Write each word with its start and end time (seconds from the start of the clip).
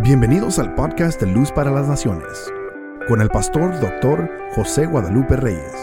Bienvenidos 0.00 0.58
al 0.58 0.74
podcast 0.74 1.18
de 1.22 1.26
Luz 1.26 1.50
para 1.50 1.70
las 1.70 1.88
Naciones, 1.88 2.52
con 3.08 3.22
el 3.22 3.30
pastor 3.30 3.80
doctor 3.80 4.30
José 4.54 4.84
Guadalupe 4.84 5.36
Reyes. 5.36 5.74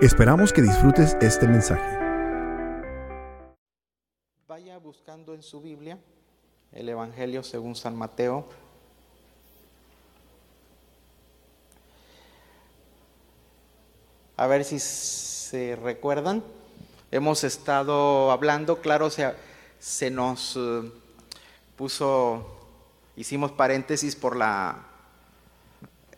Esperamos 0.00 0.50
que 0.50 0.62
disfrutes 0.62 1.14
este 1.20 1.46
mensaje. 1.46 1.84
Vaya 4.48 4.78
buscando 4.78 5.34
en 5.34 5.42
su 5.42 5.60
Biblia 5.60 5.98
el 6.72 6.88
Evangelio 6.88 7.42
según 7.42 7.76
San 7.76 7.94
Mateo. 7.94 8.48
A 14.38 14.46
ver 14.46 14.64
si 14.64 14.78
se 14.78 15.76
recuerdan. 15.76 16.42
Hemos 17.10 17.44
estado 17.44 18.30
hablando, 18.30 18.80
claro, 18.80 19.10
se, 19.10 19.34
se 19.78 20.10
nos 20.10 20.56
eh, 20.56 20.90
puso, 21.76 22.55
hicimos 23.16 23.52
paréntesis 23.52 24.14
por 24.14 24.36
la 24.36 24.84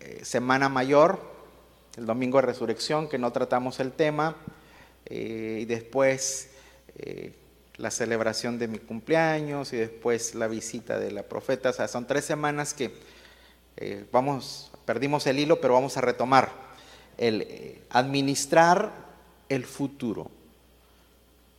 eh, 0.01 0.21
Semana 0.25 0.69
Mayor, 0.69 1.21
el 1.97 2.07
Domingo 2.07 2.39
de 2.39 2.47
Resurrección, 2.47 3.09
que 3.09 3.19
no 3.19 3.33
tratamos 3.33 3.81
el 3.81 3.93
tema, 3.93 4.37
eh, 5.07 5.61
y 5.63 5.65
después 5.65 6.51
la 7.77 7.93
celebración 7.93 8.59
de 8.59 8.67
mi 8.67 8.81
cumpleaños 8.81 9.73
y 9.73 9.77
después 9.77 10.35
la 10.35 10.49
visita 10.49 10.99
de 10.99 11.13
la 11.13 11.23
profeta. 11.23 11.71
O 11.71 11.73
sea, 11.73 11.87
son 11.87 12.09
tres 12.09 12.25
semanas 12.25 12.75
que 12.75 12.93
vamos, 14.11 14.73
perdimos 14.85 15.25
el 15.29 15.39
hilo, 15.39 15.61
pero 15.61 15.75
vamos 15.75 15.97
a 15.97 16.01
retomar 16.01 16.51
el 17.17 17.79
administrar 17.91 18.93
el 19.49 19.65
futuro, 19.65 20.29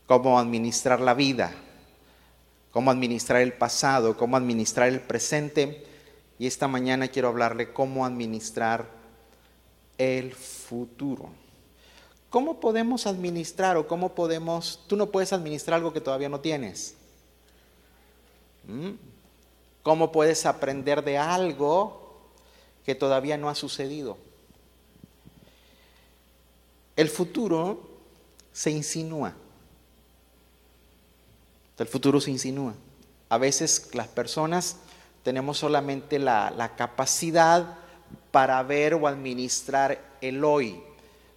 cómo 0.06 0.38
administrar 0.38 1.00
la 1.00 1.14
vida, 1.14 1.54
cómo 2.70 2.90
administrar 2.90 3.42
el 3.42 3.52
pasado, 3.52 4.16
cómo 4.16 4.36
administrar 4.36 4.88
el 4.88 5.00
presente. 5.00 5.86
Y 6.38 6.46
esta 6.46 6.68
mañana 6.68 7.08
quiero 7.08 7.28
hablarle 7.28 7.72
cómo 7.72 8.06
administrar 8.06 8.86
el 9.98 10.32
futuro. 10.32 11.30
¿Cómo 12.30 12.60
podemos 12.60 13.06
administrar 13.06 13.76
o 13.76 13.86
cómo 13.86 14.14
podemos... 14.14 14.80
Tú 14.86 14.96
no 14.96 15.10
puedes 15.10 15.32
administrar 15.32 15.76
algo 15.76 15.92
que 15.92 16.00
todavía 16.00 16.28
no 16.28 16.40
tienes. 16.40 16.94
¿Mm? 18.66 18.90
¿Cómo 19.82 20.12
puedes 20.12 20.46
aprender 20.46 21.02
de 21.02 21.18
algo 21.18 22.30
que 22.84 22.94
todavía 22.94 23.36
no 23.36 23.48
ha 23.48 23.54
sucedido? 23.54 24.16
El 26.96 27.08
futuro 27.08 27.80
se 28.52 28.70
insinúa. 28.70 29.34
El 31.80 31.88
futuro 31.88 32.20
se 32.20 32.30
insinúa. 32.30 32.74
A 33.30 33.38
veces 33.38 33.88
las 33.94 34.06
personas 34.06 34.76
tenemos 35.22 35.56
solamente 35.56 36.18
la, 36.18 36.74
capacidad 36.76 37.78
para 38.30 38.62
ver 38.62 38.92
o 38.92 39.08
administrar 39.08 39.98
el 40.20 40.44
hoy, 40.44 40.82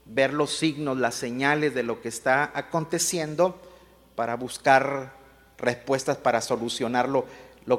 ver 0.04 0.34
los 0.34 0.58
signos, 0.58 0.98
las 0.98 1.16
señales 1.16 1.74
de 1.74 1.84
lo 1.84 2.02
que 2.02 2.10
está 2.10 2.52
aconteciendo 2.56 3.58
para 4.16 4.36
buscar 4.36 5.14
respuestas 5.58 6.18
para 6.18 6.42
solucionar 6.42 7.08
lo, 7.08 7.26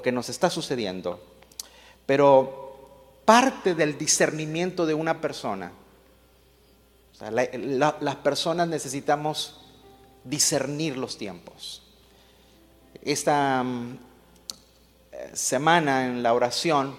que 0.03 0.11
nos 0.11 0.31
está 0.31 0.49
sucediendo. 0.49 1.23
Pero 2.07 3.19
parte 3.27 3.75
del 3.75 3.99
discernimiento 3.99 4.87
de 4.87 4.95
una 4.95 5.21
persona, 5.21 5.71
las 7.21 8.17
personas 8.17 8.69
necesitamos 8.69 9.61
discernir 10.25 10.97
los 10.97 11.19
tiempos 11.19 11.84
esta 13.05 13.63
mm, 13.63 13.99
semana 15.33 16.07
en 16.07 16.23
la 16.23 16.35
oración 16.35 16.97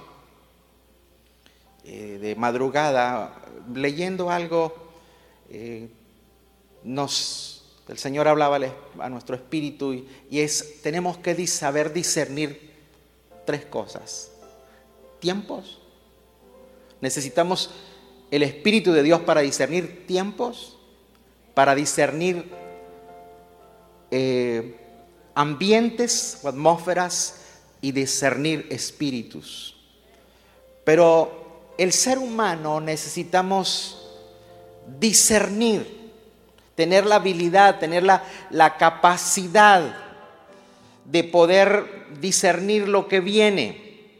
eh, 1.83 2.17
de 2.21 2.35
madrugada, 2.35 3.41
leyendo 3.73 4.29
algo, 4.29 4.75
eh, 5.49 5.89
nos, 6.83 7.63
el 7.87 7.97
Señor 7.97 8.27
hablaba 8.27 8.59
a 8.99 9.09
nuestro 9.09 9.35
espíritu 9.35 9.93
y, 9.93 10.07
y 10.29 10.39
es, 10.39 10.81
tenemos 10.81 11.17
que 11.17 11.47
saber 11.47 11.93
discernir 11.93 12.71
tres 13.45 13.65
cosas. 13.65 14.31
Tiempos. 15.19 15.79
Necesitamos 17.01 17.71
el 18.31 18.43
Espíritu 18.43 18.91
de 18.91 19.03
Dios 19.03 19.21
para 19.21 19.41
discernir 19.41 20.05
tiempos, 20.07 20.77
para 21.53 21.75
discernir 21.75 22.49
eh, 24.11 24.84
ambientes 25.35 26.39
o 26.41 26.47
atmósferas 26.47 27.41
y 27.81 27.91
discernir 27.91 28.67
espíritus. 28.71 29.75
Pero 30.83 31.73
el 31.77 31.91
ser 31.91 32.17
humano 32.17 32.79
necesitamos 32.79 34.01
discernir, 34.99 36.11
tener 36.73 37.05
la 37.05 37.15
habilidad, 37.15 37.79
tener 37.79 38.03
la, 38.03 38.23
la 38.49 38.77
capacidad 38.77 39.97
de 41.03 41.23
poder 41.23 42.07
discernir 42.19 42.87
lo 42.87 43.07
que 43.07 43.19
viene. 43.19 44.13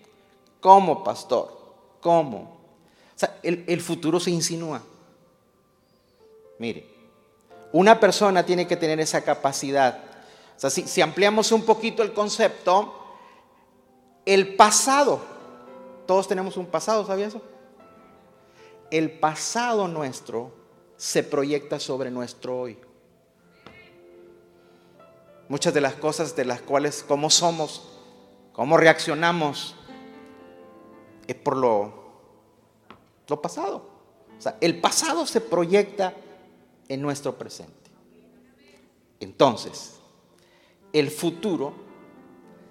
¿Cómo, 0.60 1.04
pastor? 1.04 1.58
¿Cómo? 2.02 2.38
O 3.16 3.20
sea, 3.20 3.38
el, 3.42 3.64
el 3.68 3.82
futuro 3.82 4.20
se 4.20 4.32
insinúa. 4.32 4.84
Mire, 6.60 6.86
una 7.72 8.00
persona 8.00 8.46
tiene 8.46 8.68
que 8.68 8.78
tener 8.78 9.00
esa 9.00 9.22
capacidad 9.22 10.15
o 10.56 10.60
sea, 10.60 10.70
si, 10.70 11.02
ampliamos 11.02 11.52
un 11.52 11.64
poquito 11.64 12.02
el 12.02 12.14
concepto, 12.14 12.94
el 14.26 14.56
pasado, 14.56 15.20
todos 16.08 16.28
tenemos 16.28 16.56
un 16.56 16.68
pasado, 16.68 17.06
¿sabía 17.06 17.28
eso? 17.28 17.42
El 18.90 19.12
pasado 19.20 19.88
nuestro 19.88 20.54
se 20.96 21.24
proyecta 21.24 21.80
sobre 21.80 22.10
nuestro 22.10 22.58
hoy. 22.58 22.78
Muchas 25.50 25.74
de 25.74 25.82
las 25.82 25.96
cosas 25.96 26.36
de 26.36 26.46
las 26.46 26.62
cuales, 26.62 27.04
cómo 27.06 27.30
somos, 27.30 28.00
cómo 28.54 28.78
reaccionamos, 28.78 29.76
es 31.28 31.36
por 31.36 31.58
lo, 31.58 31.94
lo 33.28 33.42
pasado. 33.42 33.90
O 34.38 34.42
sea, 34.42 34.58
el 34.62 34.80
pasado 34.80 35.26
se 35.26 35.42
proyecta 35.42 36.14
en 36.88 37.02
nuestro 37.02 37.38
presente. 37.38 37.92
Entonces, 39.20 40.00
el 40.96 41.12
futuro 41.12 41.74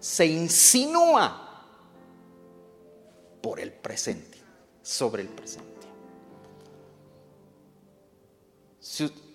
se 0.01 0.25
insinúa 0.25 1.63
por 3.43 3.61
el 3.61 3.71
presente, 3.71 4.39
sobre 4.81 5.23
el 5.23 5.29
presente. 5.29 5.73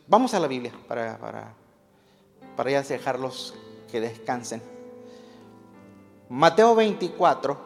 vamos 0.08 0.34
a 0.34 0.40
la 0.40 0.48
Biblia 0.48 0.74
para, 0.88 1.20
para, 1.20 1.54
para 2.56 2.72
ya 2.72 2.82
dejarlos 2.82 3.54
que 3.92 4.02
descansen. 4.02 4.60
Mateo 6.28 6.74
24, 6.74 7.60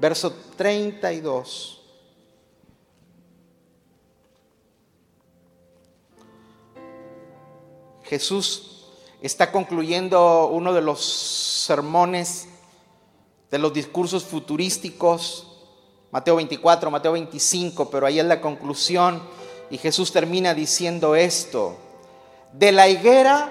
verso 0.00 0.32
32. 0.56 1.80
Jesús 8.02 8.73
está 9.20 9.50
concluyendo 9.50 10.48
uno 10.48 10.72
de 10.72 10.82
los 10.82 11.04
sermones 11.04 12.48
de 13.50 13.58
los 13.58 13.72
discursos 13.72 14.24
futurísticos, 14.24 15.46
Mateo 16.10 16.36
24, 16.36 16.90
Mateo 16.90 17.12
25, 17.12 17.90
pero 17.90 18.06
ahí 18.06 18.18
es 18.18 18.26
la 18.26 18.40
conclusión 18.40 19.22
y 19.70 19.78
Jesús 19.78 20.12
termina 20.12 20.54
diciendo 20.54 21.14
esto, 21.14 21.76
de 22.52 22.72
la 22.72 22.88
higuera 22.88 23.50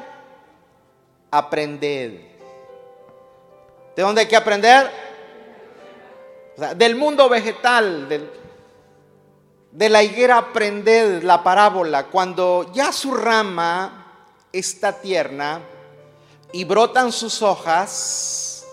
aprended. 1.31 2.21
¿De 3.95 4.01
dónde 4.01 4.21
hay 4.21 4.27
que 4.27 4.35
aprender? 4.35 5.03
del 6.75 6.95
mundo 6.95 7.29
vegetal, 7.29 8.07
de 9.71 9.89
la 9.89 10.03
higuera 10.03 10.37
aprended 10.37 11.23
la 11.23 11.43
parábola, 11.43 12.05
cuando 12.05 12.71
ya 12.73 12.91
su 12.91 13.13
rama 13.13 14.02
está 14.53 15.01
tierna 15.01 15.61
y 16.51 16.63
brotan 16.63 17.11
sus 17.11 17.41
hojas, 17.41 18.65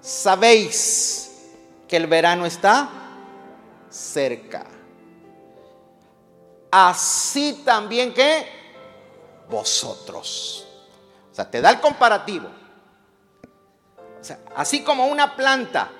sabéis 0.00 1.32
que 1.88 1.96
el 1.96 2.06
verano 2.06 2.46
está 2.46 2.88
cerca. 3.88 4.66
Así 6.70 7.62
también 7.64 8.12
que 8.12 8.46
vosotros. 9.48 10.66
O 11.32 11.34
sea, 11.34 11.50
te 11.50 11.60
da 11.60 11.70
el 11.70 11.80
comparativo. 11.80 12.48
O 14.20 14.24
sea, 14.24 14.38
así 14.54 14.82
como 14.82 15.06
una 15.06 15.34
planta 15.34 15.90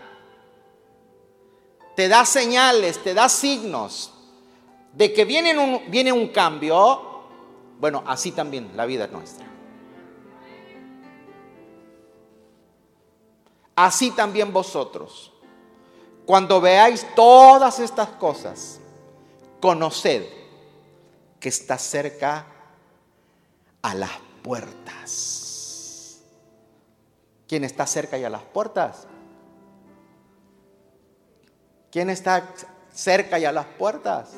te 1.96 2.08
da 2.08 2.26
señales, 2.26 3.02
te 3.02 3.14
da 3.14 3.28
signos 3.28 4.12
de 4.92 5.12
que 5.12 5.24
viene 5.24 5.58
un, 5.58 5.90
viene 5.90 6.12
un 6.12 6.28
cambio, 6.28 7.05
bueno, 7.78 8.02
así 8.06 8.32
también 8.32 8.76
la 8.76 8.86
vida 8.86 9.04
es 9.04 9.12
nuestra. 9.12 9.56
así 13.76 14.10
también 14.10 14.52
vosotros, 14.52 15.32
cuando 16.24 16.60
veáis 16.60 17.06
todas 17.14 17.78
estas 17.78 18.08
cosas, 18.08 18.80
conoced 19.60 20.24
que 21.38 21.50
está 21.50 21.78
cerca 21.78 22.46
a 23.82 23.94
las 23.94 24.10
puertas. 24.42 26.22
¿Quién 27.46 27.62
está 27.62 27.86
cerca 27.86 28.18
y 28.18 28.24
a 28.24 28.30
las 28.30 28.42
puertas? 28.42 29.06
¿Quién 31.92 32.10
está 32.10 32.52
cerca 32.92 33.38
y 33.38 33.44
a 33.44 33.52
las 33.52 33.66
puertas? 33.66 34.32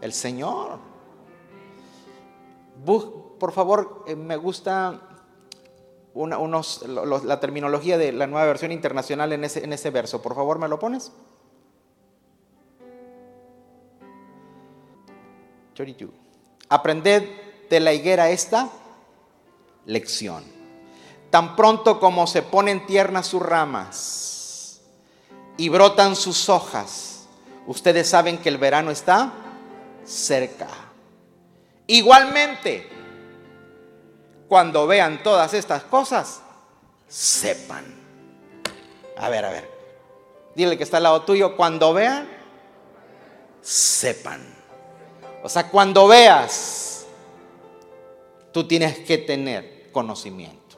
El 0.00 0.14
Señor. 0.14 0.89
Por 2.84 3.52
favor, 3.52 4.04
eh, 4.06 4.16
me 4.16 4.36
gusta 4.36 5.00
unos, 6.14 6.84
la 6.86 7.40
terminología 7.40 7.96
de 7.96 8.12
la 8.12 8.26
nueva 8.26 8.46
versión 8.46 8.72
internacional 8.72 9.32
en 9.32 9.44
ese, 9.44 9.64
en 9.64 9.72
ese 9.72 9.90
verso. 9.90 10.20
Por 10.20 10.34
favor, 10.34 10.58
¿me 10.58 10.68
lo 10.68 10.78
pones? 10.78 11.12
32. 15.74 16.10
Aprended 16.68 17.28
de 17.68 17.80
la 17.80 17.92
higuera 17.92 18.30
esta 18.30 18.68
lección. 19.86 20.44
Tan 21.30 21.56
pronto 21.56 22.00
como 22.00 22.26
se 22.26 22.42
ponen 22.42 22.86
tiernas 22.86 23.28
sus 23.28 23.40
ramas 23.40 24.80
y 25.56 25.68
brotan 25.68 26.16
sus 26.16 26.48
hojas, 26.48 27.28
ustedes 27.66 28.08
saben 28.08 28.38
que 28.38 28.48
el 28.48 28.58
verano 28.58 28.90
está 28.90 29.32
cerca. 30.04 30.89
Igualmente, 31.90 32.88
cuando 34.46 34.86
vean 34.86 35.24
todas 35.24 35.52
estas 35.54 35.82
cosas, 35.82 36.40
sepan. 37.08 37.84
A 39.16 39.28
ver, 39.28 39.44
a 39.44 39.50
ver. 39.50 39.68
Dile 40.54 40.78
que 40.78 40.84
está 40.84 40.98
al 40.98 41.02
lado 41.02 41.22
tuyo, 41.22 41.56
cuando 41.56 41.92
vean, 41.92 42.28
sepan. 43.60 44.40
O 45.42 45.48
sea, 45.48 45.68
cuando 45.68 46.06
veas, 46.06 47.06
tú 48.52 48.68
tienes 48.68 49.00
que 49.00 49.18
tener 49.18 49.90
conocimiento. 49.90 50.76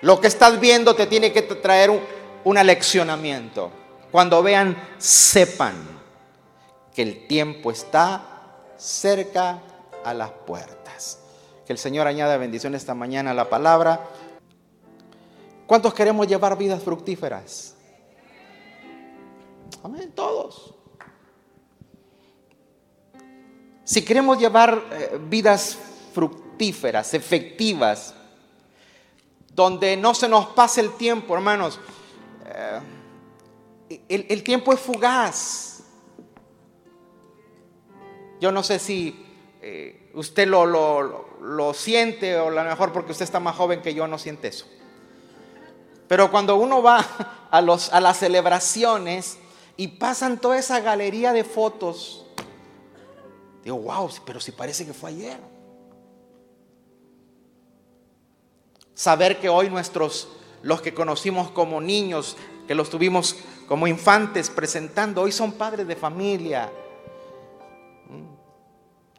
Lo 0.00 0.22
que 0.22 0.28
estás 0.28 0.58
viendo 0.58 0.96
te 0.96 1.06
tiene 1.06 1.34
que 1.34 1.42
traer 1.42 1.90
un, 1.90 2.00
un 2.44 2.56
aleccionamiento. 2.56 3.70
Cuando 4.10 4.42
vean, 4.42 4.74
sepan 4.96 5.74
que 6.94 7.02
el 7.02 7.26
tiempo 7.26 7.70
está 7.70 8.22
cerca 8.78 9.60
a 10.04 10.14
las 10.14 10.30
puertas. 10.30 11.18
Que 11.66 11.72
el 11.72 11.78
Señor 11.78 12.06
añada 12.06 12.36
bendición 12.36 12.74
esta 12.74 12.94
mañana 12.94 13.30
a 13.30 13.34
la 13.34 13.48
palabra. 13.48 14.00
¿Cuántos 15.66 15.94
queremos 15.94 16.26
llevar 16.26 16.58
vidas 16.58 16.82
fructíferas? 16.82 17.74
Amén, 19.82 20.12
todos. 20.14 20.74
Si 23.84 24.04
queremos 24.04 24.38
llevar 24.38 24.82
eh, 24.92 25.18
vidas 25.28 25.76
fructíferas, 26.12 27.14
efectivas, 27.14 28.14
donde 29.52 29.96
no 29.96 30.14
se 30.14 30.28
nos 30.28 30.46
pase 30.46 30.80
el 30.80 30.92
tiempo, 30.96 31.34
hermanos, 31.34 31.80
eh, 32.46 32.80
el 34.08 34.42
tiempo 34.42 34.72
es 34.72 34.80
fugaz. 34.80 35.82
Yo 38.40 38.50
no 38.50 38.62
sé 38.64 38.80
si 38.80 39.21
eh, 39.64 40.10
usted 40.14 40.48
lo, 40.48 40.66
lo, 40.66 41.72
siente 41.72 42.36
o 42.36 42.48
a 42.48 42.50
lo 42.50 42.64
mejor 42.64 42.92
porque 42.92 43.12
usted 43.12 43.22
está 43.22 43.38
más 43.38 43.54
joven 43.54 43.80
que 43.80 43.94
yo 43.94 44.08
no 44.08 44.18
siente 44.18 44.48
eso. 44.48 44.66
Pero 46.08 46.32
cuando 46.32 46.56
uno 46.56 46.82
va 46.82 47.06
a, 47.50 47.60
los, 47.60 47.92
a 47.92 48.00
las 48.00 48.18
celebraciones 48.18 49.38
y 49.76 49.86
pasan 49.86 50.40
toda 50.40 50.58
esa 50.58 50.80
galería 50.80 51.32
de 51.32 51.44
fotos, 51.44 52.26
digo, 53.62 53.78
wow, 53.78 54.10
pero 54.26 54.40
si 54.40 54.50
parece 54.50 54.84
que 54.84 54.92
fue 54.92 55.10
ayer. 55.10 55.38
Saber 58.94 59.38
que 59.38 59.48
hoy 59.48 59.70
nuestros, 59.70 60.28
los 60.62 60.82
que 60.82 60.92
conocimos 60.92 61.52
como 61.52 61.80
niños, 61.80 62.36
que 62.66 62.74
los 62.74 62.90
tuvimos 62.90 63.36
como 63.68 63.86
infantes 63.86 64.50
presentando, 64.50 65.22
hoy 65.22 65.30
son 65.30 65.52
padres 65.52 65.86
de 65.86 65.94
familia, 65.94 66.68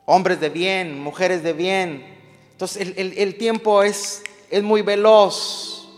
hombres 0.06 0.40
de 0.40 0.50
bien, 0.50 1.00
mujeres 1.02 1.44
de 1.44 1.54
bien. 1.54 2.06
Entonces 2.52 2.94
el, 2.96 3.36
tiempo 3.38 3.84
es, 3.84 4.24
es, 4.50 4.64
muy 4.64 4.82
veloz. 4.82 5.90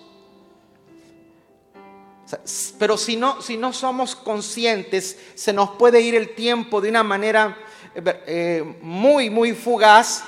Pero 2.79 2.97
si 2.97 3.15
no, 3.15 3.41
si 3.41 3.57
no 3.57 3.71
somos 3.71 4.15
conscientes, 4.15 5.17
se 5.35 5.53
nos 5.53 5.71
puede 5.71 6.01
ir 6.01 6.15
el 6.15 6.33
tiempo 6.33 6.81
de 6.81 6.89
una 6.89 7.03
manera 7.03 7.57
eh, 7.95 8.77
muy, 8.81 9.29
muy 9.29 9.53
fugaz 9.53 10.23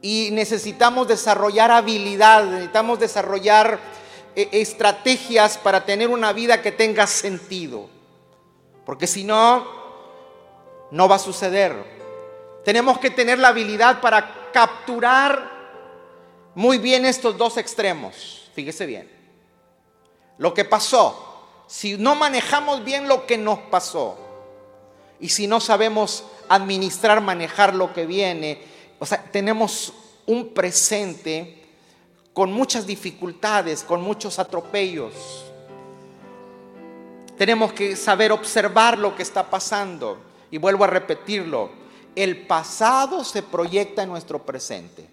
y 0.00 0.30
necesitamos 0.32 1.08
desarrollar 1.08 1.70
habilidad, 1.70 2.44
necesitamos 2.44 2.98
desarrollar 2.98 3.80
eh, 4.34 4.48
estrategias 4.52 5.58
para 5.58 5.84
tener 5.84 6.08
una 6.08 6.32
vida 6.32 6.60
que 6.60 6.72
tenga 6.72 7.06
sentido. 7.06 7.88
Porque 8.84 9.06
si 9.06 9.24
no, 9.24 9.66
no 10.90 11.08
va 11.08 11.16
a 11.16 11.20
suceder. 11.20 11.91
Tenemos 12.64 12.98
que 12.98 13.10
tener 13.10 13.38
la 13.38 13.48
habilidad 13.48 14.00
para 14.00 14.50
capturar 14.52 15.50
muy 16.54 16.78
bien 16.78 17.04
estos 17.04 17.36
dos 17.36 17.56
extremos. 17.56 18.50
Fíjese 18.54 18.86
bien. 18.86 19.10
Lo 20.38 20.54
que 20.54 20.64
pasó. 20.64 21.28
Si 21.66 21.96
no 21.96 22.14
manejamos 22.14 22.84
bien 22.84 23.08
lo 23.08 23.26
que 23.26 23.38
nos 23.38 23.58
pasó. 23.58 24.18
Y 25.18 25.30
si 25.30 25.46
no 25.46 25.60
sabemos 25.60 26.24
administrar, 26.48 27.20
manejar 27.20 27.74
lo 27.74 27.92
que 27.92 28.06
viene. 28.06 28.62
O 28.98 29.06
sea, 29.06 29.22
tenemos 29.22 29.92
un 30.26 30.52
presente 30.52 31.62
con 32.32 32.52
muchas 32.52 32.86
dificultades, 32.86 33.82
con 33.82 34.02
muchos 34.02 34.38
atropellos. 34.38 35.12
Tenemos 37.36 37.72
que 37.72 37.96
saber 37.96 38.30
observar 38.30 38.98
lo 38.98 39.16
que 39.16 39.22
está 39.22 39.48
pasando. 39.48 40.18
Y 40.50 40.58
vuelvo 40.58 40.84
a 40.84 40.88
repetirlo 40.88 41.81
el 42.14 42.46
pasado 42.46 43.24
se 43.24 43.42
proyecta 43.42 44.02
en 44.02 44.10
nuestro 44.10 44.42
presente. 44.44 45.08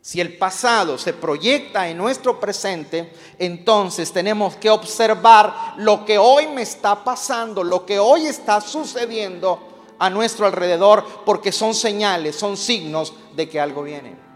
Si 0.00 0.20
el 0.20 0.38
pasado 0.38 0.96
se 0.96 1.12
proyecta 1.12 1.88
en 1.88 1.98
nuestro 1.98 2.40
presente, 2.40 3.12
entonces 3.38 4.12
tenemos 4.12 4.56
que 4.56 4.70
observar 4.70 5.74
lo 5.76 6.04
que 6.04 6.16
hoy 6.16 6.46
me 6.46 6.62
está 6.62 7.04
pasando, 7.04 7.62
lo 7.62 7.84
que 7.84 7.98
hoy 7.98 8.26
está 8.26 8.60
sucediendo 8.60 9.60
a 9.98 10.08
nuestro 10.08 10.46
alrededor, 10.46 11.04
porque 11.26 11.52
son 11.52 11.74
señales, 11.74 12.36
son 12.36 12.56
signos 12.56 13.12
de 13.34 13.48
que 13.48 13.60
algo 13.60 13.82
viene. 13.82 14.28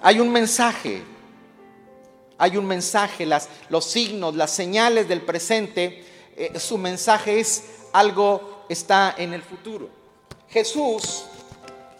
hay 0.00 0.20
un 0.20 0.30
mensaje 0.30 1.02
hay 2.42 2.56
un 2.56 2.66
mensaje, 2.66 3.24
los 3.68 3.84
signos, 3.84 4.34
las 4.34 4.50
señales 4.50 5.06
del 5.06 5.20
presente, 5.20 6.04
eh, 6.36 6.58
su 6.58 6.76
mensaje 6.76 7.38
es 7.38 7.62
algo 7.92 8.64
está 8.68 9.14
en 9.16 9.32
el 9.32 9.42
futuro. 9.42 9.88
Jesús 10.48 11.22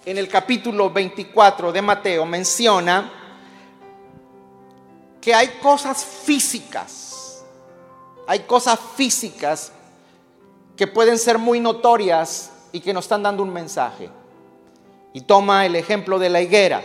en 0.05 0.19
el 0.19 0.27
capítulo 0.27 0.91
24 0.91 1.71
de 1.71 1.81
Mateo 1.81 2.27
menciona 2.27 3.13
que 5.21 5.33
hay 5.33 5.47
cosas 5.63 6.05
físicas, 6.05 7.45
hay 8.27 8.41
cosas 8.41 8.81
físicas 8.97 9.71
que 10.77 10.89
pueden 10.89 11.19
ser 11.19 11.39
muy 11.39 11.61
notorias 11.61 12.51
y 12.73 12.81
que 12.81 12.93
nos 12.93 13.05
están 13.05 13.23
dando 13.23 13.45
un 13.45 13.53
mensaje. 13.53 14.11
Y 15.13 15.21
toma 15.21 15.67
el 15.67 15.77
ejemplo 15.77 16.19
de 16.19 16.31
la 16.31 16.41
higuera. 16.41 16.83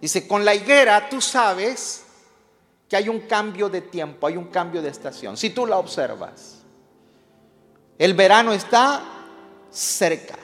Dice, 0.00 0.26
con 0.26 0.44
la 0.44 0.56
higuera 0.56 1.08
tú 1.08 1.20
sabes 1.20 2.06
que 2.88 2.96
hay 2.96 3.08
un 3.08 3.20
cambio 3.20 3.68
de 3.68 3.82
tiempo, 3.82 4.26
hay 4.26 4.36
un 4.36 4.46
cambio 4.46 4.80
de 4.80 4.88
estación. 4.88 5.36
Si 5.36 5.50
tú 5.50 5.66
la 5.66 5.76
observas, 5.76 6.62
el 7.98 8.14
verano 8.14 8.52
está 8.52 9.02
cerca. 9.70 10.36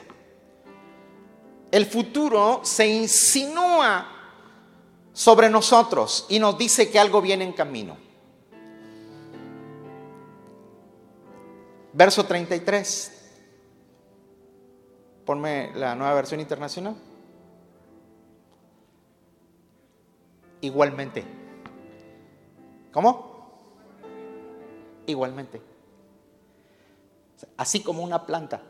El 1.71 1.87
futuro 1.87 2.61
se 2.63 2.87
insinúa 2.87 4.07
sobre 5.11 5.49
nosotros 5.49 6.27
y 6.29 6.39
nos 6.39 6.57
dice 6.57 6.91
que 6.91 6.99
algo 6.99 7.21
viene 7.21 7.43
en 7.43 7.53
camino. 7.53 7.97
Verso 11.93 12.25
33. 12.25 13.11
Ponme 15.25 15.71
la 15.75 15.95
nueva 15.95 16.13
versión 16.13 16.39
internacional. 16.39 16.95
Igualmente. 20.61 21.44
¿Cómo? 22.95 23.51
Igualmente. 25.05 25.61
Así 27.57 27.81
como 27.81 28.01
una 28.01 28.25
planta 28.25 28.61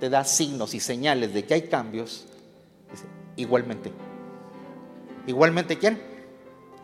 te 0.00 0.08
da 0.08 0.24
signos 0.24 0.72
y 0.72 0.80
señales 0.80 1.34
de 1.34 1.44
que 1.44 1.52
hay 1.52 1.68
cambios, 1.68 2.24
igualmente. 3.36 3.92
¿Igualmente 5.26 5.78
quién? 5.78 6.02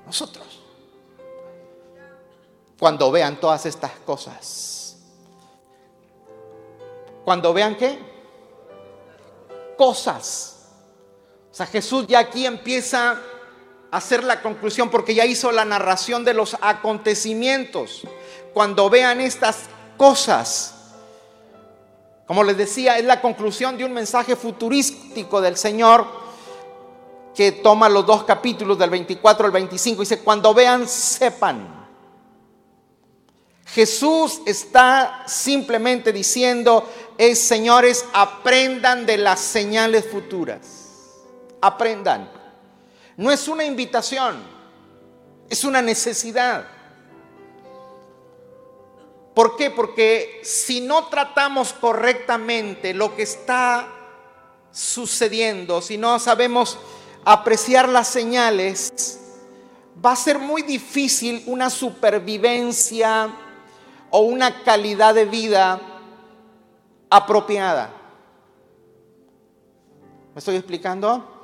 Nosotros. 0.04 0.60
Cuando 2.78 3.10
vean 3.10 3.40
todas 3.40 3.64
estas 3.64 3.92
cosas. 4.00 4.98
Cuando 7.24 7.54
vean 7.54 7.76
qué? 7.78 7.98
Cosas. 9.78 10.68
O 11.50 11.54
sea, 11.54 11.64
Jesús 11.64 12.06
ya 12.06 12.18
aquí 12.18 12.44
empieza 12.44 13.22
hacer 13.90 14.24
la 14.24 14.42
conclusión 14.42 14.90
porque 14.90 15.14
ya 15.14 15.24
hizo 15.24 15.52
la 15.52 15.64
narración 15.64 16.24
de 16.24 16.34
los 16.34 16.56
acontecimientos. 16.60 18.02
Cuando 18.52 18.90
vean 18.90 19.20
estas 19.20 19.64
cosas, 19.96 20.74
como 22.26 22.42
les 22.42 22.56
decía, 22.56 22.98
es 22.98 23.04
la 23.04 23.20
conclusión 23.20 23.78
de 23.78 23.84
un 23.84 23.92
mensaje 23.92 24.34
futurístico 24.34 25.40
del 25.40 25.56
Señor 25.56 26.06
que 27.34 27.52
toma 27.52 27.88
los 27.88 28.06
dos 28.06 28.24
capítulos 28.24 28.78
del 28.78 28.90
24 28.90 29.46
al 29.46 29.52
25. 29.52 30.00
Dice, 30.00 30.20
cuando 30.20 30.52
vean, 30.54 30.88
sepan. 30.88 31.86
Jesús 33.66 34.40
está 34.46 35.24
simplemente 35.26 36.12
diciendo, 36.12 36.88
es 37.18 37.40
señores, 37.40 38.04
aprendan 38.12 39.06
de 39.06 39.18
las 39.18 39.40
señales 39.40 40.06
futuras. 40.06 40.60
Aprendan. 41.60 42.35
No 43.16 43.30
es 43.30 43.48
una 43.48 43.64
invitación, 43.64 44.36
es 45.48 45.64
una 45.64 45.80
necesidad. 45.80 46.66
¿Por 49.34 49.56
qué? 49.56 49.70
Porque 49.70 50.40
si 50.42 50.80
no 50.80 51.08
tratamos 51.08 51.72
correctamente 51.72 52.94
lo 52.94 53.14
que 53.14 53.22
está 53.22 53.88
sucediendo, 54.70 55.80
si 55.82 55.98
no 55.98 56.18
sabemos 56.18 56.78
apreciar 57.24 57.88
las 57.88 58.08
señales, 58.08 59.20
va 60.04 60.12
a 60.12 60.16
ser 60.16 60.38
muy 60.38 60.62
difícil 60.62 61.42
una 61.46 61.70
supervivencia 61.70 63.34
o 64.10 64.20
una 64.20 64.62
calidad 64.62 65.14
de 65.14 65.24
vida 65.24 65.80
apropiada. 67.10 67.90
¿Me 70.34 70.38
estoy 70.38 70.56
explicando? 70.56 71.35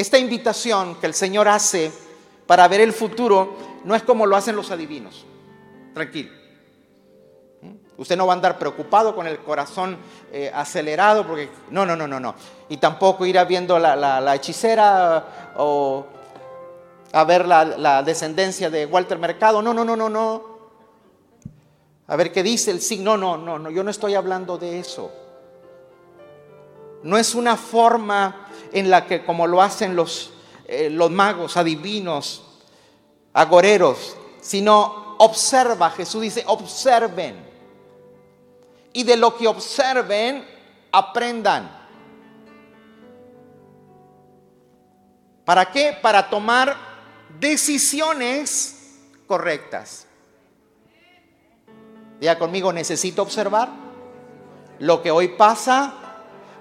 Esta 0.00 0.16
invitación 0.16 0.94
que 0.94 1.06
el 1.06 1.12
Señor 1.12 1.46
hace 1.46 1.92
para 2.46 2.66
ver 2.68 2.80
el 2.80 2.94
futuro 2.94 3.54
no 3.84 3.94
es 3.94 4.02
como 4.02 4.24
lo 4.24 4.34
hacen 4.34 4.56
los 4.56 4.70
adivinos. 4.70 5.26
Tranquilo. 5.92 6.30
¿Mm? 7.60 7.74
Usted 7.98 8.16
no 8.16 8.26
va 8.26 8.32
a 8.32 8.36
andar 8.36 8.58
preocupado 8.58 9.14
con 9.14 9.26
el 9.26 9.40
corazón 9.40 9.98
eh, 10.32 10.50
acelerado 10.54 11.26
porque 11.26 11.50
no, 11.70 11.84
no, 11.84 11.96
no, 11.96 12.08
no, 12.08 12.18
no. 12.18 12.34
Y 12.70 12.78
tampoco 12.78 13.26
ir 13.26 13.38
a 13.38 13.44
viendo 13.44 13.78
la, 13.78 14.34
hechicera 14.34 15.52
o 15.58 16.06
a 17.12 17.24
ver 17.24 17.46
la, 17.46 17.66
la, 17.66 18.02
descendencia 18.02 18.70
de 18.70 18.86
Walter 18.86 19.18
Mercado. 19.18 19.60
No, 19.60 19.74
no, 19.74 19.84
no, 19.84 19.96
no, 19.96 20.08
no. 20.08 20.44
A 22.06 22.16
ver 22.16 22.32
qué 22.32 22.42
dice 22.42 22.70
el 22.70 22.80
signo. 22.80 23.18
No, 23.18 23.36
no, 23.36 23.58
no, 23.58 23.70
yo 23.70 23.84
no 23.84 23.90
estoy 23.90 24.14
hablando 24.14 24.56
de 24.56 24.78
eso. 24.78 25.12
No 27.02 27.18
es 27.18 27.34
una 27.34 27.58
forma 27.58 28.46
en 28.72 28.90
la 28.90 29.06
que 29.06 29.24
como 29.24 29.46
lo 29.46 29.62
hacen 29.62 29.96
los, 29.96 30.32
eh, 30.66 30.90
los 30.90 31.10
magos 31.10 31.56
adivinos 31.56 32.42
agoreros, 33.32 34.16
sino 34.40 35.16
observa. 35.18 35.90
Jesús 35.90 36.22
dice, 36.22 36.44
observen. 36.46 37.48
Y 38.92 39.04
de 39.04 39.16
lo 39.16 39.36
que 39.36 39.46
observen, 39.46 40.44
aprendan. 40.90 41.70
¿Para 45.44 45.70
qué? 45.70 45.96
Para 46.00 46.28
tomar 46.28 46.76
decisiones 47.38 48.98
correctas. 49.26 50.06
Diga 52.20 52.38
conmigo, 52.38 52.72
necesito 52.72 53.22
observar 53.22 53.70
lo 54.78 55.02
que 55.02 55.10
hoy 55.10 55.28
pasa 55.28 55.94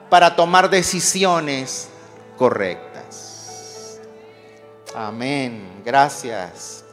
para 0.10 0.36
tomar 0.36 0.70
decisiones 0.70 1.89
correctas. 2.40 4.00
Amén. 4.96 5.82
Gracias. 5.84 6.86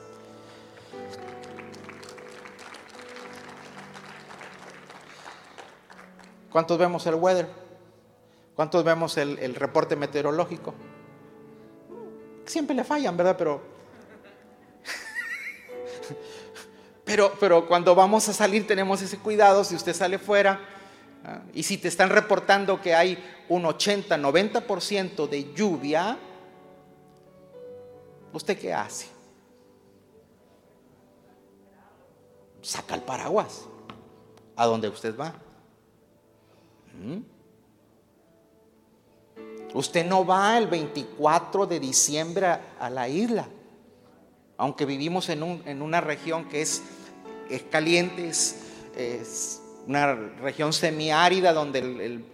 ¿Cuántos 6.50 6.76
vemos 6.76 7.06
el 7.06 7.14
weather? 7.14 7.48
¿Cuántos 8.56 8.82
vemos 8.82 9.16
el, 9.18 9.54
reporte 9.54 9.94
meteorológico? 9.94 10.74
Siempre 12.44 12.74
le 12.74 12.82
fallan, 12.82 13.16
¿verdad? 13.16 13.36
Pero, 13.38 13.60
pero, 17.04 17.32
pero 17.38 17.68
cuando 17.68 17.94
vamos 17.94 18.28
a 18.28 18.32
salir 18.32 18.66
tenemos 18.66 19.00
ese 19.00 19.18
cuidado. 19.18 19.62
Si 19.62 19.76
usted 19.76 19.94
sale 19.94 20.18
fuera. 20.18 20.75
Y 21.54 21.62
si 21.62 21.78
te 21.78 21.88
están 21.88 22.10
reportando 22.10 22.80
que 22.80 22.94
hay 22.94 23.18
un 23.48 23.64
80, 23.64 24.16
90% 24.16 25.28
de 25.28 25.52
lluvia, 25.54 26.18
¿usted 28.32 28.58
qué 28.58 28.72
hace? 28.72 29.08
Saca 32.62 32.94
el 32.94 33.02
paraguas 33.02 33.66
a 34.56 34.66
donde 34.66 34.88
usted 34.88 35.16
va. 35.16 35.34
¿Mm? 37.00 37.36
Usted 39.74 40.06
no 40.06 40.24
va 40.24 40.56
el 40.56 40.68
24 40.68 41.66
de 41.66 41.80
diciembre 41.80 42.46
a, 42.78 42.88
la 42.88 43.08
isla, 43.08 43.46
aunque 44.56 44.86
vivimos 44.86 45.28
en, 45.28 45.42
una 45.82 46.00
región 46.00 46.48
que 46.48 46.62
es, 46.62 46.82
caliente, 47.70 48.28
es, 48.28 49.60
una 49.86 50.14
región 50.14 50.72
semiárida 50.72 51.52
donde 51.52 51.78
el, 51.78 52.24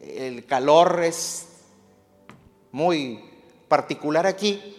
el 0.00 0.46
calor 0.46 1.00
es 1.02 1.48
muy 2.72 3.24
particular 3.68 4.26
aquí. 4.26 4.76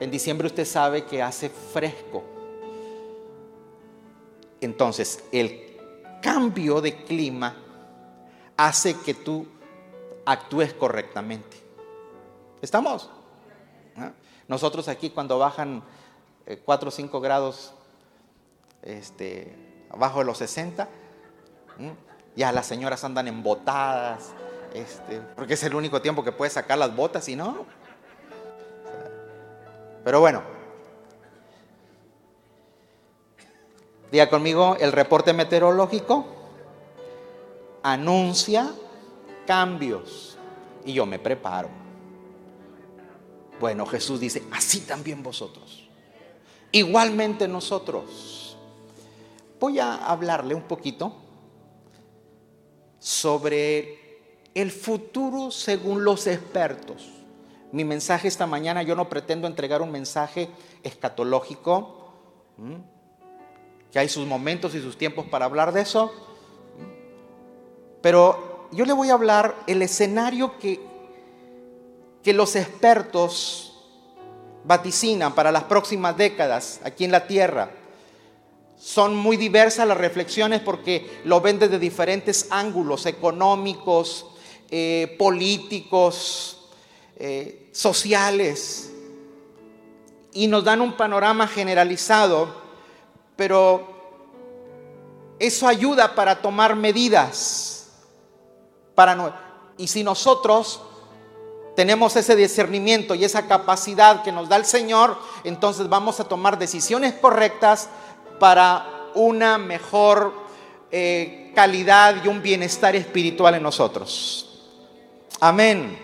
En 0.00 0.10
diciembre 0.10 0.46
usted 0.46 0.64
sabe 0.64 1.04
que 1.04 1.22
hace 1.22 1.48
fresco. 1.48 2.24
Entonces, 4.60 5.22
el 5.30 5.76
cambio 6.22 6.80
de 6.80 7.04
clima 7.04 7.54
hace 8.56 8.96
que 9.00 9.14
tú 9.14 9.46
actúes 10.24 10.72
correctamente. 10.72 11.56
¿Estamos? 12.62 13.10
¿Ah? 13.96 14.12
Nosotros 14.48 14.88
aquí 14.88 15.10
cuando 15.10 15.38
bajan 15.38 15.82
4 16.64 16.86
eh, 16.86 16.88
o 16.88 16.90
5 16.90 17.20
grados 17.20 17.74
este, 18.82 19.73
abajo 19.94 20.18
de 20.18 20.24
los 20.24 20.38
60, 20.38 20.88
ya 22.34 22.52
las 22.52 22.66
señoras 22.66 23.04
andan 23.04 23.28
embotadas, 23.28 24.32
este, 24.74 25.20
porque 25.36 25.54
es 25.54 25.62
el 25.62 25.74
único 25.74 26.02
tiempo 26.02 26.24
que 26.24 26.32
puede 26.32 26.50
sacar 26.50 26.78
las 26.78 26.94
botas 26.94 27.28
y 27.28 27.36
no, 27.36 27.64
pero 30.04 30.18
bueno, 30.18 30.42
diga 34.10 34.28
conmigo, 34.28 34.76
el 34.80 34.90
reporte 34.90 35.32
meteorológico 35.32 36.26
anuncia 37.84 38.74
cambios 39.46 40.36
y 40.84 40.92
yo 40.92 41.06
me 41.06 41.20
preparo. 41.20 41.68
Bueno, 43.60 43.86
Jesús 43.86 44.18
dice, 44.18 44.42
así 44.50 44.80
también 44.80 45.22
vosotros. 45.22 45.88
Igualmente 46.72 47.46
nosotros. 47.46 48.43
Voy 49.64 49.78
a 49.78 49.94
hablarle 49.94 50.54
un 50.54 50.64
poquito 50.64 51.14
sobre 52.98 54.28
el 54.52 54.70
futuro 54.70 55.50
según 55.50 56.04
los 56.04 56.26
expertos. 56.26 57.08
Mi 57.72 57.82
mensaje 57.82 58.28
esta 58.28 58.46
mañana, 58.46 58.82
yo 58.82 58.94
no 58.94 59.08
pretendo 59.08 59.46
entregar 59.46 59.80
un 59.80 59.90
mensaje 59.90 60.50
escatológico, 60.82 62.12
que 63.90 63.98
hay 63.98 64.10
sus 64.10 64.26
momentos 64.26 64.74
y 64.74 64.82
sus 64.82 64.98
tiempos 64.98 65.24
para 65.30 65.46
hablar 65.46 65.72
de 65.72 65.80
eso, 65.80 66.12
pero 68.02 68.68
yo 68.70 68.84
le 68.84 68.92
voy 68.92 69.08
a 69.08 69.14
hablar 69.14 69.54
el 69.66 69.80
escenario 69.80 70.58
que, 70.58 70.78
que 72.22 72.34
los 72.34 72.54
expertos 72.54 73.82
vaticinan 74.64 75.34
para 75.34 75.50
las 75.50 75.64
próximas 75.64 76.18
décadas 76.18 76.82
aquí 76.84 77.06
en 77.06 77.12
la 77.12 77.26
tierra. 77.26 77.70
Son 78.78 79.16
muy 79.16 79.36
diversas 79.36 79.88
las 79.88 79.96
reflexiones 79.96 80.60
porque 80.60 81.20
lo 81.24 81.40
ven 81.40 81.58
desde 81.58 81.78
diferentes 81.78 82.48
ángulos 82.50 83.06
económicos, 83.06 84.26
eh, 84.70 85.14
políticos, 85.18 86.68
eh, 87.16 87.68
sociales 87.72 88.90
y 90.34 90.48
nos 90.48 90.64
dan 90.64 90.80
un 90.80 90.96
panorama 90.96 91.46
generalizado, 91.46 92.52
pero 93.36 93.86
eso 95.38 95.68
ayuda 95.68 96.14
para 96.14 96.42
tomar 96.42 96.74
medidas. 96.74 97.88
Para 98.94 99.14
no, 99.14 99.32
y 99.78 99.86
si 99.86 100.04
nosotros 100.04 100.80
tenemos 101.76 102.14
ese 102.16 102.36
discernimiento 102.36 103.14
y 103.14 103.24
esa 103.24 103.46
capacidad 103.46 104.22
que 104.22 104.32
nos 104.32 104.48
da 104.48 104.56
el 104.56 104.64
Señor, 104.64 105.16
entonces 105.44 105.88
vamos 105.88 106.20
a 106.20 106.24
tomar 106.24 106.58
decisiones 106.58 107.14
correctas 107.14 107.88
para 108.38 109.10
una 109.14 109.58
mejor 109.58 110.34
eh, 110.90 111.52
calidad 111.54 112.24
y 112.24 112.28
un 112.28 112.42
bienestar 112.42 112.94
espiritual 112.96 113.54
en 113.54 113.62
nosotros. 113.62 114.62
Amén. 115.40 115.98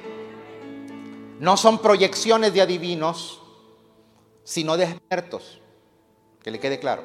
No 1.38 1.56
son 1.56 1.78
proyecciones 1.78 2.52
de 2.52 2.60
adivinos, 2.60 3.40
sino 4.44 4.76
de 4.76 4.84
expertos. 4.84 5.60
Que 6.42 6.50
le 6.50 6.58
quede 6.58 6.78
claro. 6.78 7.04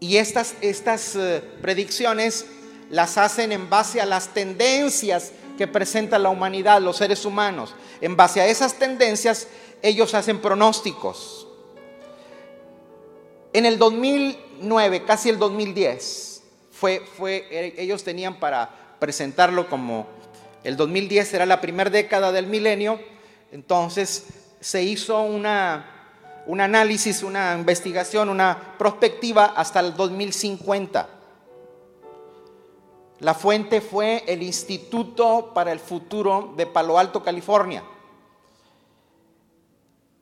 Y 0.00 0.16
estas, 0.16 0.54
estas 0.60 1.16
eh, 1.16 1.42
predicciones 1.60 2.46
las 2.90 3.18
hacen 3.18 3.52
en 3.52 3.68
base 3.68 4.00
a 4.00 4.06
las 4.06 4.28
tendencias 4.28 5.32
que 5.56 5.66
presenta 5.66 6.18
la 6.18 6.30
humanidad, 6.30 6.80
los 6.80 6.96
seres 6.96 7.24
humanos. 7.24 7.74
En 8.00 8.16
base 8.16 8.40
a 8.40 8.46
esas 8.46 8.74
tendencias, 8.74 9.48
ellos 9.82 10.14
hacen 10.14 10.40
pronósticos. 10.40 11.47
En 13.52 13.64
el 13.64 13.78
2009, 13.78 15.04
casi 15.04 15.30
el 15.30 15.38
2010, 15.38 16.42
fue, 16.70 17.00
fue, 17.16 17.74
ellos 17.78 18.04
tenían 18.04 18.38
para 18.38 18.96
presentarlo 18.98 19.68
como 19.68 20.06
el 20.64 20.76
2010 20.76 21.34
era 21.34 21.46
la 21.46 21.60
primera 21.60 21.88
década 21.88 22.30
del 22.30 22.46
milenio, 22.46 23.00
entonces 23.52 24.26
se 24.60 24.82
hizo 24.82 25.22
una, 25.22 26.42
un 26.46 26.60
análisis, 26.60 27.22
una 27.22 27.54
investigación, 27.54 28.28
una 28.28 28.76
prospectiva 28.76 29.46
hasta 29.56 29.80
el 29.80 29.94
2050. 29.96 31.08
La 33.20 33.34
fuente 33.34 33.80
fue 33.80 34.24
el 34.26 34.42
Instituto 34.42 35.52
para 35.54 35.72
el 35.72 35.80
Futuro 35.80 36.54
de 36.56 36.66
Palo 36.66 36.98
Alto, 36.98 37.22
California. 37.22 37.82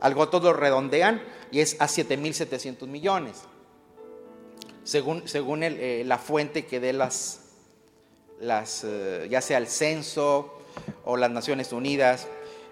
Algo 0.00 0.28
todo 0.28 0.52
redondean 0.52 1.22
y 1.50 1.60
es 1.60 1.80
a 1.80 1.86
7.700 1.86 2.86
millones. 2.86 3.42
Según, 4.84 5.28
según 5.28 5.62
eh, 5.62 6.02
la 6.04 6.18
fuente 6.18 6.66
que 6.66 6.80
dé 6.80 6.92
las, 6.92 7.40
las 8.40 8.84
eh, 8.84 9.28
ya 9.30 9.40
sea 9.40 9.58
el 9.58 9.68
censo 9.68 10.58
o 11.04 11.16
las 11.16 11.30
Naciones 11.30 11.72
Unidas. 11.72 12.26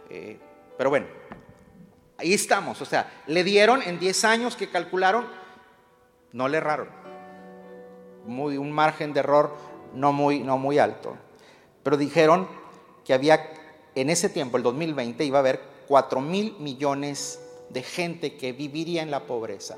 Eh, 0.09 0.39
pero 0.77 0.91
bueno, 0.91 1.07
Ahí 2.21 2.35
estamos, 2.35 2.79
o 2.83 2.85
sea, 2.85 3.11
le 3.29 3.43
dieron 3.43 3.81
en 3.81 3.99
10 3.99 4.25
años 4.25 4.55
que 4.55 4.69
calcularon, 4.69 5.27
no 6.33 6.49
le 6.49 6.59
erraron. 6.59 6.90
Un 8.26 8.72
margen 8.72 9.12
de 9.12 9.20
error 9.20 9.54
no 9.94 10.12
muy, 10.12 10.40
no 10.40 10.59
muy 10.59 10.78
alto. 10.78 11.16
Pero 11.83 11.96
dijeron 11.96 12.48
que 13.04 13.14
había, 13.14 13.52
en 13.94 14.11
ese 14.11 14.28
tiempo, 14.28 14.56
el 14.56 14.62
2020, 14.62 15.24
iba 15.24 15.38
a 15.38 15.40
haber 15.40 15.61
4 15.88 16.20
mil 16.20 16.56
millones 16.59 17.40
de 17.70 17.83
gente 17.83 18.37
que 18.37 18.52
viviría 18.52 19.02
en 19.02 19.11
la 19.11 19.26
pobreza. 19.26 19.76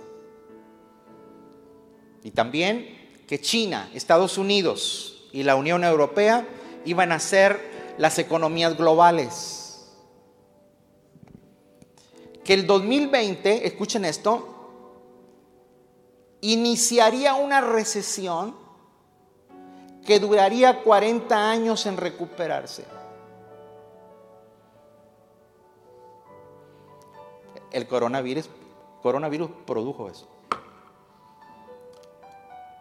Y 2.23 2.31
también 2.31 3.23
que 3.27 3.41
China, 3.41 3.91
Estados 3.95 4.39
Unidos 4.39 5.29
y 5.33 5.43
la 5.43 5.57
Unión 5.57 5.85
Europea 5.85 6.47
iban 6.85 7.13
a 7.13 7.19
ser 7.19 7.95
las 7.99 8.19
economías 8.19 8.77
globales 8.77 9.63
que 12.45 12.55
el 12.55 12.67
2020, 12.67 13.67
escuchen 13.67 14.05
esto, 14.05 14.52
iniciaría 16.43 17.35
una 17.35 17.61
recesión 17.61 18.55
que 20.05 20.19
duraría 20.19 20.83
40 20.83 21.51
años 21.51 21.87
en 21.87 21.97
recuperarse. 21.97 22.85
El 27.71 27.87
coronavirus, 27.87 28.51
coronavirus 29.03 29.51
produjo 29.65 30.11
eso. 30.11 30.29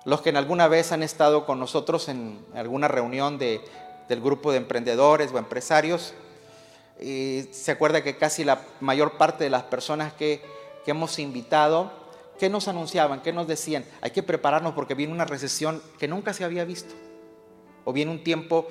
Los 0.03 0.21
que 0.21 0.29
en 0.29 0.37
alguna 0.37 0.67
vez 0.67 0.91
han 0.91 1.03
estado 1.03 1.45
con 1.45 1.59
nosotros 1.59 2.09
en 2.09 2.43
alguna 2.55 2.87
reunión 2.87 3.37
de, 3.37 3.61
del 4.09 4.19
grupo 4.19 4.51
de 4.51 4.57
emprendedores 4.57 5.31
o 5.31 5.37
empresarios, 5.37 6.15
y 6.99 7.43
se 7.51 7.71
acuerda 7.71 8.03
que 8.03 8.17
casi 8.17 8.43
la 8.43 8.61
mayor 8.79 9.17
parte 9.17 9.43
de 9.43 9.51
las 9.51 9.63
personas 9.63 10.13
que, 10.13 10.43
que 10.83 10.91
hemos 10.91 11.19
invitado, 11.19 12.00
¿qué 12.41 12.49
nos 12.49 12.67
anunciaban? 12.67 13.21
¿Qué 13.21 13.31
nos 13.31 13.47
decían? 13.47 13.85
Hay 14.01 14.09
que 14.09 14.23
prepararnos 14.23 14.73
porque 14.73 14.95
viene 14.95 15.13
una 15.13 15.25
recesión 15.25 15.79
que 15.99 16.07
nunca 16.07 16.33
se 16.33 16.43
había 16.43 16.65
visto. 16.65 16.95
O 17.85 17.93
viene 17.93 18.09
un 18.09 18.23
tiempo, 18.23 18.67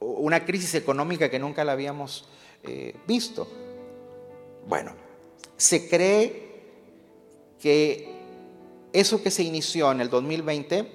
una 0.00 0.44
crisis 0.44 0.74
económica 0.74 1.30
que 1.30 1.38
nunca 1.38 1.62
la 1.62 1.70
habíamos 1.70 2.28
eh, 2.64 2.96
visto. 3.06 3.46
Bueno, 4.66 4.96
se 5.56 5.88
cree 5.88 6.50
que 7.60 8.12
eso 8.92 9.22
que 9.22 9.30
se 9.30 9.44
inició 9.44 9.92
en 9.92 10.00
el 10.00 10.10
2020 10.10 10.90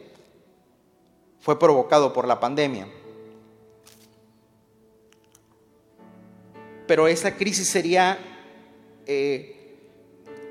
fue 1.39 1.57
provocado 1.57 2.11
por 2.11 2.27
la 2.27 2.41
pandemia. 2.41 2.89
pero 6.87 7.07
esa 7.07 7.35
crisis 7.35 7.67
sería 7.67 8.19
eh, 9.07 9.54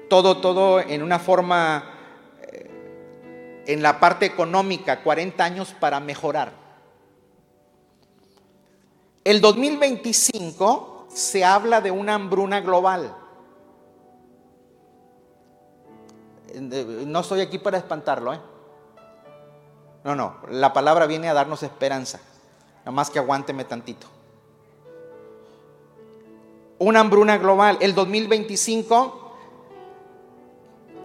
todo, 0.09 0.39
todo 0.39 0.81
en 0.81 1.03
una 1.03 1.19
forma, 1.19 1.85
eh, 2.43 3.65
en 3.67 3.83
la 3.83 4.01
parte 4.01 4.27
económica, 4.27 5.03
40 5.03 5.45
años 5.45 5.75
para 5.79 6.01
mejorar. 6.01 6.53
El 9.25 9.41
2025 9.41 11.09
se 11.09 11.45
habla 11.45 11.81
de 11.81 11.91
una 11.91 12.15
hambruna 12.15 12.61
global. 12.61 13.15
No 16.55 17.21
estoy 17.21 17.41
aquí 17.41 17.59
para 17.59 17.79
espantarlo, 17.79 18.33
¿eh? 18.35 18.41
No, 20.05 20.15
no, 20.15 20.37
la 20.51 20.73
palabra 20.73 21.07
viene 21.07 21.29
a 21.29 21.35
darnos 21.35 21.63
esperanza. 21.63 22.21
Nada 22.81 22.91
más 22.91 23.09
que 23.09 23.19
aguánteme 23.19 23.65
tantito 23.65 24.15
una 26.79 27.01
hambruna 27.01 27.39
global. 27.39 27.79
El 27.81 27.95
2025, 27.95 28.93
a 28.93 29.03
ver, 29.09 29.24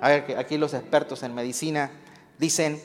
aquí 0.01 0.57
los 0.57 0.73
expertos 0.73 1.23
en 1.23 1.35
medicina 1.35 1.91
dicen 2.37 2.81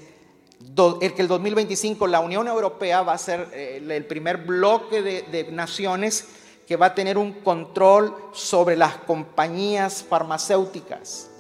que 0.59 1.22
el 1.22 1.29
2025 1.29 2.07
la 2.07 2.20
Unión 2.20 2.48
Europea 2.48 3.03
va 3.03 3.12
a 3.12 3.18
ser 3.18 3.48
eh, 3.53 3.83
el 3.87 4.07
primer 4.07 4.38
bloque 4.38 5.03
de, 5.03 5.22
de 5.22 5.50
naciones 5.53 6.27
que 6.66 6.77
va 6.77 6.87
a 6.87 6.94
tener 6.94 7.18
un 7.18 7.33
control 7.33 8.14
sobre 8.33 8.77
las 8.77 8.96
compañías 8.96 10.03
farmacéuticas. 10.03 11.31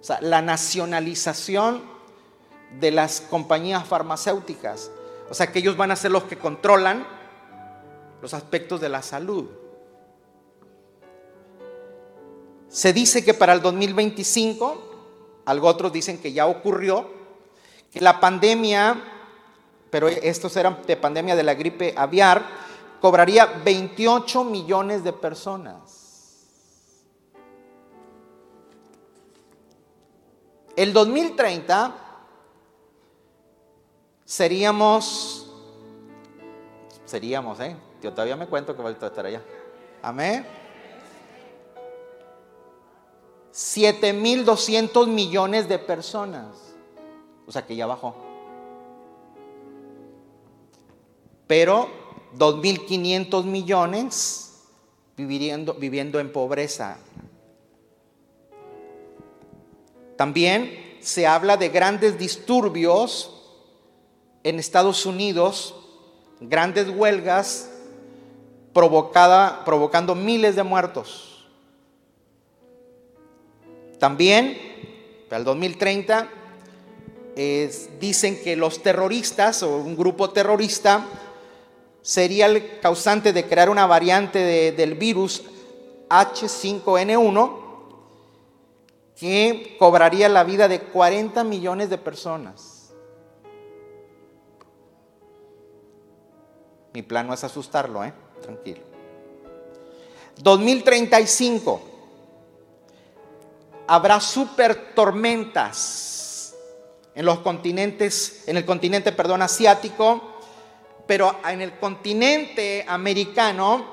O 0.00 0.04
sea, 0.04 0.20
la 0.20 0.42
nacionalización 0.42 1.82
de 2.80 2.90
las 2.90 3.20
compañías 3.20 3.86
farmacéuticas. 3.86 4.90
O 5.30 5.34
sea, 5.34 5.50
que 5.50 5.60
ellos 5.60 5.76
van 5.76 5.90
a 5.90 5.96
ser 5.96 6.10
los 6.10 6.24
que 6.24 6.36
controlan 6.36 7.06
los 8.20 8.34
aspectos 8.34 8.80
de 8.80 8.88
la 8.88 9.02
salud. 9.02 9.46
Se 12.68 12.92
dice 12.92 13.24
que 13.24 13.34
para 13.34 13.52
el 13.52 13.62
2025, 13.62 14.93
algo 15.44 15.68
otros 15.68 15.92
dicen 15.92 16.18
que 16.18 16.32
ya 16.32 16.46
ocurrió, 16.46 17.08
que 17.92 18.00
la 18.00 18.20
pandemia, 18.20 19.02
pero 19.90 20.08
estos 20.08 20.56
eran 20.56 20.82
de 20.86 20.96
pandemia 20.96 21.36
de 21.36 21.42
la 21.42 21.54
gripe 21.54 21.94
aviar, 21.96 22.44
cobraría 23.00 23.46
28 23.64 24.44
millones 24.44 25.04
de 25.04 25.12
personas. 25.12 25.94
El 30.76 30.92
2030 30.92 31.94
seríamos, 34.24 35.48
seríamos, 37.04 37.60
¿eh? 37.60 37.76
Yo 38.02 38.12
todavía 38.12 38.36
me 38.36 38.48
cuento 38.48 38.74
que 38.74 38.82
voy 38.82 38.96
a 39.00 39.06
estar 39.06 39.26
allá. 39.26 39.42
Amén. 40.02 40.63
7.200 43.54 45.06
millones 45.06 45.68
de 45.68 45.78
personas. 45.78 46.74
O 47.46 47.52
sea 47.52 47.64
que 47.64 47.76
ya 47.76 47.86
bajó. 47.86 48.16
Pero 51.46 51.88
2.500 52.36 53.44
millones 53.44 54.64
viviendo, 55.16 55.74
viviendo 55.74 56.18
en 56.18 56.32
pobreza. 56.32 56.98
También 60.16 60.96
se 61.00 61.26
habla 61.26 61.56
de 61.56 61.68
grandes 61.68 62.18
disturbios 62.18 63.30
en 64.42 64.58
Estados 64.58 65.06
Unidos, 65.06 65.76
grandes 66.40 66.88
huelgas 66.88 67.70
provocada, 68.72 69.64
provocando 69.64 70.16
miles 70.16 70.56
de 70.56 70.64
muertos. 70.64 71.33
También, 74.04 74.58
para 75.30 75.38
el 75.38 75.44
2030, 75.46 76.28
dicen 77.98 78.38
que 78.44 78.54
los 78.54 78.82
terroristas 78.82 79.62
o 79.62 79.78
un 79.78 79.96
grupo 79.96 80.28
terrorista 80.28 81.06
sería 82.02 82.44
el 82.44 82.80
causante 82.80 83.32
de 83.32 83.46
crear 83.46 83.70
una 83.70 83.86
variante 83.86 84.72
del 84.72 84.92
virus 84.96 85.44
H5N1 86.10 87.60
que 89.16 89.74
cobraría 89.78 90.28
la 90.28 90.44
vida 90.44 90.68
de 90.68 90.80
40 90.80 91.42
millones 91.42 91.88
de 91.88 91.96
personas. 91.96 92.92
Mi 96.92 97.00
plan 97.00 97.26
no 97.26 97.32
es 97.32 97.42
asustarlo, 97.42 98.04
¿eh? 98.04 98.12
Tranquilo. 98.42 98.82
2035 100.42 101.93
habrá 103.86 104.20
super 104.20 104.94
tormentas 104.94 106.54
en 107.14 107.24
los 107.24 107.40
continentes, 107.40 108.44
en 108.46 108.56
el 108.56 108.64
continente, 108.64 109.12
perdón, 109.12 109.42
asiático, 109.42 110.40
pero 111.06 111.36
en 111.48 111.60
el 111.60 111.78
continente 111.78 112.84
americano 112.88 113.86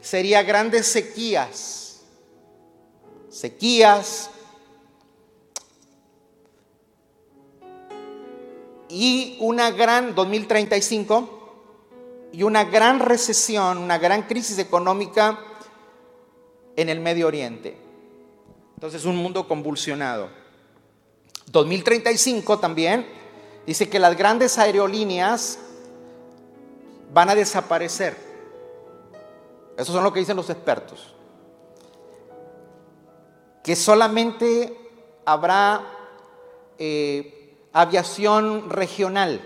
sería 0.00 0.42
grandes 0.42 0.86
sequías. 0.86 2.02
Sequías. 3.28 4.30
Y 8.88 9.36
una 9.40 9.70
gran 9.70 10.14
2035 10.14 11.38
y 12.32 12.42
una 12.42 12.64
gran 12.64 12.98
recesión, 12.98 13.78
una 13.78 13.98
gran 13.98 14.22
crisis 14.24 14.58
económica 14.58 15.38
en 16.76 16.88
el 16.88 17.00
Medio 17.00 17.28
Oriente. 17.28 17.89
Entonces, 18.80 19.04
un 19.04 19.16
mundo 19.16 19.46
convulsionado. 19.46 20.30
2035 21.52 22.58
también 22.60 23.06
dice 23.66 23.90
que 23.90 23.98
las 23.98 24.16
grandes 24.16 24.56
aerolíneas 24.56 25.58
van 27.12 27.28
a 27.28 27.34
desaparecer. 27.34 28.16
Eso 29.76 29.92
son 29.92 30.02
lo 30.02 30.10
que 30.14 30.20
dicen 30.20 30.34
los 30.34 30.48
expertos. 30.48 31.12
Que 33.62 33.76
solamente 33.76 34.74
habrá 35.26 35.82
eh, 36.78 37.58
aviación 37.74 38.70
regional 38.70 39.42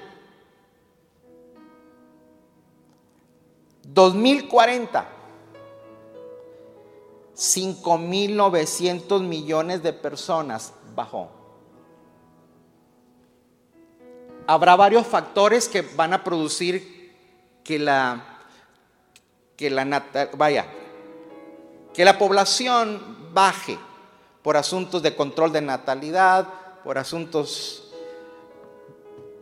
2040, 3.95 5.07
5.900 7.37 9.23
millones 9.23 9.83
de 9.83 9.93
personas 9.93 10.73
bajó. 10.95 11.31
Habrá 14.47 14.77
varios 14.77 15.07
factores 15.07 15.69
que 15.69 15.83
van 15.83 16.13
a 16.13 16.23
producir 16.23 17.13
que 17.65 17.79
la, 17.79 18.43
que 19.57 19.71
la, 19.71 20.05
vaya, 20.37 20.67
que 21.93 22.05
la 22.05 22.19
población 22.19 23.31
baje 23.33 23.79
por 24.43 24.57
asuntos 24.57 25.03
de 25.03 25.17
control 25.17 25.53
de 25.53 25.63
natalidad, 25.63 26.47
por 26.85 26.99
asuntos 26.99 27.91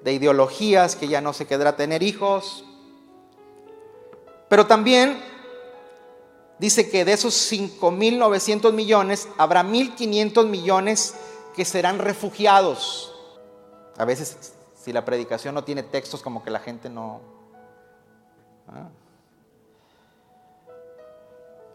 de 0.05 0.13
ideologías 0.13 0.97
que 0.97 1.09
ya 1.09 1.21
no 1.21 1.33
se 1.33 1.47
quedará 1.47 1.77
tener 1.77 2.03
hijos, 2.03 2.65
pero 4.49 4.67
también 4.67 5.32
dice 6.63 6.89
que 6.89 7.05
de 7.05 7.13
esos 7.13 7.35
5.900 7.53 8.73
millones, 8.73 9.29
habrá 9.37 9.65
1.500 9.65 10.47
millones 10.47 11.17
que 11.57 11.65
serán 11.65 11.99
refugiados. 11.99 13.13
A 13.99 14.05
veces, 14.05 14.53
si 14.77 14.93
la 14.93 15.05
predicación 15.05 15.57
no 15.57 15.65
tiene 15.65 15.83
textos, 15.83 16.23
como 16.23 16.45
que 16.45 16.51
la 16.51 16.61
gente 16.61 16.89
no... 16.89 17.21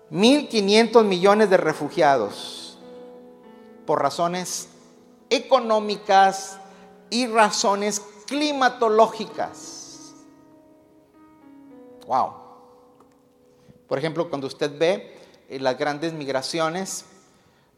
1.500 0.10 0.96
¿ah? 0.96 1.04
millones 1.04 1.50
de 1.50 1.58
refugiados 1.58 2.80
por 3.86 4.02
razones 4.02 4.70
económicas 5.30 6.60
y 7.10 7.28
razones 7.28 8.02
climatológicas. 8.26 10.14
Wow. 12.08 12.47
Por 13.88 13.98
ejemplo, 13.98 14.30
cuando 14.30 14.48
usted 14.48 14.78
ve 14.78 15.16
eh, 15.50 15.60
las 15.60 15.78
grandes 15.78 16.14
migraciones, 16.14 17.06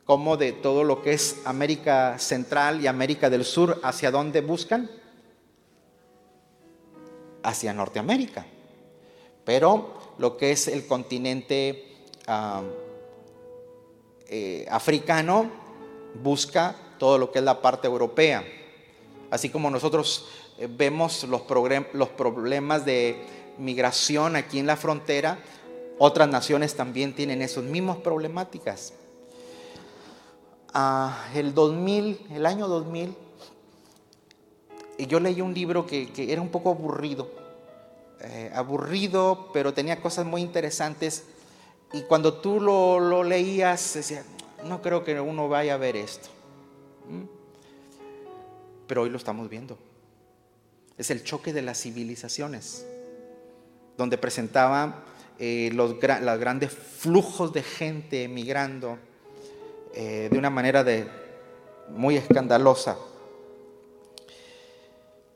como 0.05 0.37
de 0.37 0.53
todo 0.53 0.83
lo 0.83 1.03
que 1.03 1.13
es 1.13 1.37
América 1.45 2.17
Central 2.17 2.81
y 2.81 2.87
América 2.87 3.29
del 3.29 3.45
Sur, 3.45 3.79
¿hacia 3.83 4.09
dónde 4.09 4.41
buscan? 4.41 4.89
Hacia 7.43 7.73
Norteamérica. 7.73 8.45
Pero 9.45 10.15
lo 10.17 10.35
que 10.35 10.51
es 10.51 10.67
el 10.67 10.87
continente 10.87 11.95
eh, 14.27 14.65
africano 14.69 15.49
busca 16.23 16.75
todo 16.97 17.19
lo 17.19 17.31
que 17.31 17.39
es 17.39 17.45
la 17.45 17.61
parte 17.61 17.87
europea. 17.87 18.43
Así 19.29 19.49
como 19.49 19.69
nosotros 19.69 20.27
eh, 20.57 20.67
vemos 20.69 21.23
los, 21.25 21.43
los 21.93 22.09
problemas 22.09 22.83
de 22.83 23.25
migración 23.59 24.35
aquí 24.35 24.57
en 24.57 24.65
la 24.65 24.75
frontera, 24.75 25.37
otras 25.99 26.29
naciones 26.29 26.75
también 26.75 27.13
tienen 27.13 27.41
esas 27.41 27.65
mismas 27.65 27.97
problemáticas. 27.97 28.93
Ah, 30.73 31.27
el 31.35 31.53
2000, 31.53 32.27
el 32.31 32.45
año 32.45 32.67
2000, 32.67 33.15
yo 35.07 35.19
leí 35.19 35.41
un 35.41 35.53
libro 35.53 35.85
que, 35.85 36.09
era 36.17 36.41
un 36.41 36.49
poco 36.49 36.69
aburrido, 36.69 37.29
eh, 38.21 38.49
aburrido, 38.55 39.49
pero 39.51 39.73
tenía 39.73 40.01
cosas 40.01 40.25
muy 40.25 40.41
interesantes. 40.41 41.25
Y 41.91 42.03
cuando 42.03 42.35
tú 42.35 42.61
lo, 42.61 43.23
leías, 43.23 43.93
decía, 43.93 44.23
no 44.63 44.81
creo 44.81 45.03
que 45.03 45.19
uno 45.19 45.49
vaya 45.49 45.73
a 45.73 45.77
ver 45.77 45.97
esto. 45.97 46.29
¿Mm? 47.09 47.23
Pero 48.87 49.01
hoy 49.01 49.09
lo 49.09 49.17
estamos 49.17 49.49
viendo. 49.49 49.77
Es 50.97 51.11
el 51.11 51.23
choque 51.23 51.51
de 51.51 51.61
las 51.61 51.81
civilizaciones, 51.81 52.85
donde 53.97 54.17
presentaba 54.17 55.03
eh, 55.39 55.71
los, 55.73 55.99
grandes 55.99 56.71
flujos 56.71 57.53
de 57.53 57.63
gente 57.63 58.23
emigrando 58.23 58.97
eh, 59.93 60.27
de 60.29 60.37
una 60.37 60.49
manera 60.49 60.83
de, 60.83 61.07
muy 61.89 62.17
escandalosa. 62.17 62.97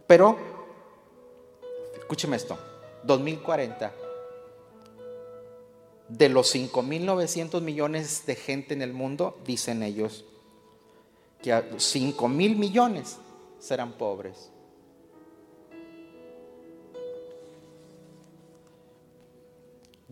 Pero, 0.06 0.38
escúcheme 1.98 2.36
esto, 2.36 2.58
2040, 3.04 3.94
de 6.10 6.30
los 6.30 6.54
5.900 6.54 7.62
millones 7.62 8.26
de 8.26 8.36
gente 8.36 8.74
en 8.74 8.82
el 8.82 8.94
mundo, 8.94 9.38
dicen 9.46 9.82
ellos, 9.84 10.26
que 11.42 11.52
5.000 11.54 12.56
millones 12.58 13.18
serán 13.60 13.94
pobres. 13.94 14.52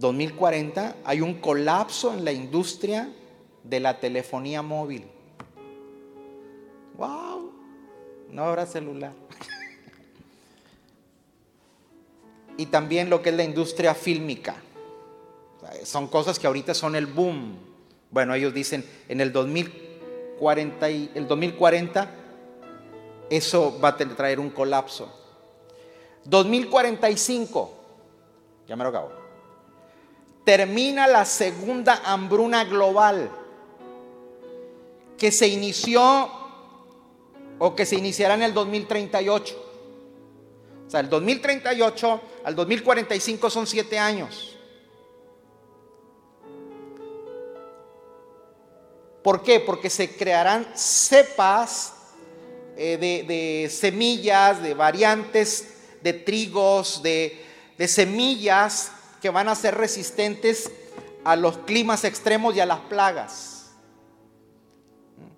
2040 0.01 0.97
hay 1.05 1.21
un 1.21 1.35
colapso 1.35 2.13
en 2.13 2.25
la 2.25 2.33
industria 2.33 3.09
de 3.63 3.79
la 3.79 3.99
telefonía 3.99 4.61
móvil. 4.61 5.05
¡Wow! 6.97 7.51
No 8.31 8.43
habrá 8.43 8.65
celular. 8.65 9.13
y 12.57 12.65
también 12.65 13.09
lo 13.09 13.21
que 13.21 13.29
es 13.29 13.35
la 13.35 13.43
industria 13.43 13.93
fílmica. 13.93 14.55
Son 15.83 16.07
cosas 16.07 16.37
que 16.37 16.47
ahorita 16.47 16.73
son 16.73 16.95
el 16.95 17.05
boom. 17.05 17.57
Bueno, 18.09 18.33
ellos 18.33 18.53
dicen 18.53 18.83
en 19.07 19.21
el 19.21 19.31
2040, 19.31 20.89
el 20.89 21.27
2040 21.27 22.09
eso 23.29 23.79
va 23.79 23.89
a 23.89 23.97
traer 23.97 24.39
un 24.39 24.49
colapso. 24.49 25.17
2045, 26.25 27.71
ya 28.67 28.75
me 28.75 28.83
lo 28.83 28.89
acabo. 28.89 29.20
Termina 30.43 31.07
la 31.07 31.25
segunda 31.25 32.01
hambruna 32.05 32.63
global 32.65 33.29
que 35.17 35.31
se 35.31 35.47
inició 35.47 36.31
o 37.59 37.75
que 37.75 37.85
se 37.85 37.95
iniciará 37.95 38.33
en 38.33 38.43
el 38.43 38.53
2038. 38.53 39.67
O 40.87 40.89
sea, 40.89 40.99
el 40.99 41.09
2038 41.09 42.21
al 42.43 42.55
2045 42.55 43.49
son 43.49 43.67
siete 43.67 43.99
años. 43.99 44.57
¿Por 49.21 49.43
qué? 49.43 49.59
Porque 49.59 49.91
se 49.91 50.15
crearán 50.15 50.67
cepas 50.73 51.93
eh, 52.75 52.97
de, 52.97 53.69
semillas, 53.69 54.63
de 54.63 54.73
variantes, 54.73 55.75
de 56.01 56.13
trigos, 56.13 57.03
de, 57.03 57.45
de 57.77 57.87
semillas 57.87 58.91
que 59.21 59.29
van 59.29 59.47
a 59.47 59.55
ser 59.55 59.75
resistentes 59.75 60.71
a 61.23 61.35
los 61.35 61.59
climas 61.59 62.03
extremos 62.03 62.55
y 62.55 62.59
a 62.59 62.65
las 62.65 62.79
plagas. 62.81 63.71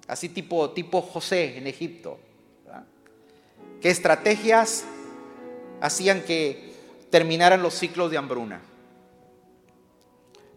Así 0.07 0.29
tipo, 0.29 0.71
tipo 0.71 1.01
José 1.01 1.57
en 1.57 1.67
Egipto. 1.67 2.17
¿Qué 3.81 3.89
estrategias 3.89 4.85
hacían 5.81 6.21
que 6.21 6.73
terminaran 7.09 7.61
los 7.61 7.73
ciclos 7.73 8.09
de 8.09 8.17
hambruna? 8.17 8.61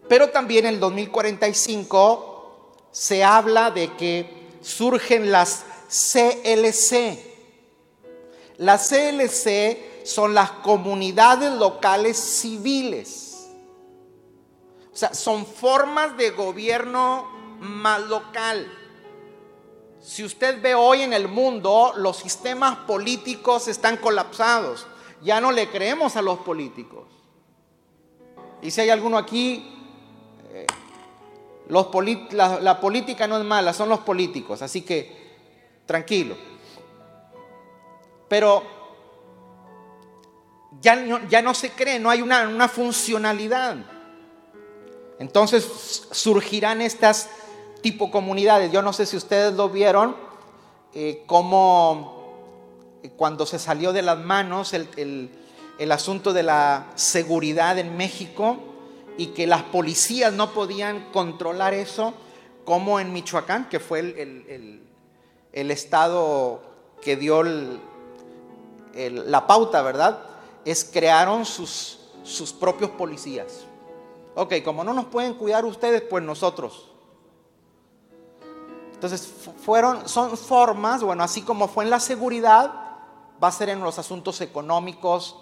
Pero 0.07 0.29
también 0.29 0.65
en 0.65 0.75
el 0.75 0.79
2045 0.79 2.87
se 2.91 3.23
habla 3.23 3.71
de 3.71 3.93
que 3.97 4.29
surgen 4.61 5.31
las 5.31 5.65
CLC. 5.89 7.19
Las 8.57 8.89
CLC 8.89 9.96
son 10.07 10.33
las 10.33 10.51
comunidades 10.51 11.51
locales 11.51 12.17
civiles. 12.17 13.49
O 14.93 14.95
sea, 14.95 15.13
son 15.13 15.45
formas 15.45 16.15
de 16.15 16.29
gobierno 16.31 17.27
más 17.59 18.01
local. 18.03 18.71
Si 20.01 20.23
usted 20.23 20.61
ve 20.61 20.75
hoy 20.75 21.01
en 21.01 21.11
el 21.11 21.27
mundo, 21.27 21.91
los 21.97 22.15
sistemas 22.15 22.77
políticos 22.87 23.67
están 23.67 23.97
colapsados. 23.97 24.87
Ya 25.23 25.41
no 25.41 25.51
le 25.51 25.69
creemos 25.69 26.15
a 26.15 26.21
los 26.21 26.39
políticos. 26.39 27.05
Y 28.61 28.71
si 28.71 28.79
hay 28.79 28.89
alguno 28.89 29.17
aquí, 29.17 29.75
eh, 30.53 30.65
los 31.67 31.89
la, 32.31 32.61
la 32.61 32.79
política 32.79 33.27
no 33.27 33.37
es 33.37 33.43
mala, 33.43 33.73
son 33.73 33.89
los 33.89 33.99
políticos. 33.99 34.61
Así 34.61 34.83
que 34.83 35.35
tranquilo. 35.85 36.37
Pero 38.29 38.76
ya 40.81 40.95
no, 40.95 41.27
ya 41.27 41.41
no 41.41 41.53
se 41.53 41.71
cree, 41.71 41.99
no 41.99 42.09
hay 42.09 42.21
una, 42.21 42.67
funcionalidad. 42.67 43.77
Entonces 45.19 46.07
surgirán 46.11 46.81
estas 46.81 47.29
tipo 47.81 48.11
comunidades. 48.11 48.71
Yo 48.71 48.81
no 48.81 48.93
sé 48.93 49.05
si 49.05 49.17
ustedes 49.17 49.53
lo 49.53 49.69
vieron, 49.69 50.15
eh, 50.93 51.23
como 51.25 52.99
eh, 53.03 53.11
cuando 53.15 53.45
se 53.45 53.59
salió 53.59 53.93
de 53.93 54.01
las 54.01 54.19
manos 54.19 54.73
el, 54.73 55.31
asunto 55.91 56.33
de 56.33 56.43
la 56.43 56.87
seguridad 56.95 57.77
en 57.77 57.97
México 57.97 58.57
y 59.17 59.27
que 59.27 59.47
las 59.47 59.63
policías 59.63 60.33
no 60.33 60.53
podían 60.53 61.11
controlar 61.11 61.73
eso, 61.73 62.13
como 62.65 62.99
en 62.99 63.13
Michoacán, 63.13 63.69
que 63.69 63.79
fue 63.79 63.99
el 63.99 64.87
el 65.57 65.71
Estado 65.71 66.61
que 67.01 67.15
dio 67.15 67.43
la 68.93 69.47
pauta, 69.47 69.81
¿verdad? 69.81 70.19
Es 70.67 70.83
crearon 70.83 71.45
sus, 71.45 71.97
sus 72.23 72.51
propios 72.51 72.91
policías. 72.91 73.63
Ok, 74.35 74.55
como 74.65 74.83
no 74.83 74.93
nos 74.93 75.05
pueden 75.05 75.33
cuidar 75.33 75.63
ustedes, 75.63 76.01
pues 76.01 76.21
nosotros. 76.23 76.91
Entonces, 78.93 79.31
fueron, 79.63 80.09
son 80.09 80.35
formas, 80.35 81.01
bueno, 81.03 81.23
así 81.23 81.41
como 81.41 81.69
fue 81.69 81.85
en 81.85 81.89
la 81.89 82.01
seguridad, 82.01 82.73
va 83.41 83.47
a 83.47 83.51
ser 83.51 83.69
en 83.69 83.79
los 83.79 83.97
asuntos 83.97 84.41
económicos, 84.41 85.37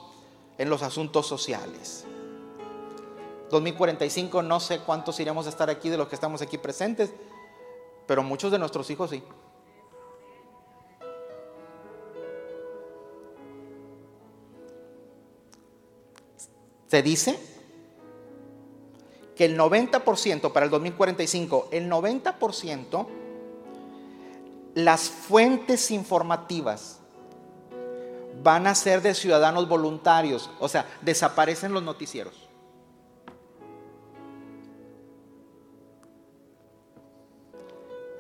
en 0.60 0.70
los 0.70 0.84
asuntos 0.84 1.26
sociales. 1.26 2.06
2045, 3.50 4.44
no 4.44 4.60
sé 4.60 4.82
cuántos 4.82 5.20
iremos 5.20 5.48
a 5.48 5.50
estar 5.50 5.72
aquí 5.72 5.90
de 5.90 5.98
los 5.98 6.08
que 6.08 6.16
estamos 6.16 6.44
aquí 6.44 6.60
presentes, 6.60 7.14
pero 8.06 8.22
muchos 8.22 8.52
de 8.52 8.60
nuestros 8.60 8.92
hijos 8.92 9.10
sí. 9.10 9.24
Se 16.96 17.04
dice 17.04 17.38
que 19.36 19.44
el 19.44 19.60
90% 19.60 20.54
para 20.54 20.66
el 20.66 20.72
2045, 20.72 21.68
el 21.72 21.92
90% 21.92 23.06
las 24.76 25.10
fuentes 25.10 25.92
informativas 25.92 27.02
van 28.42 28.66
a 28.68 28.76
ser 28.76 29.02
de 29.02 29.14
ciudadanos 29.14 29.68
voluntarios, 29.68 30.50
o 30.58 30.70
sea, 30.70 30.86
desaparecen 31.02 31.74
los 31.74 31.84
noticieros. 31.84 32.48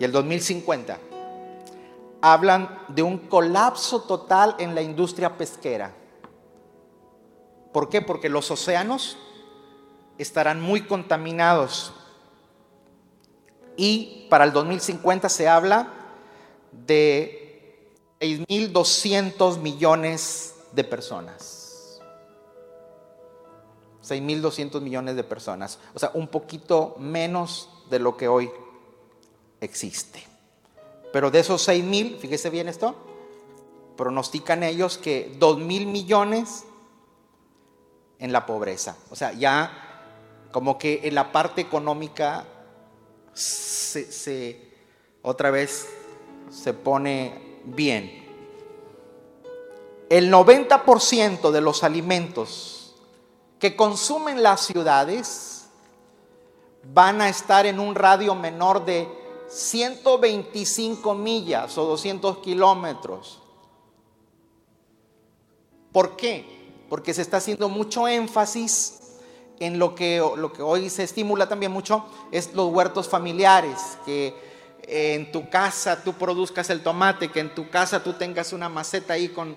Y 0.01 0.03
el 0.03 0.11
2050 0.11 0.99
hablan 2.19 2.77
de 2.89 3.03
un 3.03 3.19
colapso 3.19 4.01
total 4.01 4.53
en 4.59 4.75
la 4.75 4.81
industria 4.81 5.37
pesquera. 5.37 5.93
¿Por 7.75 7.89
qué? 7.89 8.01
Porque 8.01 8.29
los 8.29 8.51
océanos 8.51 9.17
estarán 10.17 10.61
muy 10.61 10.83
contaminados. 10.83 11.91
Y 13.75 14.27
para 14.29 14.45
el 14.45 14.53
2050 14.53 15.27
se 15.27 15.49
habla 15.49 15.89
de 16.71 17.91
6.200 18.21 19.57
millones 19.57 20.55
de 20.71 20.85
personas. 20.85 21.99
6.200 24.07 24.79
millones 24.79 25.17
de 25.17 25.25
personas. 25.25 25.77
O 25.93 25.99
sea, 25.99 26.11
un 26.13 26.29
poquito 26.29 26.95
menos 26.97 27.69
de 27.89 27.99
lo 27.99 28.15
que 28.15 28.29
hoy 28.29 28.49
existe. 29.59 30.23
Pero 31.11 31.29
de 31.29 31.41
esos 31.41 31.67
6.000, 31.67 32.19
fíjese 32.19 32.49
bien 32.49 32.69
esto, 32.69 32.95
pronostican 33.97 34.63
ellos 34.63 34.97
que 34.97 35.37
2.000 35.37 35.87
millones 35.87 36.63
en 38.25 38.33
la 38.33 38.45
pobreza. 38.45 38.97
O 39.11 39.15
sea, 39.15 39.33
ya 39.33 39.71
como 40.51 40.79
que 40.79 41.01
en 41.03 41.13
la 41.13 41.31
parte 41.31 41.61
económica 41.61 42.43
se, 43.33 44.73
otra 45.21 45.51
vez 45.51 45.87
se 46.49 46.73
pone 46.73 47.59
bien. 47.65 48.25
El 50.09 50.31
90% 50.33 51.51
de 51.51 51.61
los 51.61 51.83
alimentos 51.83 52.95
que 53.59 53.75
consumen 53.75 54.41
las 54.41 54.61
ciudades 54.61 55.67
van 56.93 57.21
a 57.21 57.29
estar 57.29 57.67
en 57.67 57.79
un 57.79 57.93
radio 57.93 58.33
menor 58.33 58.85
de 58.85 59.07
125 59.47 61.13
millas 61.13 61.77
o 61.77 61.85
200 61.85 62.39
kilómetros. 62.39 63.39
¿Por 65.91 66.15
qué? 66.15 66.54
Porque 66.89 67.13
se 67.13 67.21
está 67.21 67.37
haciendo 67.37 67.69
mucho 67.69 68.07
énfasis 68.07 68.99
en 69.59 69.79
lo 69.79 69.95
que, 69.95 70.17
lo 70.37 70.51
que 70.51 70.61
hoy 70.61 70.89
se 70.89 71.03
estimula 71.03 71.47
también 71.47 71.71
mucho, 71.71 72.05
es 72.31 72.53
los 72.53 72.71
huertos 72.71 73.07
familiares, 73.07 73.97
que 74.05 74.35
en 74.83 75.31
tu 75.31 75.49
casa 75.49 76.03
tú 76.03 76.13
produzcas 76.13 76.69
el 76.69 76.83
tomate, 76.83 77.31
que 77.31 77.39
en 77.39 77.55
tu 77.55 77.69
casa 77.69 78.03
tú 78.03 78.13
tengas 78.13 78.53
una 78.53 78.69
maceta 78.69 79.13
ahí 79.13 79.29
con, 79.29 79.55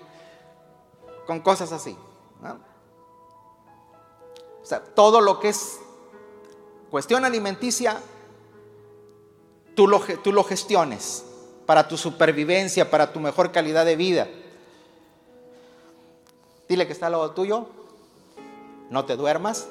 con 1.25 1.41
cosas 1.41 1.71
así. 1.71 1.95
O 4.61 4.65
sea, 4.65 4.83
todo 4.83 5.21
lo 5.21 5.39
que 5.39 5.49
es 5.49 5.79
cuestión 6.89 7.25
alimenticia, 7.25 8.01
tú 9.75 9.87
lo, 9.87 9.99
tú 10.23 10.31
lo 10.33 10.43
gestiones 10.43 11.25
para 11.65 11.87
tu 11.87 11.97
supervivencia, 11.97 12.89
para 12.89 13.13
tu 13.13 13.19
mejor 13.19 13.51
calidad 13.51 13.85
de 13.85 13.95
vida. 13.95 14.27
Dile 16.69 16.85
que 16.85 16.93
está 16.93 17.07
al 17.07 17.13
lado 17.13 17.31
tuyo. 17.31 17.65
No 18.91 19.03
te 19.03 19.15
duermas. 19.15 19.67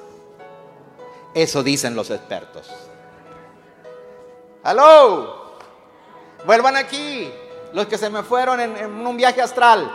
Eso 1.33 1.63
dicen 1.63 1.95
los 1.95 2.09
expertos. 2.09 2.69
¡Aló! 4.63 5.55
Vuelvan 6.45 6.75
aquí, 6.75 7.31
los 7.71 7.87
que 7.87 7.97
se 7.97 8.09
me 8.09 8.21
fueron 8.23 8.59
en, 8.59 9.07
un 9.07 9.15
viaje 9.15 9.41
astral. 9.41 9.89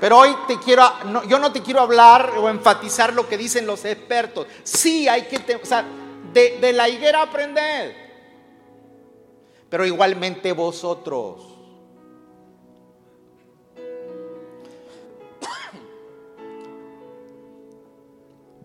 Pero 0.00 0.18
hoy 0.18 0.36
te 0.48 0.58
quiero, 0.58 0.84
yo 1.28 1.38
no 1.38 1.52
te 1.52 1.62
quiero 1.62 1.80
hablar 1.80 2.32
o 2.38 2.48
enfatizar 2.48 3.12
lo 3.14 3.28
que 3.28 3.38
dicen 3.38 3.66
los 3.66 3.84
expertos. 3.84 4.48
Sí, 4.64 5.06
hay 5.06 5.22
que, 5.22 5.54
o 5.54 5.64
sea, 5.64 5.84
de, 6.32 6.58
de 6.58 6.72
la 6.72 6.88
higuera 6.88 7.22
aprender. 7.22 7.94
Pero 9.70 9.86
igualmente 9.86 10.52
vosotros. 10.52 11.53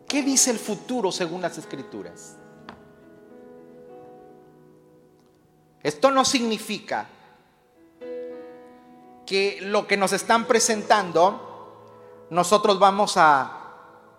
¿Qué 0.10 0.24
dice 0.24 0.50
el 0.50 0.58
futuro 0.58 1.12
según 1.12 1.40
las 1.44 1.60
escrituras? 1.60 2.36
Esto 5.84 6.10
no 6.10 6.26
significa 6.26 7.08
que 9.28 9.60
lo 9.62 9.86
que 9.86 9.98
nos 9.98 10.12
están 10.12 10.46
presentando 10.46 12.26
nosotros 12.32 12.80
vamos 12.80 13.18
a, 13.18 13.56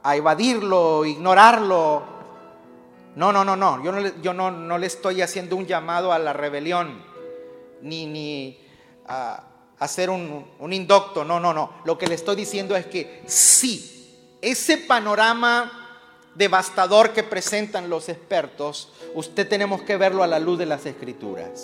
evadirlo, 0.05 1.05
ignorarlo. 1.05 2.05
No, 3.17 3.33
no, 3.33 3.45
no, 3.45 3.57
no. 3.57 3.83
Yo, 3.83 3.91
no, 3.91 4.01
yo 4.23 4.33
no, 4.33 4.53
no, 4.53 4.79
le 4.79 4.87
estoy 4.87 5.23
haciendo 5.23 5.57
un 5.57 5.67
llamado 5.67 6.13
a 6.13 6.21
la 6.21 6.33
rebelión, 6.33 7.05
ni, 7.83 8.07
ni 8.07 8.61
a 9.09 9.43
hacer 9.81 10.09
un, 10.09 10.49
un 10.61 10.73
indocto. 10.73 11.25
No, 11.25 11.41
no, 11.41 11.53
no. 11.53 11.73
Lo 11.85 11.99
que 11.99 12.07
le 12.07 12.15
estoy 12.15 12.37
diciendo 12.37 12.77
es 12.77 12.87
que 12.87 13.25
sí, 13.27 14.39
ese 14.41 14.79
panorama 14.79 15.80
devastador 16.35 17.13
que 17.13 17.23
presentan 17.23 17.91
los 17.91 18.09
expertos, 18.09 18.93
usted 19.15 19.49
tenemos 19.49 19.83
que 19.83 19.97
verlo 19.97 20.23
a 20.23 20.27
la 20.27 20.39
luz 20.39 20.59
de 20.59 20.67
las 20.67 20.87
escrituras. 20.87 21.63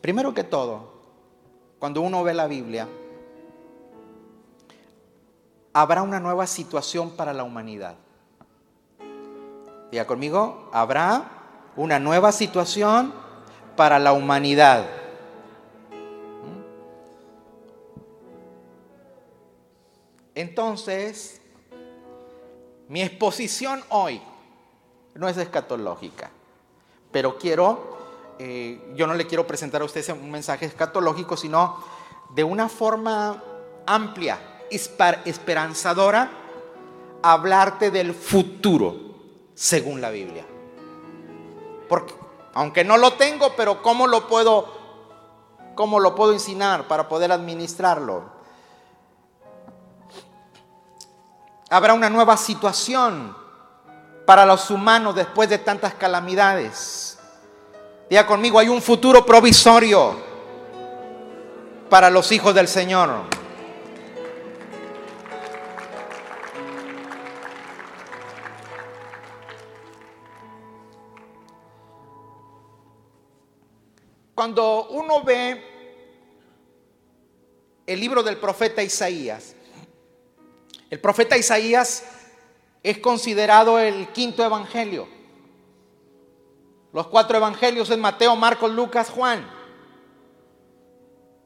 Primero 0.00 0.34
que 0.34 0.44
todo, 0.44 0.92
cuando 1.78 2.00
uno 2.00 2.22
ve 2.22 2.32
la 2.32 2.46
Biblia, 2.46 2.86
habrá 5.72 6.02
una 6.02 6.20
nueva 6.20 6.46
situación 6.46 7.10
para 7.10 7.32
la 7.32 7.42
humanidad. 7.42 7.96
Diga 9.90 10.06
conmigo, 10.06 10.70
habrá 10.72 11.24
una 11.76 11.98
nueva 11.98 12.32
situación 12.32 13.12
para 13.76 13.98
la 13.98 14.12
humanidad. 14.12 14.86
Entonces, 20.36 21.40
mi 22.88 23.00
exposición 23.00 23.82
hoy 23.88 24.20
no 25.14 25.30
es 25.30 25.38
escatológica, 25.38 26.30
pero 27.10 27.38
quiero, 27.38 27.96
eh, 28.38 28.92
yo 28.94 29.06
no 29.06 29.14
le 29.14 29.26
quiero 29.26 29.46
presentar 29.46 29.80
a 29.80 29.86
ustedes 29.86 30.10
un 30.10 30.30
mensaje 30.30 30.66
escatológico, 30.66 31.38
sino 31.38 31.82
de 32.34 32.44
una 32.44 32.68
forma 32.68 33.42
amplia, 33.86 34.38
esperanzadora, 34.70 36.30
hablarte 37.22 37.90
del 37.90 38.12
futuro 38.12 38.94
según 39.54 40.02
la 40.02 40.10
Biblia. 40.10 40.44
Porque, 41.88 42.12
aunque 42.52 42.84
no 42.84 42.98
lo 42.98 43.14
tengo, 43.14 43.56
pero 43.56 43.82
¿cómo 43.82 44.06
lo 44.06 44.28
puedo, 44.28 44.68
cómo 45.74 45.98
lo 45.98 46.14
puedo 46.14 46.34
ensinar 46.34 46.86
para 46.88 47.08
poder 47.08 47.32
administrarlo? 47.32 48.35
Habrá 51.68 51.94
una 51.94 52.08
nueva 52.08 52.36
situación 52.36 53.36
para 54.24 54.46
los 54.46 54.70
humanos 54.70 55.16
después 55.16 55.48
de 55.48 55.58
tantas 55.58 55.94
calamidades. 55.94 57.18
Diga 58.08 58.24
conmigo, 58.24 58.60
hay 58.60 58.68
un 58.68 58.80
futuro 58.80 59.26
provisorio 59.26 60.16
para 61.90 62.08
los 62.08 62.30
hijos 62.30 62.54
del 62.54 62.68
Señor. 62.68 63.24
Cuando 74.36 74.86
uno 74.90 75.24
ve 75.24 75.64
el 77.86 77.98
libro 77.98 78.22
del 78.22 78.36
profeta 78.36 78.82
Isaías, 78.84 79.55
el 80.90 81.00
profeta 81.00 81.36
Isaías 81.36 82.04
es 82.82 82.98
considerado 82.98 83.78
el 83.78 84.08
quinto 84.08 84.44
evangelio. 84.44 85.08
Los 86.92 87.08
cuatro 87.08 87.36
evangelios 87.36 87.90
es 87.90 87.98
Mateo, 87.98 88.36
Marcos, 88.36 88.70
Lucas, 88.70 89.10
Juan. 89.10 89.50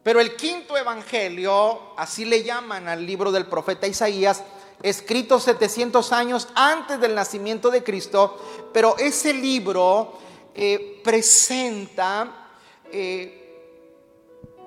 Pero 0.03 0.21
el 0.21 0.37
quinto 0.37 0.77
evangelio, 0.77 1.95
así 1.97 2.25
le 2.25 2.43
llaman 2.43 2.89
al 2.89 3.07
libro 3.07 3.33
del 3.33 3.47
profeta 3.47 3.87
Isaías, 3.87 4.45
escrito 4.83 5.41
700 5.41 6.13
años 6.13 6.49
antes 6.55 7.01
del 7.01 7.15
nacimiento 7.15 7.71
de 7.71 7.83
Cristo, 7.83 8.71
pero 8.73 8.97
ese 8.99 9.33
libro 9.33 10.19
eh, 10.55 11.01
presenta 11.03 12.51
eh, 12.93 13.37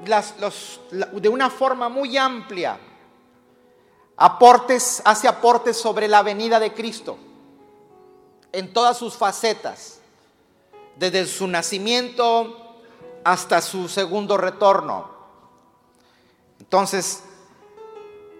de 0.01 1.29
una 1.29 1.49
forma 1.49 1.89
muy 1.89 2.17
amplia 2.17 2.79
Aportes, 4.15 5.01
hace 5.05 5.27
aportes 5.27 5.77
sobre 5.77 6.07
la 6.07 6.21
venida 6.21 6.59
de 6.59 6.73
Cristo 6.73 7.17
en 8.51 8.71
todas 8.71 8.97
sus 8.97 9.15
facetas, 9.15 9.99
desde 10.95 11.25
su 11.25 11.47
nacimiento 11.47 12.77
hasta 13.23 13.61
su 13.61 13.89
segundo 13.89 14.37
retorno. 14.37 15.11
Entonces, 16.59 17.23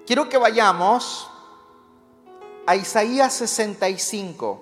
quiero 0.06 0.30
que 0.30 0.38
vayamos 0.38 1.28
a 2.66 2.76
Isaías 2.76 3.34
65, 3.34 4.62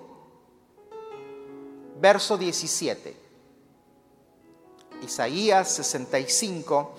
verso 2.00 2.38
17. 2.38 3.15
Isaías 5.04 5.69
65, 5.69 6.93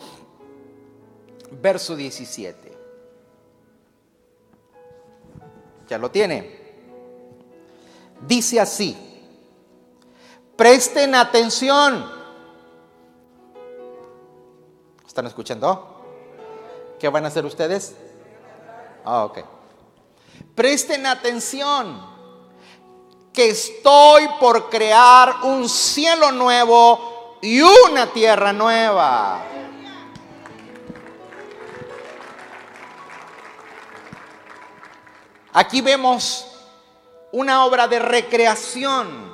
verso 1.61 1.97
17. 1.97 2.62
Ya 5.89 5.99
lo 5.99 6.11
tiene. 6.11 6.61
Dice 8.27 8.61
así, 8.61 8.97
presten 10.57 11.15
atención. 11.15 12.11
¿Están 15.07 15.27
escuchando? 15.27 15.93
¿Qué 16.99 17.09
van 17.09 17.25
a 17.25 17.29
hacer 17.29 17.45
ustedes? 17.45 17.97
Ah, 19.05 19.25
ok. 19.25 19.41
Presten 20.55 21.07
atención, 21.07 22.01
que 23.33 23.51
estoy 23.51 24.29
por 24.39 24.71
crear 24.71 25.35
un 25.45 25.69
cielo 25.69 26.31
nuevo 26.31 27.39
y 27.43 27.61
una 27.61 28.13
tierra 28.13 28.53
nueva. 28.53 29.43
Aquí 35.53 35.81
vemos 35.81 36.47
una 37.33 37.65
obra 37.65 37.89
de 37.89 37.99
recreación. 37.99 39.31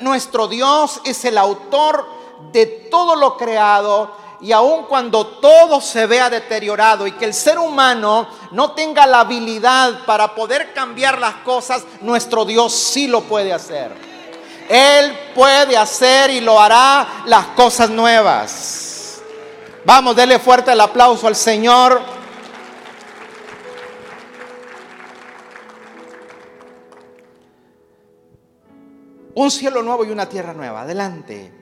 nuestro 0.00 0.46
Dios 0.46 1.00
es 1.04 1.24
el 1.24 1.38
autor 1.38 2.06
de 2.52 2.66
todo 2.90 3.16
lo 3.16 3.36
creado 3.36 4.14
y 4.40 4.52
aun 4.52 4.84
cuando 4.84 5.26
todo 5.26 5.80
se 5.80 6.06
vea 6.06 6.28
deteriorado 6.28 7.06
y 7.06 7.12
que 7.12 7.24
el 7.24 7.32
ser 7.32 7.58
humano 7.58 8.26
no 8.50 8.72
tenga 8.72 9.06
la 9.06 9.20
habilidad 9.20 10.04
para 10.04 10.34
poder 10.34 10.74
cambiar 10.74 11.18
las 11.18 11.36
cosas, 11.36 11.84
nuestro 12.00 12.44
Dios 12.44 12.72
sí 12.72 13.06
lo 13.06 13.22
puede 13.22 13.52
hacer. 13.52 13.92
Él 14.68 15.16
puede 15.34 15.76
hacer 15.76 16.30
y 16.30 16.40
lo 16.40 16.60
hará 16.60 17.22
las 17.26 17.46
cosas 17.48 17.88
nuevas. 17.90 19.20
Vamos, 19.84 20.14
dele 20.14 20.38
fuerte 20.38 20.72
el 20.72 20.80
aplauso 20.80 21.26
al 21.26 21.36
Señor. 21.36 22.21
Un 29.34 29.50
cielo 29.50 29.82
nuevo 29.82 30.04
y 30.04 30.10
una 30.10 30.28
tierra 30.28 30.52
nueva. 30.52 30.82
Adelante. 30.82 31.52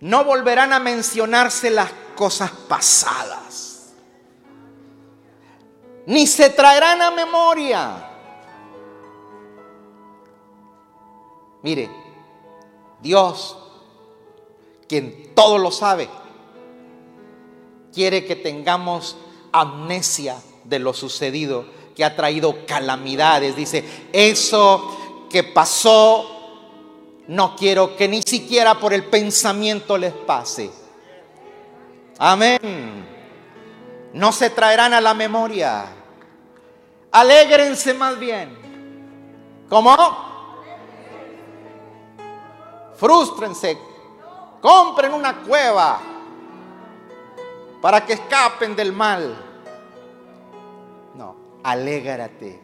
No 0.00 0.24
volverán 0.24 0.72
a 0.72 0.78
mencionarse 0.78 1.70
las 1.70 1.90
cosas 2.14 2.50
pasadas. 2.50 3.94
Ni 6.06 6.26
se 6.26 6.50
traerán 6.50 7.02
a 7.02 7.10
memoria. 7.10 8.04
Mire, 11.62 11.90
Dios, 13.02 13.58
quien 14.88 15.34
todo 15.34 15.58
lo 15.58 15.70
sabe, 15.70 16.08
quiere 17.92 18.24
que 18.24 18.36
tengamos 18.36 19.16
amnesia 19.52 20.36
de 20.64 20.78
lo 20.78 20.94
sucedido, 20.94 21.66
que 21.94 22.04
ha 22.04 22.14
traído 22.14 22.64
calamidades. 22.66 23.56
Dice, 23.56 23.84
eso 24.12 25.26
que 25.28 25.42
pasó 25.42 26.37
no 27.28 27.54
quiero 27.54 27.94
que 27.94 28.08
ni 28.08 28.22
siquiera 28.22 28.74
por 28.80 28.94
el 28.94 29.04
pensamiento 29.04 29.98
les 29.98 30.12
pase. 30.12 30.70
Amén. 32.18 33.06
No 34.14 34.32
se 34.32 34.50
traerán 34.50 34.94
a 34.94 35.00
la 35.00 35.12
memoria. 35.12 35.84
Alégrense 37.12 37.92
más 37.92 38.18
bien. 38.18 38.56
¿Cómo? 39.68 39.94
Frústrense. 42.96 43.78
Compren 44.60 45.12
una 45.12 45.42
cueva. 45.42 46.00
para 47.80 48.04
que 48.04 48.14
escapen 48.14 48.74
del 48.74 48.92
mal. 48.92 49.36
No, 51.14 51.36
alégrate. 51.62 52.60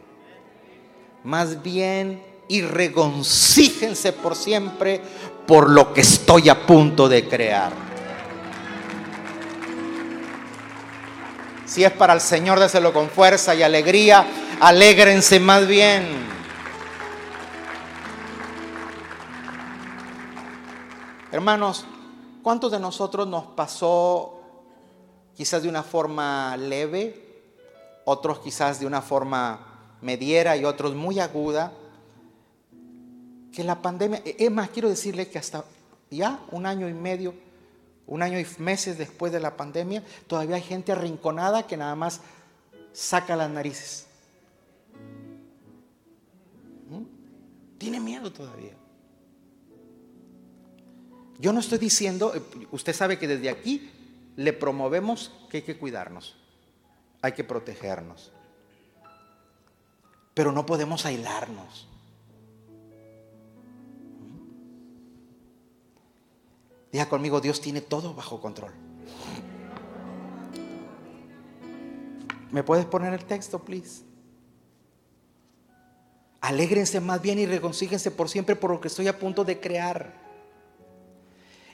Más 1.23 1.61
bien, 1.61 2.34
y 2.47 2.61
regoncíjense 2.61 4.13
por 4.13 4.35
siempre 4.35 5.01
por 5.47 5.69
lo 5.69 5.93
que 5.93 6.01
estoy 6.01 6.49
a 6.49 6.65
punto 6.65 7.07
de 7.07 7.27
crear. 7.27 7.71
Si 11.65 11.83
es 11.83 11.91
para 11.91 12.13
el 12.13 12.21
Señor, 12.21 12.59
déselo 12.59 12.93
con 12.93 13.09
fuerza 13.09 13.53
y 13.55 13.63
alegría. 13.63 14.25
Alégrense 14.61 15.39
más 15.39 15.67
bien. 15.67 16.25
Hermanos, 21.31 21.85
¿cuántos 22.41 22.71
de 22.71 22.79
nosotros 22.79 23.27
nos 23.27 23.47
pasó 23.47 24.39
quizás 25.35 25.63
de 25.63 25.69
una 25.69 25.83
forma 25.83 26.55
leve, 26.55 27.43
otros 28.05 28.39
quizás 28.39 28.79
de 28.79 28.85
una 28.85 29.01
forma 29.01 29.97
mediera 30.01 30.55
y 30.55 30.63
otros 30.63 30.95
muy 30.95 31.19
aguda? 31.19 31.73
Que 33.55 33.63
la 33.63 33.81
pandemia, 33.81 34.21
es 34.25 34.51
más, 34.51 34.69
quiero 34.69 34.89
decirle 34.89 35.29
que 35.29 35.39
hasta 35.39 35.63
ya 36.11 36.41
un 36.51 36.65
año 36.65 36.89
y 36.89 36.93
medio 36.93 37.33
un 38.07 38.21
año 38.21 38.39
y 38.39 38.45
meses 38.59 38.97
después 38.97 39.31
de 39.31 39.39
la 39.39 39.57
pandemia, 39.57 40.03
todavía 40.27 40.55
hay 40.55 40.61
gente 40.61 40.91
arrinconada 40.91 41.65
que 41.65 41.77
nada 41.77 41.95
más 41.95 42.21
saca 42.93 43.35
las 43.35 43.49
narices. 43.49 44.07
¿Mm? 46.89 47.77
Tiene 47.77 47.99
miedo 47.99 48.31
todavía. 48.31 48.73
Yo 51.39 51.51
no 51.51 51.59
estoy 51.59 51.79
diciendo, 51.79 52.33
eh, 52.35 52.41
usted 52.71 52.93
sabe 52.93 53.17
que 53.19 53.27
desde 53.27 53.49
aquí 53.49 53.89
le 54.35 54.53
promovemos 54.53 55.31
que 55.49 55.57
hay 55.57 55.63
que 55.63 55.77
cuidarnos, 55.77 56.35
hay 57.21 57.33
que 57.33 57.43
protegernos, 57.43 58.31
pero 60.33 60.51
no 60.51 60.65
podemos 60.65 61.05
aislarnos. 61.05 61.87
Diga 66.95 67.09
conmigo, 67.09 67.41
Dios 67.41 67.59
tiene 67.59 67.81
todo 67.81 68.13
bajo 68.13 68.39
control. 68.39 68.71
¿Me 72.51 72.63
puedes 72.63 72.85
poner 72.85 73.13
el 73.13 73.25
texto, 73.25 73.59
please? 73.59 74.03
Alégrense 76.39 77.01
más 77.01 77.21
bien 77.21 77.37
y 77.37 77.47
reconcíguense 77.47 78.11
por 78.11 78.29
siempre 78.29 78.55
por 78.55 78.71
lo 78.71 78.79
que 78.79 78.87
estoy 78.87 79.09
a 79.09 79.19
punto 79.19 79.43
de 79.43 79.59
crear. 79.59 80.13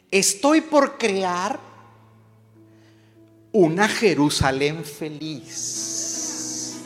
Estoy 0.10 0.62
por 0.62 0.98
crear 0.98 1.60
una 3.52 3.88
Jerusalén 3.88 4.84
feliz. 4.84 6.78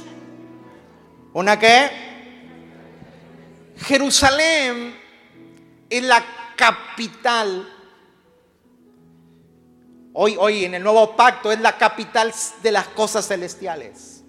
¿Una 1.32 1.58
qué? 1.58 1.90
Jerusalén 3.78 4.94
es 5.90 6.04
la 6.04 6.22
capital 6.58 7.72
Hoy, 10.18 10.38
hoy 10.40 10.64
en 10.64 10.74
el 10.74 10.82
nuevo 10.82 11.14
pacto 11.18 11.52
es 11.52 11.60
la 11.60 11.78
capital 11.78 12.34
de 12.64 12.72
las 12.72 12.88
cosas 12.88 13.28
celestiales. 13.28 14.24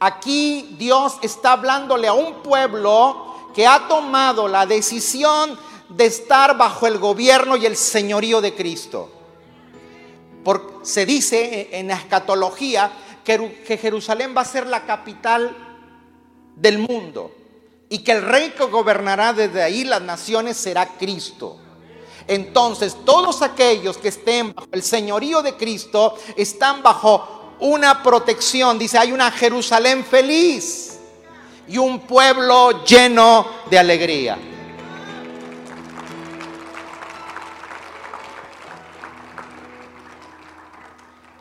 Aquí 0.00 0.74
Dios 0.78 1.18
está 1.20 1.52
hablándole 1.52 2.08
a 2.08 2.14
un 2.14 2.42
pueblo 2.42 3.50
que 3.54 3.66
ha 3.66 3.88
tomado 3.88 4.48
la 4.48 4.64
decisión 4.64 5.58
de 5.90 6.06
estar 6.06 6.56
bajo 6.56 6.86
el 6.86 6.98
gobierno 6.98 7.56
y 7.56 7.66
el 7.66 7.76
señorío 7.76 8.40
de 8.40 8.54
Cristo. 8.54 9.12
Porque 10.42 10.86
se 10.86 11.04
dice 11.04 11.68
en 11.72 11.88
la 11.88 11.96
escatología 11.96 12.90
que 13.22 13.78
Jerusalén 13.78 14.34
va 14.34 14.40
a 14.40 14.46
ser 14.46 14.66
la 14.66 14.86
capital 14.86 15.54
del 16.56 16.78
mundo 16.78 17.32
y 17.90 17.98
que 17.98 18.12
el 18.12 18.22
rey 18.22 18.54
que 18.56 18.64
gobernará 18.64 19.34
desde 19.34 19.62
ahí 19.62 19.84
las 19.84 20.00
naciones 20.00 20.56
será 20.56 20.86
Cristo. 20.96 21.58
Entonces 22.34 22.96
todos 23.04 23.42
aquellos 23.42 23.98
que 23.98 24.08
estén 24.08 24.54
bajo 24.54 24.68
el 24.72 24.82
señorío 24.82 25.42
de 25.42 25.54
Cristo 25.54 26.16
están 26.34 26.82
bajo 26.82 27.56
una 27.60 28.02
protección. 28.02 28.78
Dice, 28.78 28.96
hay 28.96 29.12
una 29.12 29.30
Jerusalén 29.30 30.02
feliz 30.02 30.98
y 31.68 31.76
un 31.76 32.00
pueblo 32.00 32.84
lleno 32.84 33.46
de 33.70 33.78
alegría. 33.78 34.38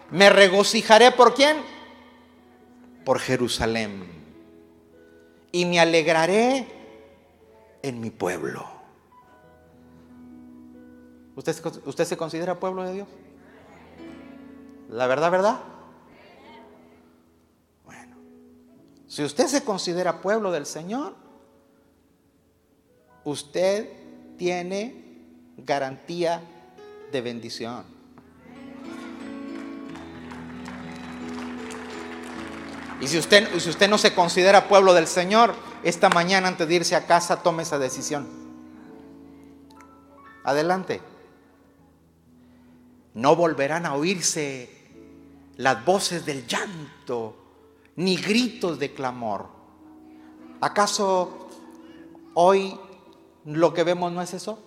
Me 0.09 0.29
regocijaré 0.29 1.11
por 1.11 1.33
quién? 1.33 1.55
Por 3.05 3.19
Jerusalén. 3.19 4.11
Y 5.53 5.63
me 5.63 5.79
alegraré 5.79 6.67
en 7.81 8.01
mi 8.01 8.09
pueblo. 8.09 8.70
¿Usted, 11.35 12.05
se 12.05 12.17
considera 12.17 12.59
pueblo 12.59 12.83
de 12.83 12.93
Dios? 12.93 13.07
¿La 14.89 15.07
verdad, 15.07 15.31
verdad? 15.31 15.59
Bueno, 17.85 18.17
si 19.07 19.23
usted 19.23 19.47
se 19.47 19.63
considera 19.63 20.21
pueblo 20.21 20.51
del 20.51 20.65
Señor, 20.65 21.15
usted 23.23 23.89
tiene 24.37 25.23
garantía 25.57 26.41
de 27.11 27.21
bendición. 27.21 27.85
Y 32.99 33.07
si 33.07 33.17
usted, 33.17 33.57
si 33.57 33.69
usted 33.69 33.89
no 33.89 33.97
se 33.97 34.13
considera 34.13 34.67
pueblo 34.67 34.93
del 34.93 35.07
Señor, 35.07 35.55
esta 35.81 36.09
mañana 36.09 36.49
antes 36.49 36.67
de 36.67 36.75
irse 36.75 36.95
a 36.95 37.07
casa 37.07 37.41
tome 37.41 37.63
esa 37.63 37.79
decisión. 37.79 38.27
Adelante 40.43 41.10
no 43.13 43.35
volverán 43.35 43.85
a 43.85 43.95
oírse 43.95 44.69
las 45.57 45.83
voces 45.85 46.25
del 46.25 46.47
llanto, 46.47 47.35
ni 47.95 48.15
gritos 48.15 48.79
de 48.79 48.93
clamor. 48.93 49.47
¿Acaso 50.61 51.47
hoy 52.33 52.79
lo 53.45 53.73
que 53.73 53.83
vemos 53.83 54.11
no 54.11 54.21
es 54.21 54.33
eso? 54.33 54.59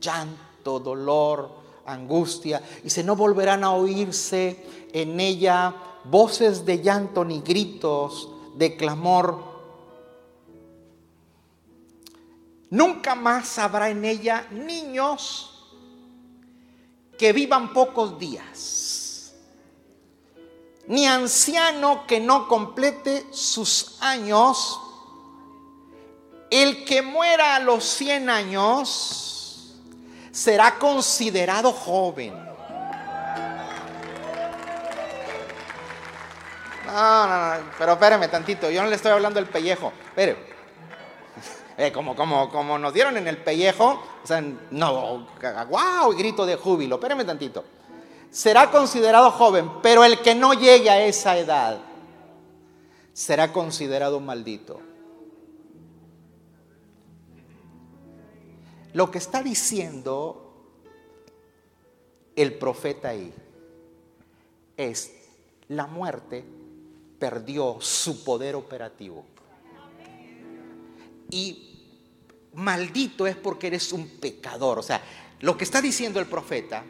Llanto, 0.00 0.78
dolor, 0.78 1.50
angustia. 1.86 2.62
Y 2.84 2.90
se 2.90 3.02
no 3.02 3.16
volverán 3.16 3.64
a 3.64 3.72
oírse 3.72 4.88
en 4.92 5.18
ella 5.20 5.74
voces 6.04 6.64
de 6.64 6.82
llanto 6.82 7.24
ni 7.24 7.40
gritos 7.40 8.30
de 8.56 8.76
clamor. 8.76 9.54
Nunca 12.70 13.14
más 13.14 13.58
habrá 13.58 13.90
en 13.90 14.04
ella 14.04 14.46
niños 14.50 15.53
que 17.18 17.32
vivan 17.32 17.72
pocos 17.72 18.18
días, 18.18 19.34
ni 20.86 21.06
anciano 21.06 22.06
que 22.06 22.20
no 22.20 22.48
complete 22.48 23.26
sus 23.30 23.96
años, 24.00 24.80
el 26.50 26.84
que 26.84 27.02
muera 27.02 27.56
a 27.56 27.60
los 27.60 27.84
100 27.84 28.30
años 28.30 29.74
será 30.30 30.78
considerado 30.78 31.72
joven. 31.72 32.44
No, 36.86 37.26
no, 37.26 37.56
no, 37.56 37.64
pero 37.76 37.92
espérame 37.94 38.30
tantito, 38.30 38.70
yo 38.70 38.82
no 38.82 38.88
le 38.88 38.96
estoy 38.96 39.10
hablando 39.10 39.40
del 39.40 39.48
pellejo. 39.48 39.92
Espere. 40.06 40.36
Eh, 41.76 41.90
como, 41.90 42.14
como, 42.14 42.50
como 42.50 42.78
nos 42.78 42.94
dieron 42.94 43.16
en 43.16 43.26
el 43.26 43.38
pellejo, 43.38 44.00
o 44.24 44.26
sea, 44.26 44.42
no, 44.70 45.26
wow, 45.68 46.16
grito 46.16 46.46
de 46.46 46.56
júbilo, 46.56 46.96
espérame 46.96 47.26
tantito. 47.26 47.62
Será 48.30 48.70
considerado 48.70 49.30
joven, 49.30 49.70
pero 49.82 50.02
el 50.02 50.20
que 50.22 50.34
no 50.34 50.54
llegue 50.54 50.88
a 50.88 51.04
esa 51.04 51.36
edad 51.36 51.78
será 53.12 53.52
considerado 53.52 54.20
maldito. 54.20 54.80
Lo 58.94 59.10
que 59.10 59.18
está 59.18 59.42
diciendo 59.42 60.40
el 62.34 62.54
profeta 62.54 63.10
ahí 63.10 63.32
es, 64.78 65.12
la 65.68 65.86
muerte 65.86 66.44
perdió 67.18 67.76
su 67.80 68.24
poder 68.24 68.56
operativo. 68.56 69.24
Y 71.30 71.73
maldito 72.54 73.26
es 73.26 73.36
porque 73.36 73.68
eres 73.68 73.92
un 73.92 74.08
pecador. 74.18 74.78
O 74.78 74.82
sea, 74.82 75.02
lo 75.40 75.56
que 75.56 75.64
está 75.64 75.80
diciendo 75.80 76.20
el 76.20 76.26
profeta, 76.26 76.84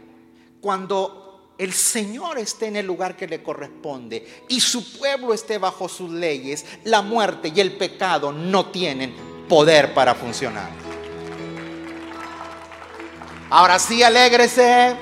cuando 0.60 1.54
el 1.58 1.72
Señor 1.72 2.38
esté 2.38 2.66
en 2.66 2.76
el 2.76 2.86
lugar 2.86 3.16
que 3.16 3.28
le 3.28 3.42
corresponde 3.42 4.44
y 4.48 4.60
su 4.60 4.98
pueblo 4.98 5.32
esté 5.32 5.58
bajo 5.58 5.88
sus 5.88 6.10
leyes, 6.10 6.64
la 6.84 7.02
muerte 7.02 7.52
y 7.54 7.60
el 7.60 7.76
pecado 7.76 8.32
no 8.32 8.66
tienen 8.70 9.14
poder 9.48 9.94
para 9.94 10.14
funcionar. 10.14 10.70
Ahora 13.50 13.78
sí, 13.78 14.02
alégrese. 14.02 14.96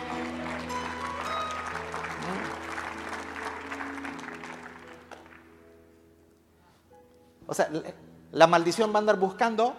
O 7.46 7.54
sea, 7.54 7.70
la 8.30 8.46
maldición 8.46 8.90
va 8.92 8.96
a 8.96 8.98
andar 8.98 9.18
buscando 9.18 9.76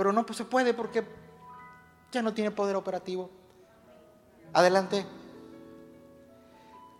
pero 0.00 0.14
no 0.14 0.24
pues 0.24 0.38
se 0.38 0.46
puede 0.46 0.72
porque 0.72 1.06
ya 2.10 2.22
no 2.22 2.32
tiene 2.32 2.50
poder 2.50 2.74
operativo. 2.74 3.28
Adelante. 4.54 5.04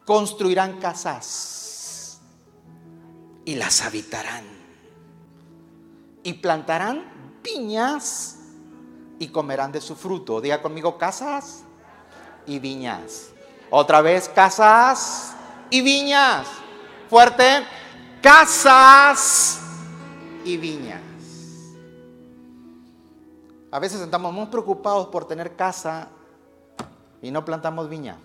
Construirán 0.04 0.78
casas 0.78 2.20
y 3.46 3.54
las 3.54 3.80
habitarán. 3.80 4.44
Y 6.22 6.34
plantarán 6.34 7.40
viñas 7.42 8.36
y 9.18 9.28
comerán 9.28 9.72
de 9.72 9.80
su 9.80 9.96
fruto. 9.96 10.38
Diga 10.42 10.60
conmigo 10.60 10.98
casas 10.98 11.62
y 12.44 12.58
viñas. 12.58 13.30
Otra 13.70 14.02
vez 14.02 14.28
casas 14.28 15.32
y 15.70 15.80
viñas. 15.80 16.46
Fuerte. 17.08 17.64
Casas 18.20 19.58
y 20.44 20.58
viñas. 20.58 21.09
A 23.70 23.78
veces 23.78 24.00
estamos 24.00 24.32
muy 24.32 24.46
preocupados 24.46 25.08
por 25.08 25.26
tener 25.26 25.54
casa 25.54 26.08
y 27.22 27.30
no 27.30 27.44
plantamos 27.44 27.88
viña. 27.88 28.16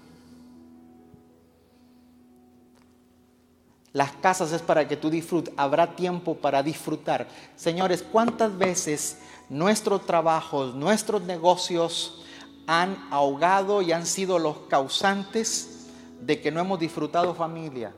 Las 3.93 4.11
casas 4.13 4.51
es 4.51 4.61
para 4.61 4.87
que 4.87 4.97
tú 4.97 5.09
disfrutes, 5.09 5.53
habrá 5.55 5.95
tiempo 5.95 6.35
para 6.35 6.63
disfrutar. 6.63 7.27
Señores, 7.55 8.03
¿cuántas 8.03 8.57
veces 8.57 9.19
nuestros 9.47 10.05
trabajos, 10.05 10.75
nuestros 10.75 11.21
negocios 11.21 12.21
han 12.67 12.97
ahogado 13.11 13.81
y 13.81 13.91
han 13.91 14.05
sido 14.05 14.39
los 14.39 14.57
causantes 14.67 15.87
de 16.19 16.41
que 16.41 16.51
no 16.51 16.59
hemos 16.59 16.79
disfrutado 16.79 17.35
familia? 17.35 17.93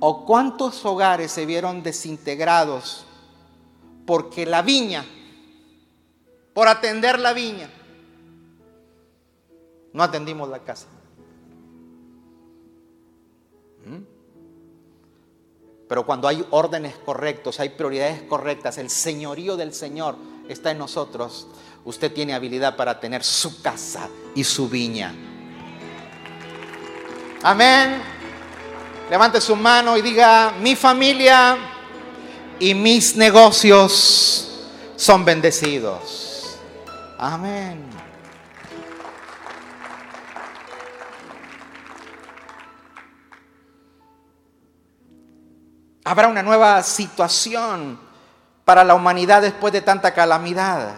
¿O 0.00 0.24
cuántos 0.24 0.84
hogares 0.84 1.30
se 1.30 1.46
vieron 1.46 1.82
desintegrados 1.82 3.04
porque 4.06 4.44
la 4.44 4.62
viña 4.62 5.04
por 6.54 6.68
atender 6.68 7.18
la 7.18 7.32
viña. 7.32 7.68
No 9.92 10.02
atendimos 10.02 10.48
la 10.48 10.60
casa. 10.60 10.86
¿Mm? 13.84 14.14
Pero 15.88 16.06
cuando 16.06 16.28
hay 16.28 16.44
órdenes 16.50 16.94
correctos, 17.04 17.60
hay 17.60 17.70
prioridades 17.70 18.22
correctas, 18.22 18.78
el 18.78 18.88
señorío 18.88 19.56
del 19.56 19.74
Señor 19.74 20.16
está 20.48 20.70
en 20.70 20.78
nosotros, 20.78 21.46
usted 21.84 22.12
tiene 22.12 22.34
habilidad 22.34 22.76
para 22.76 22.98
tener 22.98 23.22
su 23.22 23.60
casa 23.60 24.08
y 24.34 24.42
su 24.44 24.68
viña. 24.68 25.14
Amén. 27.42 28.00
Levante 29.10 29.40
su 29.40 29.54
mano 29.54 29.98
y 29.98 30.02
diga, 30.02 30.54
mi 30.60 30.74
familia 30.74 31.58
y 32.58 32.74
mis 32.74 33.16
negocios 33.16 34.48
son 34.96 35.24
bendecidos. 35.24 36.33
Amén. 37.26 37.88
Habrá 46.04 46.28
una 46.28 46.42
nueva 46.42 46.82
situación 46.82 47.98
para 48.66 48.84
la 48.84 48.94
humanidad 48.94 49.40
después 49.40 49.72
de 49.72 49.80
tanta 49.80 50.12
calamidad. 50.12 50.96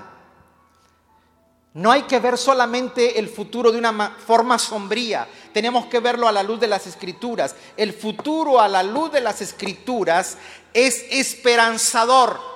No 1.75 1.93
hay 1.93 2.03
que 2.03 2.19
ver 2.19 2.37
solamente 2.37 3.21
el 3.21 3.29
futuro 3.29 3.71
de 3.71 3.79
una 3.79 4.17
forma 4.19 4.59
sombría, 4.59 5.29
tenemos 5.53 5.87
que 5.87 6.01
verlo 6.01 6.27
a 6.27 6.33
la 6.33 6.43
luz 6.43 6.59
de 6.59 6.67
las 6.67 6.89
escrituras. 6.89 7.55
El 7.77 7.93
futuro 7.93 8.61
a 8.61 8.67
la 8.67 8.83
luz 8.83 9.13
de 9.13 9.21
las 9.21 9.41
escrituras 9.43 10.39
es 10.75 11.05
esperanzador. 11.09 12.56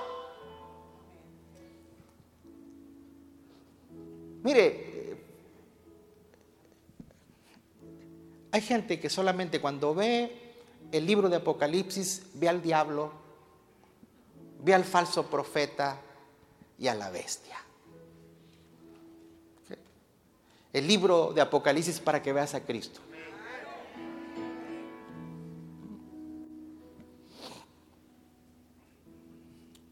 Mire, 4.43 5.17
hay 8.51 8.61
gente 8.61 8.99
que 8.99 9.09
solamente 9.09 9.61
cuando 9.61 9.93
ve 9.93 10.53
el 10.91 11.05
libro 11.05 11.29
de 11.29 11.37
Apocalipsis 11.37 12.23
ve 12.33 12.49
al 12.49 12.61
diablo, 12.61 13.11
ve 14.63 14.73
al 14.73 14.83
falso 14.83 15.29
profeta 15.29 15.99
y 16.77 16.87
a 16.87 16.95
la 16.95 17.09
bestia. 17.09 17.57
El 20.73 20.87
libro 20.87 21.33
de 21.33 21.41
Apocalipsis 21.41 21.99
para 21.99 22.21
que 22.21 22.33
veas 22.33 22.55
a 22.55 22.65
Cristo. 22.65 23.01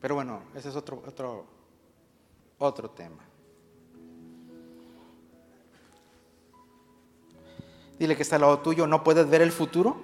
Pero 0.01 0.15
bueno, 0.15 0.43
ese 0.55 0.69
es 0.69 0.75
otro, 0.75 1.03
otro, 1.05 1.45
otro 2.57 2.89
tema. 2.91 3.28
Dile 7.99 8.15
que 8.15 8.23
está 8.23 8.37
al 8.37 8.41
lado 8.43 8.59
tuyo, 8.59 8.87
no 8.87 9.03
puedes 9.03 9.29
ver 9.29 9.41
el 9.41 9.51
futuro 9.51 10.01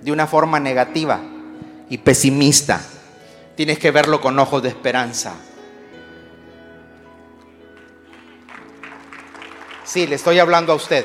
de 0.00 0.10
una 0.10 0.26
forma 0.26 0.58
negativa 0.58 1.20
y 1.90 1.98
pesimista. 1.98 2.80
Tienes 3.54 3.78
que 3.78 3.90
verlo 3.90 4.22
con 4.22 4.38
ojos 4.38 4.62
de 4.62 4.70
esperanza. 4.70 5.34
Sí, 9.84 10.06
le 10.06 10.14
estoy 10.14 10.38
hablando 10.38 10.72
a 10.72 10.76
usted. 10.76 11.04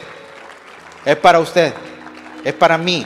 Es 1.03 1.17
para 1.17 1.39
usted. 1.39 1.73
Es 2.45 2.53
para 2.53 2.77
mí. 2.77 3.05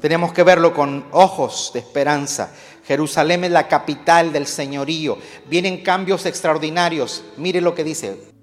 Tenemos 0.00 0.32
que 0.32 0.42
verlo 0.42 0.74
con 0.74 1.06
ojos 1.12 1.70
de 1.72 1.78
esperanza. 1.78 2.52
Jerusalén 2.84 3.44
es 3.44 3.52
la 3.52 3.68
capital 3.68 4.32
del 4.32 4.48
señorío. 4.48 5.16
Vienen 5.46 5.82
cambios 5.82 6.26
extraordinarios. 6.26 7.24
Mire 7.36 7.60
lo 7.60 7.72
que 7.72 7.84
dice 7.84 8.33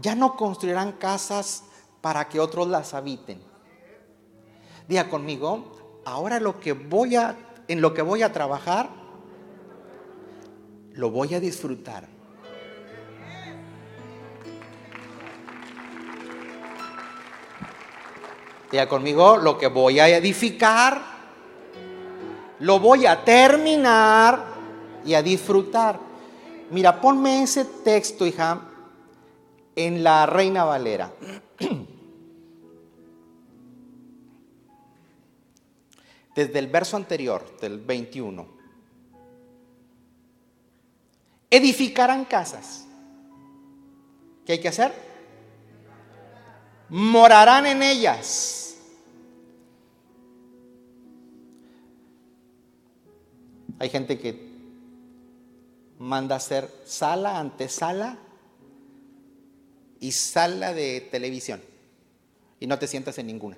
ya 0.00 0.14
no 0.14 0.36
construirán 0.36 0.92
casas 0.92 1.64
para 2.00 2.28
que 2.28 2.40
otros 2.40 2.68
las 2.68 2.94
habiten. 2.94 3.42
Diga 4.88 5.08
conmigo, 5.08 6.00
ahora 6.04 6.40
lo 6.40 6.60
que 6.60 6.72
voy 6.72 7.16
a, 7.16 7.36
en 7.68 7.80
lo 7.80 7.94
que 7.94 8.02
voy 8.02 8.22
a 8.22 8.32
trabajar, 8.32 8.90
lo 10.92 11.10
voy 11.10 11.34
a 11.34 11.40
disfrutar. 11.40 12.08
Diga 18.70 18.88
conmigo, 18.88 19.36
lo 19.36 19.58
que 19.58 19.68
voy 19.68 20.00
a 20.00 20.08
edificar, 20.08 21.02
lo 22.58 22.80
voy 22.80 23.06
a 23.06 23.22
terminar 23.22 24.44
y 25.04 25.14
a 25.14 25.22
disfrutar. 25.22 25.98
Mira, 26.70 27.00
ponme 27.00 27.42
ese 27.42 27.66
texto, 27.66 28.26
hija, 28.26 28.71
en 29.76 30.04
la 30.04 30.26
Reina 30.26 30.64
Valera. 30.64 31.12
Desde 36.34 36.58
el 36.58 36.66
verso 36.68 36.96
anterior, 36.96 37.58
del 37.60 37.78
21. 37.78 38.46
Edificarán 41.50 42.24
casas. 42.24 42.86
¿Qué 44.46 44.52
hay 44.52 44.60
que 44.60 44.68
hacer? 44.68 44.94
Morarán 46.88 47.66
en 47.66 47.82
ellas. 47.82 48.78
Hay 53.78 53.90
gente 53.90 54.18
que 54.18 54.50
manda 55.98 56.36
hacer 56.36 56.70
sala, 56.84 57.38
antesala 57.38 58.21
y 60.02 60.10
sala 60.10 60.74
de 60.74 61.00
televisión 61.00 61.62
y 62.58 62.66
no 62.66 62.76
te 62.76 62.88
sientas 62.88 63.16
en 63.18 63.28
ninguna. 63.28 63.56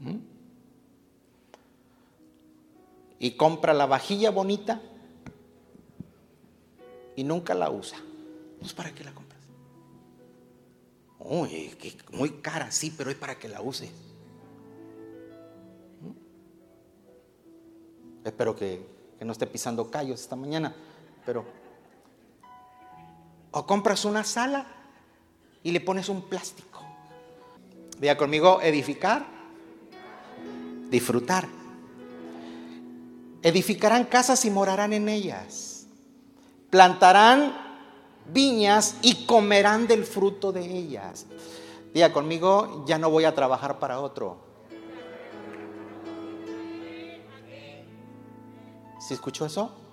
¿Mm? 0.00 0.16
Y 3.20 3.36
compra 3.36 3.72
la 3.72 3.86
vajilla 3.86 4.32
bonita 4.32 4.82
y 7.14 7.22
nunca 7.22 7.54
la 7.54 7.70
usa. 7.70 7.98
Pues 8.58 8.72
¿para 8.72 8.92
qué 8.92 9.04
la 9.04 9.14
compras? 9.14 9.40
Uy, 11.20 11.72
muy 12.10 12.30
cara, 12.40 12.72
sí, 12.72 12.92
pero 12.98 13.12
es 13.12 13.16
para 13.16 13.38
que 13.38 13.46
la 13.48 13.60
use. 13.60 13.88
¿Mm? 16.02 16.10
Espero 18.26 18.56
que, 18.56 18.84
que 19.20 19.24
no 19.24 19.30
esté 19.30 19.46
pisando 19.46 19.88
callos 19.88 20.20
esta 20.20 20.34
mañana, 20.34 20.74
pero 21.24 21.64
o 23.56 23.64
compras 23.64 24.04
una 24.04 24.22
sala 24.22 24.66
y 25.62 25.70
le 25.70 25.80
pones 25.80 26.10
un 26.10 26.20
plástico. 26.28 26.82
Vea 27.98 28.14
conmigo, 28.14 28.60
edificar, 28.60 29.24
disfrutar. 30.90 31.48
Edificarán 33.40 34.04
casas 34.04 34.44
y 34.44 34.50
morarán 34.50 34.92
en 34.92 35.08
ellas. 35.08 35.86
Plantarán 36.68 37.56
viñas 38.30 38.96
y 39.00 39.24
comerán 39.24 39.86
del 39.86 40.04
fruto 40.04 40.52
de 40.52 40.60
ellas. 40.60 41.24
Diga 41.94 42.12
conmigo, 42.12 42.84
ya 42.86 42.98
no 42.98 43.08
voy 43.08 43.24
a 43.24 43.34
trabajar 43.34 43.78
para 43.78 44.00
otro. 44.00 44.36
¿Sí 49.00 49.14
escuchó 49.14 49.46
eso? 49.46 49.85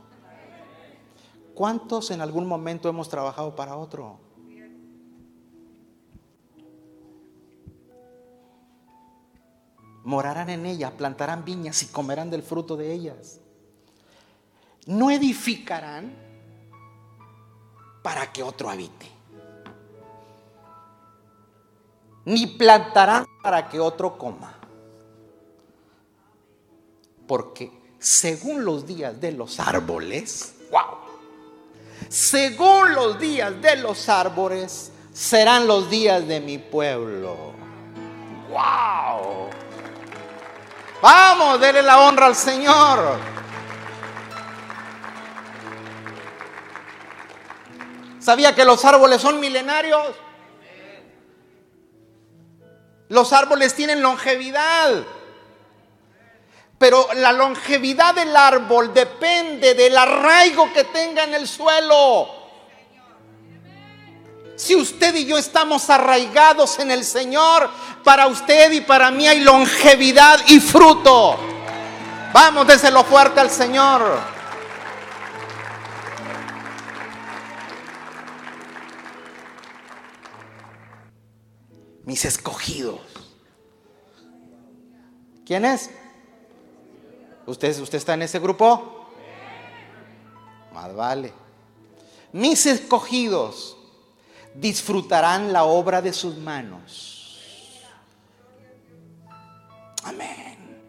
¿Cuántos 1.53 2.09
en 2.11 2.21
algún 2.21 2.47
momento 2.47 2.89
hemos 2.89 3.09
trabajado 3.09 3.55
para 3.55 3.75
otro? 3.75 4.19
Morarán 10.03 10.49
en 10.49 10.65
ellas, 10.65 10.91
plantarán 10.91 11.45
viñas 11.45 11.81
y 11.83 11.87
comerán 11.87 12.29
del 12.29 12.43
fruto 12.43 12.75
de 12.75 12.91
ellas. 12.91 13.39
No 14.85 15.11
edificarán 15.11 16.13
para 18.01 18.31
que 18.33 18.43
otro 18.43 18.69
habite. 18.69 19.09
Ni 22.25 22.47
plantarán 22.47 23.25
para 23.41 23.69
que 23.69 23.79
otro 23.79 24.17
coma. 24.17 24.55
Porque 27.27 27.71
según 27.99 28.65
los 28.65 28.85
días 28.85 29.19
de 29.21 29.31
los 29.31 29.59
árboles, 29.59 30.55
wow, 30.69 31.02
según 32.13 32.93
los 32.93 33.17
días 33.17 33.59
de 33.59 33.75
los 33.77 34.07
árboles 34.07 34.91
serán 35.11 35.65
los 35.65 35.89
días 35.89 36.27
de 36.27 36.39
mi 36.41 36.59
pueblo. 36.59 37.53
Wow. 38.49 39.49
Vamos, 41.01 41.59
denle 41.59 41.81
la 41.81 42.01
honra 42.01 42.27
al 42.27 42.35
Señor. 42.35 43.17
¿Sabía 48.19 48.53
que 48.53 48.63
los 48.63 48.85
árboles 48.85 49.19
son 49.19 49.39
milenarios? 49.39 50.13
Los 53.09 53.33
árboles 53.33 53.73
tienen 53.73 54.03
longevidad. 54.03 55.03
Pero 56.83 57.07
la 57.15 57.31
longevidad 57.31 58.13
del 58.13 58.35
árbol 58.35 58.93
depende 58.93 59.73
del 59.73 59.97
arraigo 59.97 60.73
que 60.73 60.83
tenga 60.83 61.23
en 61.23 61.33
el 61.33 61.47
suelo. 61.47 62.27
Si 64.57 64.75
usted 64.75 65.15
y 65.15 65.25
yo 65.25 65.37
estamos 65.37 65.89
arraigados 65.89 66.79
en 66.79 66.91
el 66.91 67.05
Señor, 67.05 67.69
para 68.03 68.27
usted 68.27 68.69
y 68.73 68.81
para 68.81 69.11
mí 69.11 69.25
hay 69.25 69.39
longevidad 69.39 70.41
y 70.47 70.59
fruto. 70.59 71.37
Vamos, 72.33 72.67
déselo 72.67 73.05
fuerte 73.05 73.39
al 73.39 73.49
Señor. 73.49 74.33
mis 82.03 82.25
escogidos. 82.25 82.99
¿Quién 85.45 85.63
es? 85.63 85.89
¿Usted, 87.45 87.79
¿Usted 87.79 87.97
está 87.97 88.13
en 88.13 88.23
ese 88.23 88.39
grupo? 88.39 89.09
Más 90.73 90.93
vale. 90.95 91.33
Mis 92.31 92.65
escogidos 92.65 93.77
disfrutarán 94.55 95.53
la 95.53 95.65
obra 95.65 96.01
de 96.01 96.13
sus 96.13 96.37
manos. 96.37 97.81
Amén. 100.03 100.81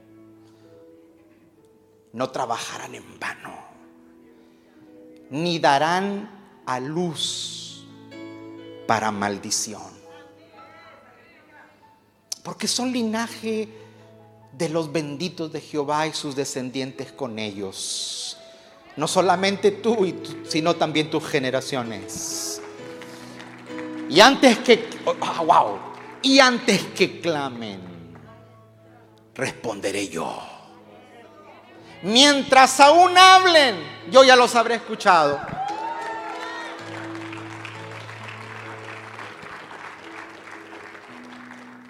No 2.12 2.30
trabajarán 2.30 2.94
en 2.94 3.18
vano, 3.18 3.54
ni 5.30 5.58
darán 5.58 6.62
a 6.66 6.80
luz 6.80 7.86
para 8.86 9.10
maldición 9.10 9.94
porque 12.44 12.68
son 12.68 12.92
linaje 12.92 13.68
de 14.56 14.68
los 14.68 14.92
benditos 14.92 15.52
de 15.52 15.60
Jehová 15.60 16.06
y 16.06 16.12
sus 16.12 16.36
descendientes 16.36 17.12
con 17.12 17.38
ellos. 17.38 18.36
No 18.96 19.08
solamente 19.08 19.70
tú, 19.70 19.96
sino 20.48 20.74
también 20.76 21.10
tus 21.10 21.26
generaciones. 21.26 22.62
Y 24.08 24.20
antes 24.20 24.58
que, 24.58 24.88
oh, 25.06 25.44
wow, 25.44 25.78
y 26.22 26.38
antes 26.38 26.84
que 26.94 27.20
clamen, 27.20 27.80
responderé 29.34 30.08
yo. 30.08 30.40
Mientras 32.02 32.78
aún 32.80 33.16
hablen, 33.16 33.76
yo 34.10 34.22
ya 34.22 34.36
los 34.36 34.54
habré 34.54 34.76
escuchado. 34.76 35.40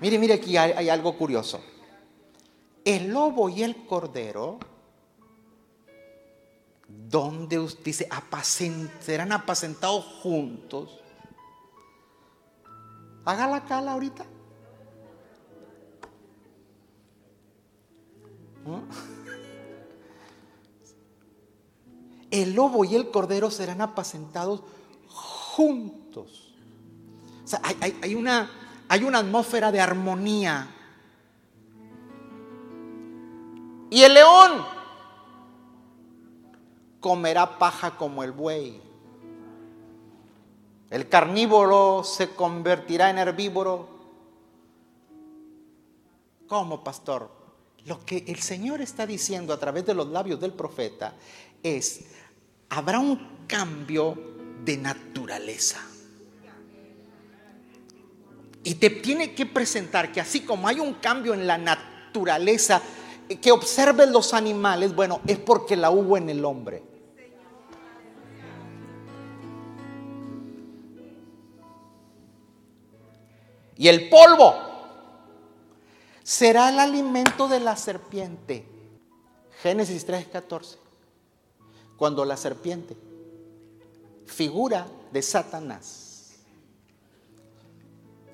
Mire, 0.00 0.18
mire, 0.18 0.34
aquí 0.34 0.56
hay, 0.56 0.88
algo 0.88 1.16
curioso. 1.16 1.62
El 2.85 3.09
lobo 3.09 3.49
y 3.49 3.62
el 3.62 3.87
cordero, 3.87 4.59
donde 6.89 7.59
usted 7.59 7.85
dice, 7.85 8.09
serán 9.01 9.32
apacentados 9.32 10.05
juntos. 10.22 11.01
Haga 13.24 13.47
la 13.49 13.64
cala 13.64 13.93
ahorita. 13.93 14.26
El 22.30 22.55
lobo 22.55 22.85
y 22.85 22.95
el 22.97 23.11
cordero 23.12 23.51
serán 23.51 23.80
apacentados 23.80 24.62
juntos. 25.09 26.53
O 27.45 27.47
sea, 27.47 27.61
hay 28.03 28.14
una 28.16 28.51
hay 28.89 29.05
una 29.05 29.18
atmósfera 29.18 29.72
de 29.72 29.80
armonía. 29.80 30.68
Y 33.95 34.03
el 34.03 34.14
león 34.14 34.66
comerá 36.99 37.61
paja 37.61 37.97
como 37.97 38.24
el 38.24 38.32
buey. 38.32 38.82
El 40.90 41.09
carnívoro 41.09 42.03
se 42.03 42.30
convertirá 42.30 43.11
en 43.11 43.18
herbívoro. 43.18 43.88
¿Cómo, 46.49 46.82
pastor? 46.82 47.30
Lo 47.84 48.05
que 48.05 48.24
el 48.26 48.40
Señor 48.40 48.80
está 48.80 49.07
diciendo 49.07 49.53
a 49.55 49.61
través 49.61 49.86
de 49.86 49.95
los 49.95 50.09
labios 50.09 50.40
del 50.40 50.55
profeta 50.55 51.14
es, 51.62 52.01
habrá 52.70 52.99
un 52.99 53.45
cambio 53.47 54.18
de 54.64 54.76
naturaleza. 54.76 55.78
Y 58.64 58.74
te 58.74 58.90
tiene 58.90 59.36
que 59.36 59.47
presentar 59.47 60.11
que 60.11 60.20
así 60.20 60.40
como 60.40 60.66
hay 60.66 60.80
un 60.80 60.95
cambio 60.95 61.32
en 61.32 61.47
la 61.47 61.59
naturaleza, 61.59 62.82
que 63.29 63.53
observes 63.53 64.11
los 64.11 64.35
animales, 64.35 64.95
bueno, 64.95 65.20
es 65.27 65.39
porque 65.39 65.77
la 65.77 65.91
hubo 65.91 66.16
en 66.16 66.29
el 66.29 66.45
hombre. 66.45 66.83
Y 73.77 73.89
el 73.89 74.09
polvo 74.09 74.55
será 76.22 76.68
el 76.68 76.79
alimento 76.79 77.49
de 77.49 77.61
la 77.61 77.77
serpiente. 77.77 78.68
Génesis 79.62 80.07
3:14. 80.07 80.79
Cuando 81.97 82.25
la 82.25 82.37
serpiente, 82.37 82.97
figura 84.27 84.87
de 85.12 85.22
Satanás, 85.22 86.35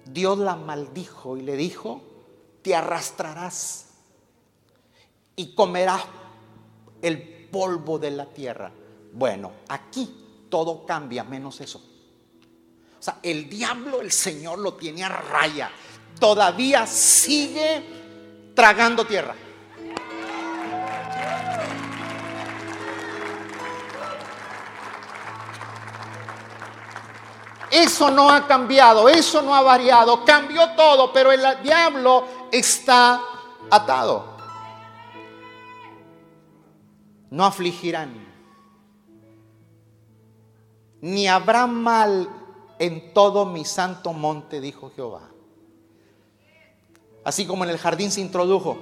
Dios 0.07 0.39
la 0.39 0.57
maldijo 0.57 1.37
y 1.37 1.43
le 1.43 1.57
dijo, 1.57 2.03
te 2.63 2.75
arrastrarás 2.75 3.90
y 5.37 5.55
comerás 5.55 6.03
el 7.03 7.49
polvo 7.51 7.99
de 7.99 8.11
la 8.11 8.27
tierra. 8.27 8.71
Bueno, 9.13 9.53
aquí 9.69 10.47
todo 10.49 10.85
cambia 10.85 11.25
menos 11.25 11.61
eso. 11.61 11.79
O 11.79 13.03
sea, 13.03 13.19
el 13.23 13.49
diablo, 13.49 14.01
el 14.01 14.13
Señor 14.13 14.59
lo 14.59 14.75
tiene 14.75 15.05
a 15.05 15.09
raya. 15.09 15.71
Todavía 16.19 16.87
sigue 16.87 17.83
tragando 18.55 19.07
tierra. 19.07 19.35
Eso 27.71 28.11
no 28.11 28.29
ha 28.29 28.49
cambiado, 28.49 29.09
eso 29.09 29.43
no 29.43 29.55
ha 29.55 29.63
variado, 29.63 30.25
cambió 30.25 30.71
todo, 30.71 31.13
pero 31.13 31.31
el 31.31 31.63
diablo 31.63 32.25
está 32.51 33.21
atado. 33.71 34.30
No 37.31 37.45
afligirán, 37.45 38.31
ni 41.01 41.29
habrá 41.29 41.67
mal 41.67 42.29
en 42.79 43.13
todo 43.15 43.47
mi 43.47 43.65
santo 43.65 44.13
monte, 44.13 44.61
dijo 44.61 44.91
Jehová. 44.95 45.29
Así 47.25 47.47
como 47.47 47.65
en 47.65 47.71
el 47.71 47.79
jardín 47.79 48.11
se 48.11 48.21
introdujo, 48.21 48.79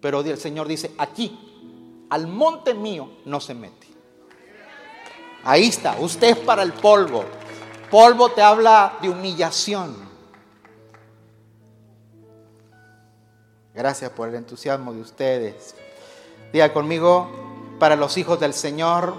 pero 0.00 0.20
el 0.20 0.38
Señor 0.38 0.68
dice, 0.68 0.92
aquí, 0.98 2.06
al 2.10 2.26
monte 2.26 2.74
mío, 2.74 3.10
no 3.24 3.40
se 3.40 3.54
mete. 3.54 3.86
Ahí 5.44 5.66
está, 5.66 5.96
usted 6.00 6.30
es 6.30 6.38
para 6.38 6.62
el 6.62 6.72
polvo. 6.72 7.24
Polvo 7.90 8.30
te 8.30 8.42
habla 8.42 8.98
de 9.00 9.08
humillación. 9.08 10.06
Gracias 13.74 14.10
por 14.10 14.28
el 14.28 14.36
entusiasmo 14.36 14.92
de 14.92 15.00
ustedes. 15.00 15.74
Conmigo, 16.72 17.76
para 17.78 17.96
los 17.96 18.16
hijos 18.16 18.40
del 18.40 18.54
Señor 18.54 19.14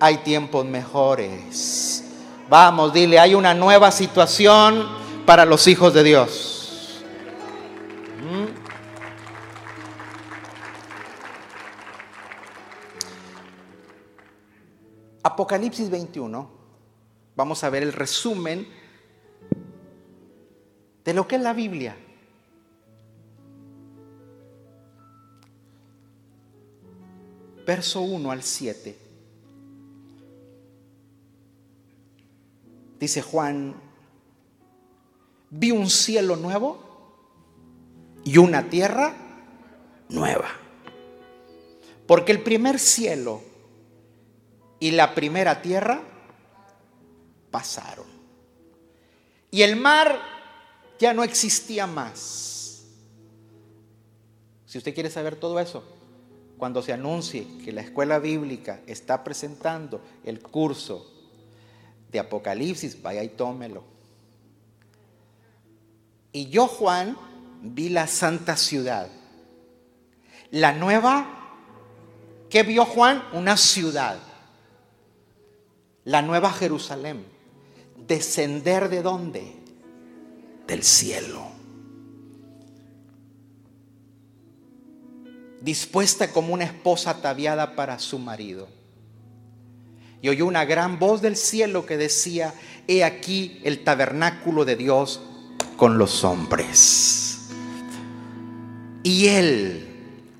hay 0.00 0.18
tiempos 0.18 0.66
mejores. 0.66 2.04
Vamos, 2.48 2.92
dile, 2.92 3.20
hay 3.20 3.36
una 3.36 3.54
nueva 3.54 3.92
situación 3.92 4.84
para 5.24 5.44
los 5.44 5.68
hijos 5.68 5.94
de 5.94 6.02
Dios. 6.02 7.04
¿Mm? 8.20 8.46
Apocalipsis 15.22 15.88
21, 15.88 16.50
vamos 17.36 17.62
a 17.62 17.70
ver 17.70 17.84
el 17.84 17.92
resumen 17.92 18.68
de 21.04 21.14
lo 21.14 21.28
que 21.28 21.36
es 21.36 21.42
la 21.42 21.52
Biblia. 21.52 21.96
Verso 27.64 28.00
1 28.02 28.30
al 28.30 28.42
7. 28.42 28.98
Dice 32.98 33.22
Juan, 33.22 33.74
vi 35.50 35.70
un 35.70 35.90
cielo 35.90 36.36
nuevo 36.36 36.78
y 38.24 38.38
una 38.38 38.68
tierra 38.68 39.14
nueva. 40.08 40.48
Porque 42.06 42.32
el 42.32 42.42
primer 42.42 42.78
cielo 42.78 43.42
y 44.80 44.90
la 44.90 45.14
primera 45.14 45.62
tierra 45.62 46.02
pasaron. 47.50 48.06
Y 49.50 49.62
el 49.62 49.76
mar 49.76 50.20
ya 50.98 51.14
no 51.14 51.22
existía 51.22 51.86
más. 51.86 52.84
Si 54.66 54.78
usted 54.78 54.94
quiere 54.94 55.10
saber 55.10 55.36
todo 55.36 55.60
eso, 55.60 55.84
cuando 56.64 56.80
se 56.80 56.94
anuncie 56.94 57.46
que 57.62 57.72
la 57.72 57.82
escuela 57.82 58.18
bíblica 58.18 58.80
está 58.86 59.22
presentando 59.22 60.00
el 60.24 60.40
curso 60.40 61.06
de 62.10 62.18
Apocalipsis, 62.18 63.02
vaya 63.02 63.22
y 63.22 63.28
tómelo. 63.28 63.84
Y 66.32 66.46
yo, 66.46 66.66
Juan, 66.66 67.18
vi 67.60 67.90
la 67.90 68.06
santa 68.06 68.56
ciudad. 68.56 69.10
La 70.52 70.72
nueva, 70.72 71.52
¿qué 72.48 72.62
vio 72.62 72.86
Juan? 72.86 73.22
Una 73.34 73.58
ciudad. 73.58 74.16
La 76.04 76.22
nueva 76.22 76.50
Jerusalén. 76.50 77.26
Descender 78.06 78.88
de 78.88 79.02
dónde? 79.02 79.54
Del 80.66 80.82
cielo. 80.82 81.44
Dispuesta 85.64 86.30
como 86.30 86.52
una 86.52 86.64
esposa 86.64 87.10
ataviada 87.10 87.74
para 87.74 87.98
su 87.98 88.18
marido. 88.18 88.68
Y 90.20 90.28
oyó 90.28 90.46
una 90.46 90.64
gran 90.64 90.98
voz 90.98 91.22
del 91.22 91.36
cielo 91.36 91.86
que 91.86 91.96
decía, 91.96 92.54
he 92.86 93.02
aquí 93.02 93.60
el 93.64 93.82
tabernáculo 93.82 94.64
de 94.64 94.76
Dios 94.76 95.20
con 95.76 95.96
los 95.96 96.22
hombres. 96.22 97.48
Y 99.02 99.26
Él 99.28 99.86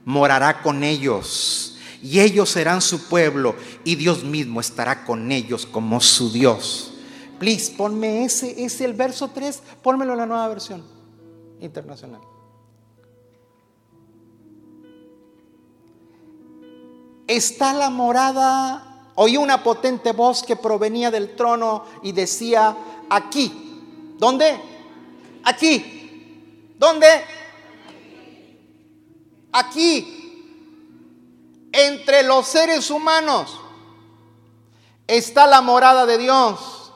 morará 0.05 0.63
con 0.63 0.85
ellos, 0.85 1.79
y 2.03 2.21
ellos 2.21 2.51
serán 2.51 2.83
su 2.83 3.09
pueblo, 3.09 3.57
y 3.83 3.97
Dios 3.97 4.25
mismo 4.25 4.61
estará 4.61 5.05
con 5.05 5.33
ellos 5.33 5.67
como 5.67 6.01
su 6.01 6.31
Dios. 6.33 6.95
Please, 7.39 7.73
ponme 7.77 8.25
ese, 8.25 8.63
ese 8.63 8.85
el 8.85 8.93
verso 8.93 9.29
3, 9.29 9.63
pónmelo 9.83 10.13
en 10.13 10.19
la 10.19 10.27
nueva 10.27 10.49
versión 10.49 10.85
internacional. 11.61 12.21
Está 17.27 17.73
la 17.73 17.91
morada. 17.91 19.11
Oí 19.17 19.37
una 19.37 19.63
potente 19.63 20.13
voz 20.13 20.43
que 20.43 20.57
provenía 20.57 21.11
del 21.11 21.37
trono 21.37 21.85
y 22.03 22.13
decía, 22.13 22.77
aquí. 23.09 24.17
¿Dónde? 24.19 24.61
Aquí. 25.45 26.75
¿Dónde? 26.79 27.07
Aquí. 29.53 30.21
Entre 31.73 32.23
los 32.23 32.47
seres 32.47 32.91
humanos 32.91 33.59
está 35.07 35.47
la 35.47 35.61
morada 35.61 36.07
de 36.07 36.19
Dios. 36.19 36.93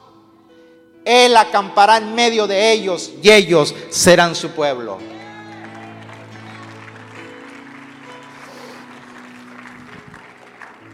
Él 1.05 1.35
acampará 1.35 1.97
en 1.97 2.13
medio 2.13 2.47
de 2.47 2.71
ellos 2.71 3.11
y 3.21 3.31
ellos 3.31 3.73
serán 3.89 4.35
su 4.35 4.51
pueblo. 4.51 4.97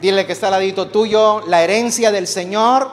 Dile 0.06 0.28
que 0.28 0.34
está 0.34 0.50
al 0.50 0.52
ladito 0.52 0.90
tuyo, 0.90 1.42
la 1.48 1.64
herencia 1.64 2.12
del 2.12 2.28
Señor, 2.28 2.92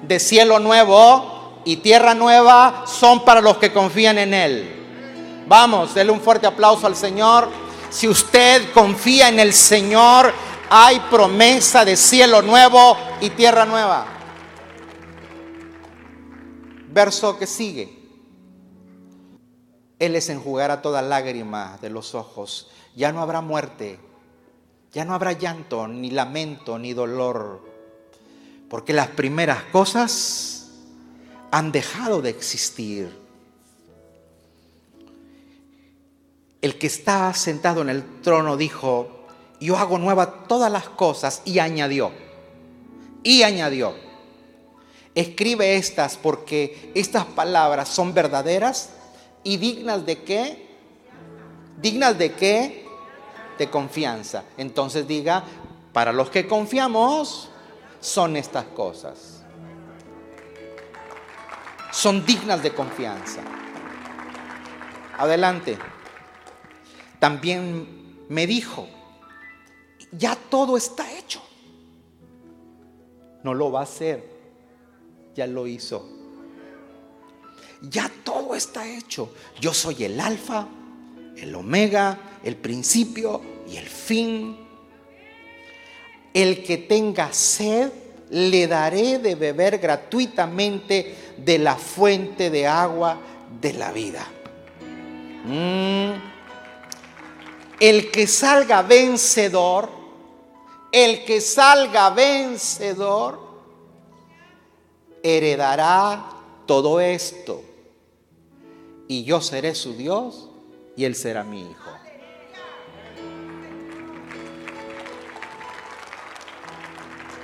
de 0.00 0.18
cielo 0.18 0.58
nuevo 0.58 1.60
y 1.66 1.76
tierra 1.76 2.14
nueva, 2.14 2.84
son 2.86 3.26
para 3.26 3.42
los 3.42 3.58
que 3.58 3.74
confían 3.74 4.16
en 4.16 4.32
Él. 4.32 5.44
Vamos, 5.46 5.92
denle 5.92 6.14
un 6.14 6.20
fuerte 6.22 6.46
aplauso 6.46 6.86
al 6.86 6.96
Señor. 6.96 7.50
Si 7.90 8.08
usted 8.08 8.72
confía 8.72 9.28
en 9.28 9.38
el 9.38 9.52
Señor, 9.52 10.32
hay 10.70 10.98
promesa 11.10 11.84
de 11.84 11.94
cielo 11.94 12.40
nuevo 12.40 12.96
y 13.20 13.28
tierra 13.28 13.66
nueva. 13.66 14.06
Verso 16.88 17.38
que 17.38 17.46
sigue. 17.46 17.98
Él 19.98 20.14
les 20.14 20.30
enjugará 20.30 20.80
toda 20.80 21.02
lágrima 21.02 21.76
de 21.82 21.90
los 21.90 22.14
ojos. 22.14 22.70
Ya 22.96 23.12
no 23.12 23.20
habrá 23.20 23.42
muerte 23.42 24.00
ya 24.92 25.04
no 25.04 25.14
habrá 25.14 25.32
llanto, 25.32 25.86
ni 25.86 26.10
lamento, 26.10 26.78
ni 26.78 26.92
dolor, 26.92 27.62
porque 28.68 28.92
las 28.92 29.08
primeras 29.08 29.62
cosas 29.64 30.68
han 31.50 31.72
dejado 31.72 32.22
de 32.22 32.30
existir. 32.30 33.18
El 36.60 36.76
que 36.78 36.88
está 36.88 37.32
sentado 37.34 37.82
en 37.82 37.88
el 37.88 38.20
trono 38.20 38.56
dijo, 38.56 39.26
yo 39.60 39.76
hago 39.76 39.98
nueva 39.98 40.44
todas 40.44 40.70
las 40.70 40.88
cosas 40.88 41.42
y 41.44 41.58
añadió, 41.58 42.10
y 43.22 43.42
añadió, 43.42 43.94
escribe 45.14 45.76
estas 45.76 46.16
porque 46.16 46.90
estas 46.94 47.24
palabras 47.26 47.88
son 47.88 48.12
verdaderas 48.12 48.90
y 49.44 49.56
dignas 49.56 50.04
de 50.04 50.22
qué? 50.22 50.66
Dignas 51.80 52.18
de 52.18 52.32
qué? 52.32 52.89
De 53.60 53.70
confianza. 53.70 54.44
Entonces 54.56 55.06
diga, 55.06 55.44
para 55.92 56.12
los 56.12 56.30
que 56.30 56.48
confiamos, 56.48 57.50
son 58.00 58.36
estas 58.36 58.64
cosas. 58.64 59.44
Son 61.92 62.24
dignas 62.24 62.62
de 62.62 62.72
confianza. 62.72 63.42
Adelante. 65.18 65.78
También 67.18 68.24
me 68.30 68.46
dijo, 68.46 68.88
ya 70.10 70.34
todo 70.34 70.78
está 70.78 71.12
hecho. 71.12 71.42
No 73.44 73.52
lo 73.52 73.70
va 73.70 73.80
a 73.80 73.82
hacer, 73.82 74.26
ya 75.34 75.46
lo 75.46 75.66
hizo. 75.66 76.08
Ya 77.82 78.10
todo 78.24 78.54
está 78.54 78.88
hecho. 78.88 79.34
Yo 79.60 79.74
soy 79.74 80.04
el 80.04 80.18
alfa, 80.18 80.66
el 81.40 81.54
omega, 81.54 82.38
el 82.44 82.56
principio 82.56 83.40
y 83.68 83.76
el 83.76 83.86
fin. 83.86 84.58
El 86.32 86.62
que 86.62 86.78
tenga 86.78 87.32
sed, 87.32 87.90
le 88.30 88.66
daré 88.68 89.18
de 89.18 89.34
beber 89.34 89.78
gratuitamente 89.78 91.34
de 91.36 91.58
la 91.58 91.74
fuente 91.74 92.48
de 92.50 92.66
agua 92.66 93.18
de 93.60 93.72
la 93.72 93.90
vida. 93.90 94.24
Mm. 95.44 96.12
El 97.80 98.10
que 98.10 98.26
salga 98.26 98.82
vencedor, 98.82 99.90
el 100.92 101.24
que 101.24 101.40
salga 101.40 102.10
vencedor, 102.10 103.40
heredará 105.22 106.24
todo 106.66 107.00
esto. 107.00 107.62
Y 109.08 109.24
yo 109.24 109.40
seré 109.40 109.74
su 109.74 109.94
Dios 109.94 110.49
y 111.00 111.06
él 111.06 111.14
será 111.14 111.42
mi 111.42 111.62
hijo. 111.62 111.90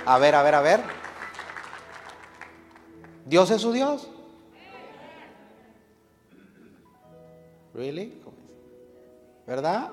A 0.05 0.19
ver, 0.19 0.35
a 0.35 0.43
ver, 0.43 0.55
a 0.57 0.61
ver. 0.61 0.81
¿Dios 3.25 3.51
es 3.51 3.63
su 3.63 3.73
Dios? 3.73 4.11
¿Really? 7.73 8.21
¿Verdad? 9.47 9.91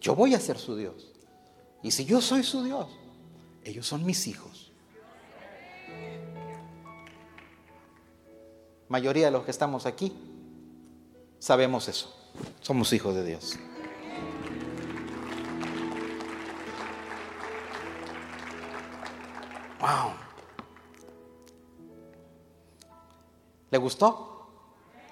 Yo 0.00 0.14
voy 0.14 0.34
a 0.34 0.38
ser 0.38 0.56
su 0.56 0.76
Dios. 0.76 1.10
Y 1.82 1.90
si 1.90 2.04
yo 2.04 2.20
soy 2.20 2.44
su 2.44 2.62
Dios, 2.62 2.86
ellos 3.64 3.88
son 3.88 4.06
mis 4.06 4.28
hijos. 4.28 4.47
Mayoría 8.88 9.26
de 9.26 9.32
los 9.32 9.44
que 9.44 9.50
estamos 9.50 9.86
aquí 9.86 10.12
sabemos 11.38 11.88
eso. 11.88 12.14
Somos 12.60 12.92
hijos 12.92 13.14
de 13.14 13.24
Dios. 13.24 13.58
Wow. 19.80 20.12
¿Le 23.70 23.78
gustó? 23.78 24.48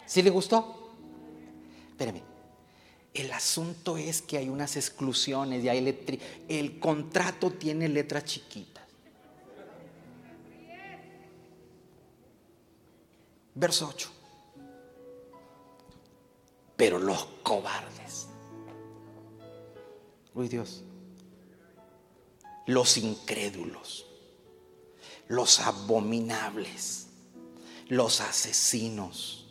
¿Sí 0.06 0.22
le 0.22 0.30
gustó? 0.30 0.92
Espérame. 1.90 2.22
El 3.14 3.32
asunto 3.32 3.96
es 3.96 4.20
que 4.20 4.36
hay 4.36 4.48
unas 4.48 4.76
exclusiones 4.76 5.64
y 5.64 5.68
hay 5.68 6.28
el 6.48 6.78
contrato 6.78 7.50
tiene 7.50 7.88
letras 7.88 8.24
chiquitas. 8.24 8.75
Verso 13.56 13.88
8. 13.88 14.10
Pero 16.76 17.00
los 17.00 17.24
cobardes. 17.42 18.28
Uy 20.34 20.48
Dios. 20.48 20.84
Los 22.66 22.96
incrédulos. 22.96 24.06
Los 25.26 25.58
abominables. 25.58 27.08
Los 27.88 28.20
asesinos 28.20 29.46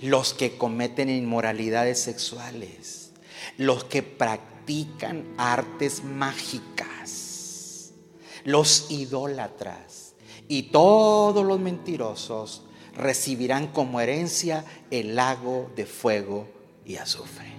los 0.00 0.32
que 0.32 0.56
cometen 0.56 1.10
inmoralidades 1.10 2.00
sexuales, 2.00 3.12
los 3.58 3.84
que 3.84 4.02
practican 4.02 5.34
artes 5.36 6.02
mágicas, 6.04 7.92
los 8.44 8.90
idólatras 8.90 10.14
y 10.48 10.64
todos 10.64 11.44
los 11.44 11.60
mentirosos 11.60 12.62
recibirán 13.00 13.68
como 13.68 14.00
herencia 14.00 14.64
el 14.90 15.16
lago 15.16 15.70
de 15.74 15.86
fuego 15.86 16.48
y 16.84 16.96
azufre. 16.96 17.50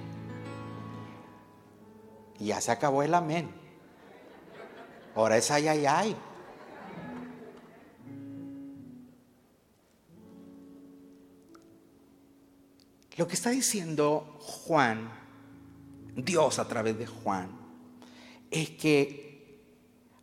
Y 2.39 2.47
ya 2.47 2.61
se 2.61 2.71
acabó 2.71 3.03
el 3.03 3.13
amén. 3.13 3.49
Ahora 5.15 5.37
es 5.37 5.51
ay, 5.51 5.67
ay, 5.67 5.85
ay. 5.85 6.15
Lo 13.17 13.27
que 13.27 13.35
está 13.35 13.49
diciendo 13.49 14.37
Juan, 14.39 15.11
Dios 16.15 16.59
a 16.59 16.67
través 16.67 16.97
de 16.97 17.05
Juan, 17.05 17.51
es 18.49 18.71
que 18.71 19.61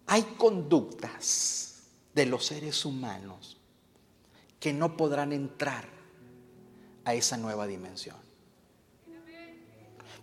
hay 0.06 0.22
conductas 0.36 1.84
de 2.14 2.26
los 2.26 2.46
seres 2.46 2.84
humanos 2.84 3.57
que 4.60 4.72
no 4.72 4.96
podrán 4.96 5.32
entrar 5.32 5.84
a 7.04 7.14
esa 7.14 7.36
nueva 7.36 7.66
dimensión. 7.66 8.16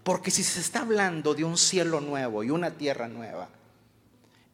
Porque 0.04 0.30
si 0.30 0.44
se 0.44 0.60
está 0.60 0.82
hablando 0.82 1.34
de 1.34 1.44
un 1.44 1.58
cielo 1.58 2.00
nuevo 2.00 2.44
y 2.44 2.52
una 2.52 2.78
tierra 2.78 3.08
nueva, 3.08 3.50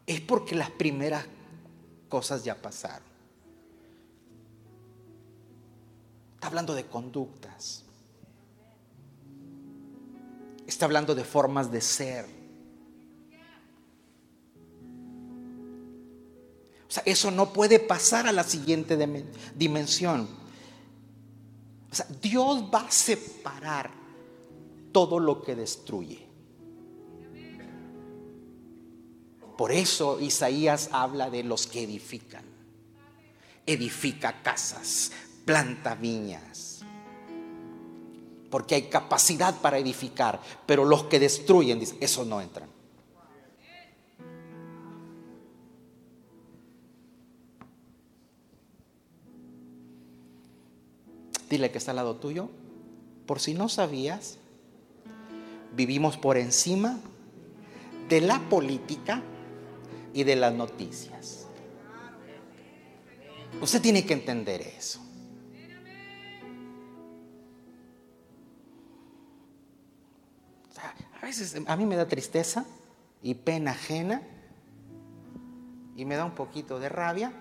es 0.07 0.21
porque 0.21 0.55
las 0.55 0.71
primeras 0.71 1.25
cosas 2.07 2.43
ya 2.43 2.55
pasaron. 2.55 3.11
Está 6.35 6.47
hablando 6.47 6.73
de 6.73 6.85
conductas. 6.85 7.83
Está 10.65 10.85
hablando 10.85 11.13
de 11.13 11.23
formas 11.23 11.71
de 11.71 11.81
ser. 11.81 12.40
O 16.91 16.93
sea, 16.93 17.03
eso 17.05 17.31
no 17.31 17.53
puede 17.53 17.79
pasar 17.79 18.27
a 18.27 18.33
la 18.33 18.43
siguiente 18.43 18.97
dimensión. 19.55 20.27
O 21.89 21.95
sea, 21.95 22.05
Dios 22.21 22.65
va 22.65 22.81
a 22.81 22.91
separar 22.91 23.91
todo 24.91 25.17
lo 25.17 25.41
que 25.41 25.55
destruye. 25.55 26.27
Por 29.57 29.71
eso 29.71 30.19
Isaías 30.19 30.89
habla 30.91 31.29
de 31.29 31.45
los 31.45 31.65
que 31.65 31.83
edifican. 31.83 32.43
Edifica 33.65 34.41
casas, 34.41 35.13
planta 35.45 35.95
viñas 35.95 36.83
porque 38.49 38.75
hay 38.75 38.81
capacidad 38.89 39.55
para 39.61 39.77
edificar, 39.77 40.41
pero 40.65 40.83
los 40.83 41.05
que 41.05 41.21
destruyen, 41.21 41.79
dicen, 41.79 41.97
esos 42.01 42.27
no 42.27 42.41
entran. 42.41 42.69
Dile 51.51 51.69
que 51.69 51.79
está 51.79 51.91
al 51.91 51.97
lado 51.97 52.15
tuyo. 52.15 52.49
Por 53.25 53.41
si 53.41 53.53
no 53.53 53.67
sabías, 53.67 54.37
vivimos 55.75 56.15
por 56.15 56.37
encima 56.37 56.97
de 58.07 58.21
la 58.21 58.39
política 58.39 59.21
y 60.13 60.23
de 60.23 60.37
las 60.37 60.53
noticias. 60.53 61.45
Usted 63.61 63.81
tiene 63.81 64.05
que 64.05 64.13
entender 64.13 64.61
eso. 64.61 65.01
A 71.21 71.25
veces 71.25 71.57
a 71.67 71.75
mí 71.75 71.85
me 71.85 71.97
da 71.97 72.07
tristeza 72.07 72.65
y 73.21 73.33
pena 73.33 73.71
ajena 73.71 74.21
y 75.97 76.05
me 76.05 76.15
da 76.15 76.23
un 76.23 76.33
poquito 76.33 76.79
de 76.79 76.87
rabia. 76.87 77.33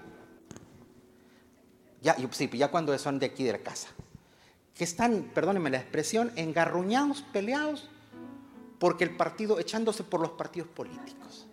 Ya, 2.02 2.16
sí, 2.32 2.50
ya 2.52 2.72
cuando 2.72 2.98
son 2.98 3.20
de 3.20 3.26
aquí 3.26 3.44
de 3.44 3.52
la 3.52 3.58
casa. 3.58 3.88
Que 4.80 4.84
están, 4.84 5.30
perdónenme 5.34 5.68
la 5.68 5.76
expresión, 5.76 6.32
engarruñados, 6.36 7.20
peleados, 7.20 7.90
porque 8.78 9.04
el 9.04 9.14
partido, 9.14 9.60
echándose 9.60 10.04
por 10.04 10.22
los 10.22 10.30
partidos 10.30 10.70
políticos. 10.70 11.46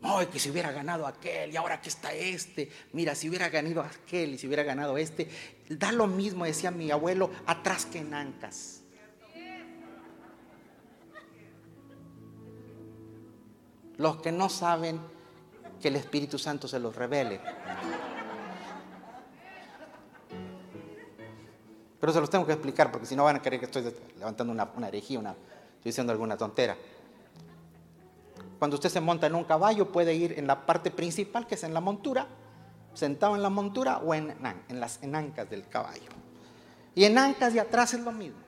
Ay, 0.00 0.28
que 0.28 0.38
si 0.38 0.48
hubiera 0.48 0.72
ganado 0.72 1.06
aquel 1.06 1.52
y 1.52 1.56
ahora 1.56 1.82
que 1.82 1.90
está 1.90 2.14
este. 2.14 2.70
Mira, 2.94 3.14
si 3.14 3.28
hubiera 3.28 3.50
ganado 3.50 3.82
aquel 3.82 4.32
y 4.32 4.38
si 4.38 4.46
hubiera 4.46 4.62
ganado 4.62 4.96
este. 4.96 5.28
Da 5.68 5.92
lo 5.92 6.06
mismo, 6.06 6.46
decía 6.46 6.70
mi 6.70 6.90
abuelo, 6.90 7.30
atrás 7.44 7.84
que 7.84 7.98
en 7.98 8.14
ancas. 8.14 8.80
Los 13.98 14.16
que 14.22 14.32
no 14.32 14.48
saben 14.48 15.14
que 15.80 15.88
el 15.88 15.96
Espíritu 15.96 16.38
Santo 16.38 16.68
se 16.68 16.78
los 16.78 16.94
revele. 16.94 17.40
Pero 22.00 22.12
se 22.12 22.20
los 22.20 22.30
tengo 22.30 22.46
que 22.46 22.52
explicar 22.52 22.92
porque 22.92 23.06
si 23.06 23.16
no 23.16 23.24
van 23.24 23.36
a 23.36 23.42
creer 23.42 23.60
que 23.60 23.66
estoy 23.66 23.94
levantando 24.18 24.52
una, 24.52 24.70
una 24.76 24.88
herejía, 24.88 25.18
una, 25.18 25.30
estoy 25.30 25.82
diciendo 25.84 26.12
alguna 26.12 26.36
tontera. 26.36 26.76
Cuando 28.58 28.76
usted 28.76 28.88
se 28.88 29.00
monta 29.00 29.26
en 29.26 29.34
un 29.34 29.44
caballo 29.44 29.90
puede 29.90 30.14
ir 30.14 30.38
en 30.38 30.46
la 30.46 30.64
parte 30.66 30.90
principal, 30.90 31.46
que 31.46 31.56
es 31.56 31.64
en 31.64 31.74
la 31.74 31.80
montura, 31.80 32.26
sentado 32.94 33.36
en 33.36 33.42
la 33.42 33.50
montura 33.50 33.98
o 33.98 34.14
en, 34.14 34.34
en 34.68 34.80
las 34.80 35.02
en 35.02 35.14
ancas 35.14 35.50
del 35.50 35.68
caballo. 35.68 36.10
Y 36.94 37.04
en 37.04 37.18
ancas 37.18 37.54
y 37.54 37.58
atrás 37.58 37.92
es 37.92 38.00
lo 38.00 38.12
mismo. 38.12 38.45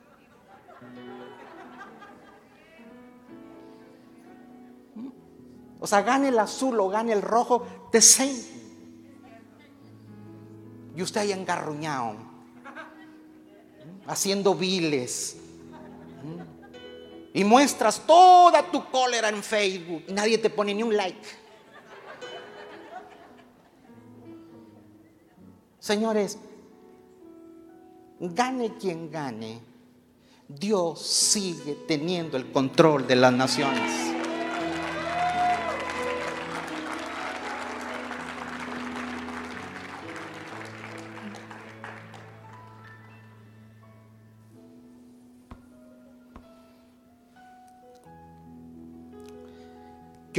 O 5.79 5.87
sea, 5.87 6.01
gane 6.01 6.27
el 6.27 6.39
azul 6.39 6.79
o 6.79 6.89
gane 6.89 7.13
el 7.13 7.21
rojo, 7.21 7.65
de 7.91 8.01
same. 8.01 8.43
Y 10.95 11.01
usted 11.01 11.21
ahí 11.21 11.31
engarruñado, 11.31 12.15
haciendo 14.05 14.53
viles, 14.55 15.37
y 17.33 17.43
muestras 17.43 18.01
toda 18.05 18.63
tu 18.71 18.83
cólera 18.89 19.29
en 19.29 19.43
Facebook 19.43 20.03
y 20.07 20.13
nadie 20.13 20.37
te 20.37 20.49
pone 20.49 20.73
ni 20.73 20.83
un 20.83 20.95
like. 20.95 21.27
Señores, 25.79 26.37
gane 28.19 28.75
quien 28.75 29.09
gane, 29.09 29.61
Dios 30.47 31.01
sigue 31.01 31.75
teniendo 31.87 32.35
el 32.35 32.51
control 32.51 33.07
de 33.07 33.15
las 33.15 33.31
naciones. 33.31 34.08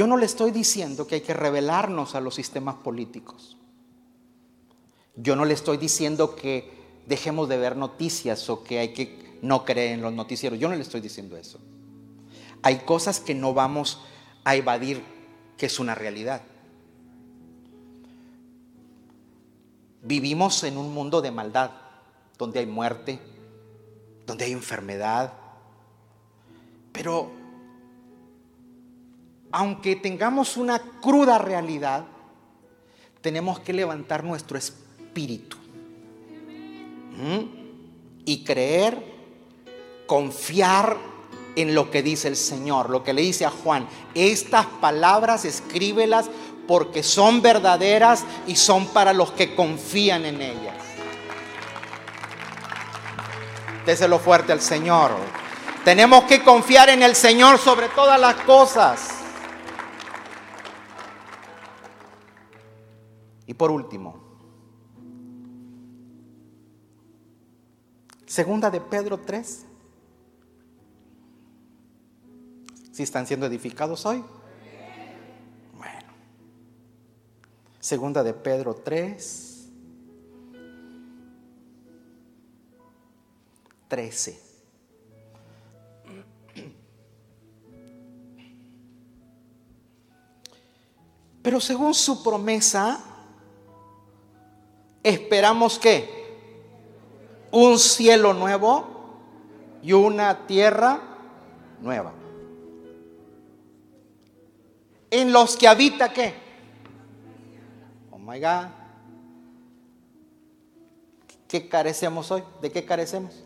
Yo 0.01 0.07
no 0.07 0.17
le 0.17 0.25
estoy 0.25 0.49
diciendo 0.49 1.05
que 1.05 1.13
hay 1.13 1.21
que 1.21 1.35
revelarnos 1.35 2.15
a 2.15 2.21
los 2.21 2.33
sistemas 2.33 2.73
políticos. 2.73 3.55
Yo 5.15 5.35
no 5.35 5.45
le 5.45 5.53
estoy 5.53 5.77
diciendo 5.77 6.35
que 6.35 6.71
dejemos 7.05 7.47
de 7.47 7.57
ver 7.57 7.77
noticias 7.77 8.49
o 8.49 8.63
que 8.63 8.79
hay 8.79 8.93
que 8.95 9.37
no 9.43 9.63
creer 9.63 9.91
en 9.91 10.01
los 10.01 10.11
noticieros. 10.11 10.57
Yo 10.57 10.69
no 10.69 10.75
le 10.75 10.81
estoy 10.81 11.01
diciendo 11.01 11.37
eso. 11.37 11.59
Hay 12.63 12.77
cosas 12.77 13.19
que 13.19 13.35
no 13.35 13.53
vamos 13.53 14.01
a 14.43 14.55
evadir 14.55 15.03
que 15.55 15.67
es 15.67 15.77
una 15.77 15.93
realidad. 15.93 16.41
Vivimos 20.01 20.63
en 20.63 20.79
un 20.79 20.91
mundo 20.95 21.21
de 21.21 21.29
maldad, 21.29 21.73
donde 22.39 22.61
hay 22.61 22.65
muerte, 22.65 23.19
donde 24.25 24.45
hay 24.45 24.51
enfermedad, 24.51 25.33
pero 26.91 27.40
aunque 29.51 29.95
tengamos 29.95 30.57
una 30.57 30.79
cruda 30.79 31.37
realidad, 31.37 32.05
tenemos 33.21 33.59
que 33.59 33.73
levantar 33.73 34.23
nuestro 34.23 34.57
espíritu 34.57 35.57
y 38.25 38.43
creer, 38.43 39.03
confiar 40.07 40.97
en 41.55 41.75
lo 41.75 41.91
que 41.91 42.01
dice 42.01 42.27
el 42.27 42.37
Señor, 42.37 42.89
lo 42.89 43.03
que 43.03 43.13
le 43.13 43.21
dice 43.21 43.45
a 43.45 43.51
Juan. 43.51 43.87
Estas 44.15 44.65
palabras 44.65 45.45
escríbelas 45.45 46.29
porque 46.67 47.03
son 47.03 47.41
verdaderas 47.41 48.23
y 48.47 48.55
son 48.55 48.87
para 48.87 49.13
los 49.13 49.31
que 49.31 49.55
confían 49.55 50.25
en 50.25 50.41
ellas. 50.41 50.75
Déselo 53.85 54.19
fuerte 54.19 54.51
al 54.51 54.61
Señor. 54.61 55.11
Tenemos 55.83 56.23
que 56.25 56.43
confiar 56.43 56.89
en 56.89 57.03
el 57.03 57.15
Señor 57.15 57.57
sobre 57.57 57.89
todas 57.89 58.19
las 58.19 58.35
cosas. 58.35 59.20
Y 63.51 63.53
por 63.53 63.69
último, 63.69 64.15
segunda 68.25 68.71
de 68.71 68.79
Pedro 68.79 69.19
3. 69.19 69.65
Si 72.93 73.03
están 73.03 73.27
siendo 73.27 73.45
edificados 73.47 74.05
hoy? 74.05 74.23
Bueno. 75.77 76.13
Segunda 77.81 78.23
de 78.23 78.33
Pedro 78.33 78.73
3. 78.73 79.69
13. 83.89 84.39
Pero 91.41 91.59
según 91.59 91.93
su 91.93 92.23
promesa, 92.23 93.10
esperamos 95.03 95.79
que 95.79 96.21
un 97.51 97.77
cielo 97.79 98.33
nuevo 98.33 98.85
y 99.81 99.93
una 99.93 100.45
tierra 100.47 100.99
nueva. 101.81 102.13
En 105.09 105.33
los 105.33 105.57
que 105.57 105.67
habita 105.67 106.13
qué? 106.13 106.33
Oh 108.11 108.17
my 108.17 108.39
God. 108.39 108.67
¿Qué 111.47 111.67
carecemos 111.67 112.31
hoy? 112.31 112.43
¿De 112.61 112.71
qué 112.71 112.85
carecemos? 112.85 113.43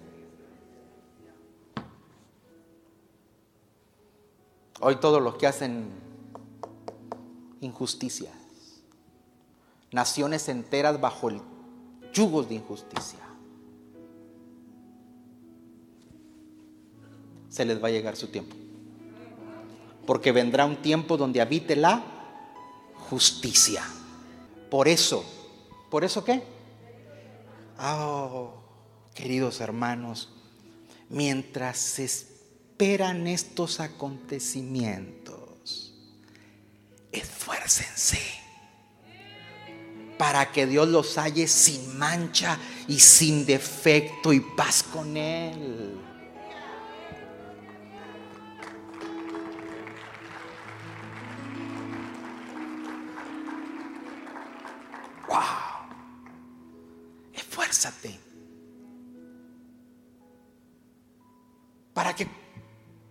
Hoy 4.79 4.97
todos 4.97 5.21
los 5.21 5.35
que 5.37 5.47
hacen 5.47 5.89
injusticias, 7.61 8.33
naciones 9.95 10.47
enteras 10.49 10.99
bajo 10.99 11.29
el 11.29 11.39
yugo 12.13 12.43
de 12.43 12.55
injusticia, 12.55 13.19
se 17.47 17.63
les 17.63 17.81
va 17.81 17.87
a 17.87 17.91
llegar 17.91 18.17
su 18.17 18.27
tiempo. 18.27 18.57
Porque 20.05 20.33
vendrá 20.33 20.65
un 20.65 20.81
tiempo 20.81 21.15
donde 21.15 21.39
habite 21.39 21.77
la 21.77 22.03
justicia. 23.09 23.85
Por 24.69 24.89
eso, 24.89 25.23
¿por 25.89 26.03
eso 26.03 26.25
qué? 26.25 26.43
Oh, 27.79 28.55
queridos 29.13 29.61
hermanos, 29.61 30.33
mientras 31.09 31.77
se 31.77 32.03
esperan 32.03 33.27
estos 33.27 33.79
acontecimientos, 33.79 35.93
esfuércense 37.13 38.44
para 40.17 40.51
que 40.51 40.65
Dios 40.65 40.87
los 40.87 41.17
halle 41.17 41.47
sin 41.47 41.97
mancha 41.97 42.57
y 42.87 42.99
sin 42.99 43.45
defecto 43.45 44.31
y 44.31 44.39
paz 44.39 44.83
con 44.83 45.17
Él. 45.17 45.99
Wow. 55.27 55.37
Esfuérzate. 57.33 58.19
Para 61.93 62.15
que 62.15 62.27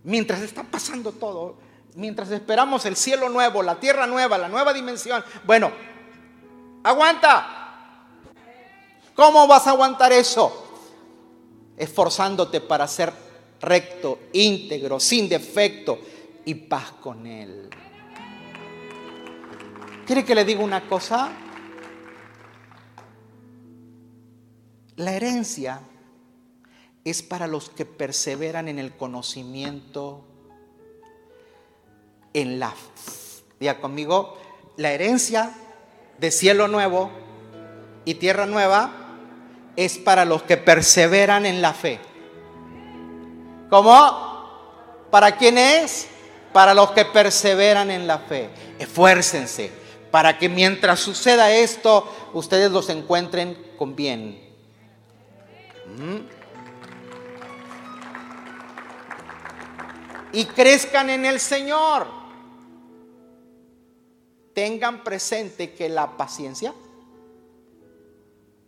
mientras 0.04 0.40
está 0.40 0.62
pasando 0.62 1.12
todo, 1.12 1.58
mientras 1.94 2.30
esperamos 2.30 2.86
el 2.86 2.96
cielo 2.96 3.28
nuevo, 3.28 3.62
la 3.62 3.80
tierra 3.80 4.06
nueva, 4.06 4.38
la 4.38 4.48
nueva 4.48 4.72
dimensión, 4.72 5.24
bueno, 5.44 5.72
aguanta. 6.84 7.54
¿Cómo 9.14 9.46
vas 9.46 9.66
a 9.66 9.70
aguantar 9.70 10.12
eso? 10.12 10.60
Esforzándote 11.76 12.60
para 12.60 12.86
ser 12.86 13.12
recto, 13.60 14.18
íntegro, 14.32 15.00
sin 15.00 15.28
defecto 15.28 15.98
y 16.44 16.54
paz 16.54 16.92
con 17.00 17.26
Él. 17.26 17.70
¿Quiere 20.06 20.24
que 20.24 20.34
le 20.34 20.44
diga 20.44 20.62
una 20.62 20.86
cosa? 20.88 21.32
La 24.96 25.12
herencia 25.12 25.80
es 27.04 27.22
para 27.22 27.46
los 27.46 27.70
que 27.70 27.84
perseveran 27.84 28.68
en 28.68 28.78
el 28.78 28.96
conocimiento, 28.96 30.24
en 32.32 32.58
la... 32.58 32.74
Diga 33.58 33.80
conmigo, 33.80 34.36
la 34.76 34.92
herencia 34.92 35.54
de 36.18 36.30
cielo 36.30 36.68
nuevo 36.68 37.10
y 38.04 38.14
tierra 38.14 38.46
nueva 38.46 38.90
es 39.76 39.98
para 39.98 40.24
los 40.24 40.42
que 40.42 40.56
perseveran 40.56 41.46
en 41.46 41.62
la 41.62 41.74
fe. 41.74 42.00
¿Cómo? 43.70 45.06
¿Para 45.10 45.36
quién 45.36 45.58
es? 45.58 46.08
Para 46.52 46.74
los 46.74 46.92
que 46.92 47.04
perseveran 47.04 47.90
en 47.90 48.06
la 48.06 48.18
fe. 48.18 48.50
Esfuércense 48.78 49.84
para 50.14 50.38
que 50.38 50.48
mientras 50.48 51.00
suceda 51.00 51.50
esto, 51.50 52.08
ustedes 52.34 52.70
los 52.70 52.88
encuentren 52.88 53.72
con 53.76 53.96
bien. 53.96 54.40
Y 60.32 60.44
crezcan 60.44 61.10
en 61.10 61.24
el 61.24 61.40
Señor. 61.40 62.06
Tengan 64.54 65.04
presente 65.04 65.74
que 65.74 65.88
la 65.88 66.16
paciencia 66.16 66.72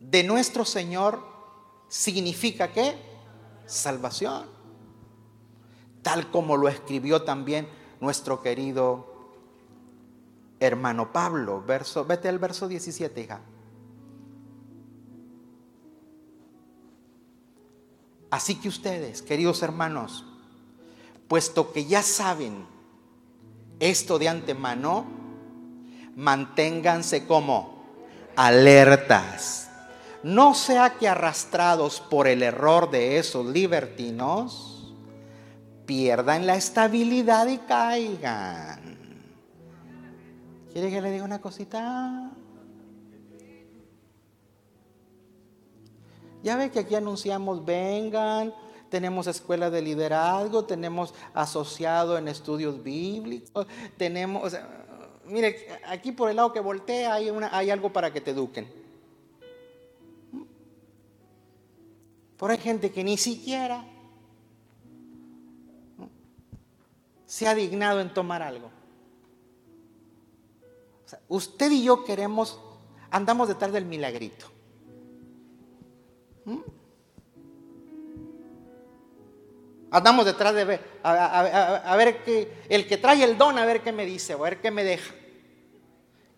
de 0.01 0.24
nuestro 0.24 0.64
Señor 0.64 1.22
significa 1.89 2.72
que 2.72 2.95
salvación. 3.66 4.47
Tal 6.03 6.30
como 6.30 6.57
lo 6.57 6.68
escribió 6.68 7.22
también 7.22 7.68
nuestro 8.01 8.43
querido 8.43 9.32
hermano 10.61 11.12
Pablo. 11.12 11.62
Verso, 11.66 12.05
vete 12.05 12.28
al 12.28 12.39
verso 12.39 12.68
17, 12.68 13.20
hija. 13.20 13.41
Así 18.30 18.57
que 18.57 18.68
ustedes, 18.68 19.22
queridos 19.22 19.62
hermanos, 19.62 20.24
puesto 21.28 21.72
que 21.72 21.87
ya 21.87 22.03
saben 22.03 22.66
esto 23.78 24.18
de 24.18 24.28
antemano, 24.28 25.07
manténganse 26.16 27.26
como 27.26 27.84
alertas. 28.34 29.70
No 30.22 30.54
sea 30.54 30.94
que 30.98 31.06
arrastrados 31.06 32.00
por 32.00 32.26
el 32.26 32.42
error 32.42 32.90
de 32.90 33.18
esos 33.18 33.46
libertinos, 33.46 34.94
pierdan 35.84 36.46
la 36.46 36.56
estabilidad 36.56 37.46
y 37.46 37.58
caigan. 37.58 38.98
¿Quiere 40.72 40.90
que 40.90 41.00
le 41.00 41.12
diga 41.12 41.24
una 41.24 41.40
cosita? 41.40 42.32
Ya 46.42 46.56
ve 46.56 46.70
que 46.70 46.80
aquí 46.80 46.94
anunciamos, 46.94 47.64
vengan, 47.64 48.52
tenemos 48.88 49.26
escuela 49.26 49.70
de 49.70 49.82
liderazgo, 49.82 50.64
tenemos 50.64 51.14
asociado 51.34 52.18
en 52.18 52.28
estudios 52.28 52.82
bíblicos, 52.82 53.66
tenemos, 53.96 54.56
mire, 55.26 55.80
aquí 55.86 56.12
por 56.12 56.30
el 56.30 56.36
lado 56.36 56.52
que 56.52 56.60
voltea 56.60 57.14
hay, 57.14 57.30
una, 57.30 57.56
hay 57.56 57.70
algo 57.70 57.92
para 57.92 58.12
que 58.12 58.20
te 58.20 58.30
eduquen. 58.30 58.66
Por 62.36 62.50
hay 62.50 62.58
gente 62.58 62.92
que 62.92 63.02
ni 63.02 63.16
siquiera 63.16 63.84
se 67.24 67.48
ha 67.48 67.54
dignado 67.54 68.00
en 68.00 68.12
tomar 68.12 68.42
algo. 68.42 68.70
usted 71.28 71.70
y 71.70 71.82
yo 71.82 72.04
queremos, 72.04 72.60
andamos 73.10 73.48
detrás 73.48 73.72
del 73.72 73.84
milagrito. 73.84 74.46
¿Mm? 76.44 76.58
Andamos 79.91 80.24
detrás 80.26 80.55
de 80.55 80.64
ver, 80.64 80.80
a, 81.03 81.95
ver 81.97 82.22
qué, 82.24 82.64
el 82.68 82.87
que 82.87 82.97
trae 82.97 83.22
el 83.22 83.39
don, 83.39 83.57
a 83.59 83.64
ver 83.64 83.82
qué 83.82 83.93
me 83.93 84.05
dice, 84.05 84.32
a 84.32 84.37
ver 84.37 84.61
qué 84.61 84.70
me 84.70 84.82
deja. 84.82 85.14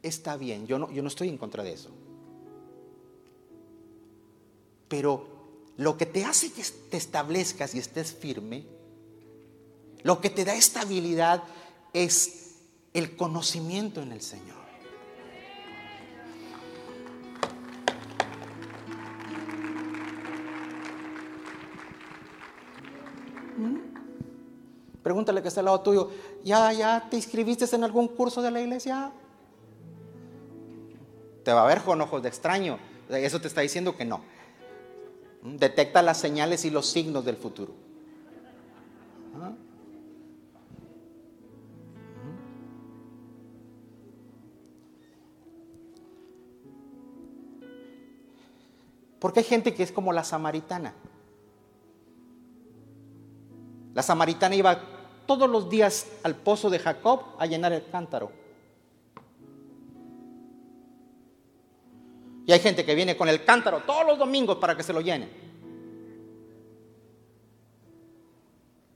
Está 0.02 0.36
bien, 0.36 0.66
yo 0.66 0.78
no, 0.78 0.90
yo 0.92 1.02
no 1.02 1.08
estoy 1.08 1.28
en 1.28 1.38
contra 1.38 1.62
de 1.62 1.72
eso. 1.72 1.90
Pero 4.88 5.26
lo 5.76 5.96
que 5.96 6.06
te 6.06 6.24
hace 6.24 6.52
que 6.52 6.62
te 6.90 6.96
establezcas 6.96 7.74
y 7.74 7.78
estés 7.78 8.12
firme, 8.12 8.66
lo 10.02 10.20
que 10.20 10.30
te 10.30 10.44
da 10.44 10.54
estabilidad 10.54 11.42
es 11.92 12.56
el 12.92 13.16
conocimiento 13.16 14.02
en 14.02 14.12
el 14.12 14.20
Señor. 14.20 14.57
Pregúntale 25.08 25.40
que 25.40 25.48
está 25.48 25.62
al 25.62 25.64
lado 25.64 25.80
tuyo, 25.80 26.10
¿ya, 26.44 26.70
¿ya 26.70 27.08
te 27.08 27.16
inscribiste 27.16 27.64
en 27.74 27.82
algún 27.82 28.08
curso 28.08 28.42
de 28.42 28.50
la 28.50 28.60
iglesia? 28.60 29.10
Te 31.42 31.50
va 31.50 31.64
a 31.64 31.66
ver 31.66 31.80
con 31.80 31.98
ojos 32.02 32.22
de 32.22 32.28
extraño. 32.28 32.78
Eso 33.08 33.40
te 33.40 33.48
está 33.48 33.62
diciendo 33.62 33.96
que 33.96 34.04
no. 34.04 34.20
Detecta 35.42 36.02
las 36.02 36.18
señales 36.18 36.66
y 36.66 36.70
los 36.70 36.86
signos 36.90 37.24
del 37.24 37.38
futuro. 37.38 37.72
¿Ah? 39.40 39.52
Porque 49.18 49.40
hay 49.40 49.46
gente 49.46 49.72
que 49.72 49.84
es 49.84 49.90
como 49.90 50.12
la 50.12 50.22
samaritana. 50.22 50.92
La 53.94 54.02
samaritana 54.02 54.54
iba 54.54 54.97
todos 55.28 55.48
los 55.48 55.68
días 55.68 56.06
al 56.22 56.34
pozo 56.34 56.70
de 56.70 56.78
Jacob 56.78 57.20
a 57.38 57.44
llenar 57.44 57.74
el 57.74 57.86
cántaro. 57.90 58.32
Y 62.46 62.52
hay 62.52 62.60
gente 62.60 62.82
que 62.82 62.94
viene 62.94 63.14
con 63.14 63.28
el 63.28 63.44
cántaro 63.44 63.82
todos 63.86 64.06
los 64.06 64.18
domingos 64.18 64.56
para 64.56 64.74
que 64.74 64.82
se 64.82 64.94
lo 64.94 65.02
llene. 65.02 65.28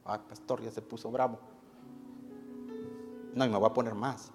Ay, 0.07 0.21
pastor, 0.27 0.63
ya 0.63 0.71
se 0.71 0.81
puso 0.81 1.11
bravo. 1.11 1.39
No, 3.35 3.45
y 3.45 3.49
me 3.51 3.59
voy 3.59 3.69
a 3.69 3.75
poner 3.75 3.95
más. 3.95 4.31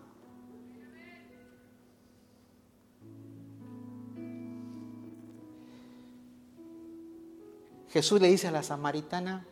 Jesús 7.89 8.21
le 8.21 8.27
dice 8.27 8.49
a 8.49 8.51
la 8.51 8.61
samaritana, 8.61 9.47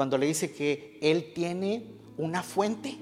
cuando 0.00 0.16
le 0.16 0.24
dice 0.24 0.50
que 0.50 0.98
él 1.02 1.34
tiene 1.34 1.84
una 2.16 2.42
fuente 2.42 2.96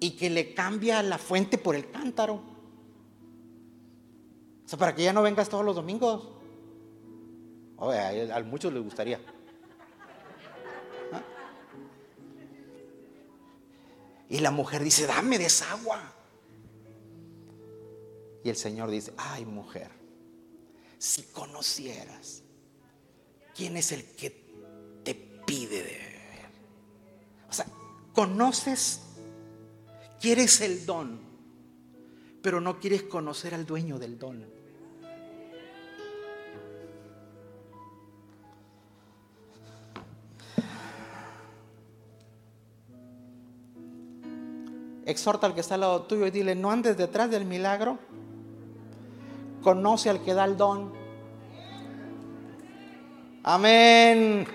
y 0.00 0.10
que 0.16 0.28
le 0.28 0.52
cambia 0.52 1.00
la 1.04 1.16
fuente 1.16 1.58
por 1.58 1.76
el 1.76 1.92
cántaro. 1.92 2.34
O 4.64 4.68
sea, 4.68 4.76
para 4.80 4.96
que 4.96 5.04
ya 5.04 5.12
no 5.12 5.22
vengas 5.22 5.48
todos 5.48 5.64
los 5.64 5.76
domingos. 5.76 6.28
a, 7.78 8.42
muchos 8.42 8.72
les 8.72 8.82
gustaría. 8.82 9.20
¿Ah? 11.12 11.22
Y 14.28 14.40
la 14.40 14.50
mujer 14.50 14.82
dice, 14.82 15.06
dame 15.06 15.38
de 15.38 15.46
esa 15.46 15.70
agua. 15.70 16.02
Y 18.42 18.50
el 18.50 18.56
Señor 18.56 18.90
dice, 18.90 19.14
ay 19.16 19.44
mujer, 19.46 19.92
si 20.98 21.22
conocieras 21.22 22.42
quién 23.60 23.76
es 23.76 23.92
el 23.92 24.04
que 24.16 24.30
te 25.04 25.14
pide 25.14 25.82
de 25.82 25.82
beber. 25.82 26.50
O 27.50 27.52
sea, 27.52 27.66
conoces, 28.14 29.02
quieres 30.18 30.62
el 30.62 30.86
don, 30.86 31.20
pero 32.40 32.62
no 32.62 32.80
quieres 32.80 33.02
conocer 33.02 33.52
al 33.52 33.66
dueño 33.66 33.98
del 33.98 34.18
don. 34.18 34.46
Exhorta 45.04 45.46
al 45.46 45.54
que 45.54 45.60
está 45.60 45.74
al 45.74 45.80
lado 45.82 46.02
tuyo 46.04 46.26
y 46.26 46.30
dile, 46.30 46.54
no 46.54 46.70
andes 46.70 46.96
detrás 46.96 47.30
del 47.30 47.44
milagro, 47.44 47.98
conoce 49.60 50.08
al 50.08 50.24
que 50.24 50.32
da 50.32 50.46
el 50.46 50.56
don 50.56 50.99
Amén. 53.42 54.46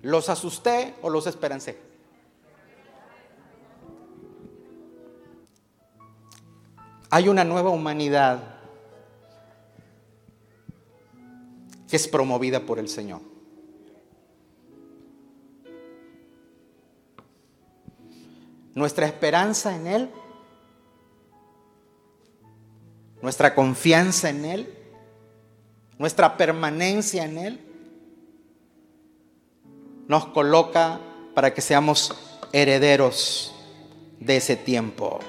¿Los 0.00 0.28
asusté 0.28 0.94
o 1.02 1.10
los 1.10 1.26
esperancé? 1.26 1.78
Hay 7.10 7.28
una 7.28 7.44
nueva 7.44 7.70
humanidad 7.70 8.56
que 11.88 11.96
es 11.96 12.08
promovida 12.08 12.60
por 12.60 12.78
el 12.78 12.88
Señor. 12.88 13.20
Nuestra 18.74 19.06
esperanza 19.06 19.76
en 19.76 19.86
Él 19.86 20.10
nuestra 23.24 23.54
confianza 23.54 24.28
en 24.28 24.44
Él, 24.44 24.74
nuestra 25.96 26.36
permanencia 26.36 27.24
en 27.24 27.38
Él, 27.38 27.60
nos 30.06 30.26
coloca 30.26 31.00
para 31.34 31.54
que 31.54 31.62
seamos 31.62 32.14
herederos 32.52 33.54
de 34.20 34.36
ese 34.36 34.56
tiempo. 34.56 35.20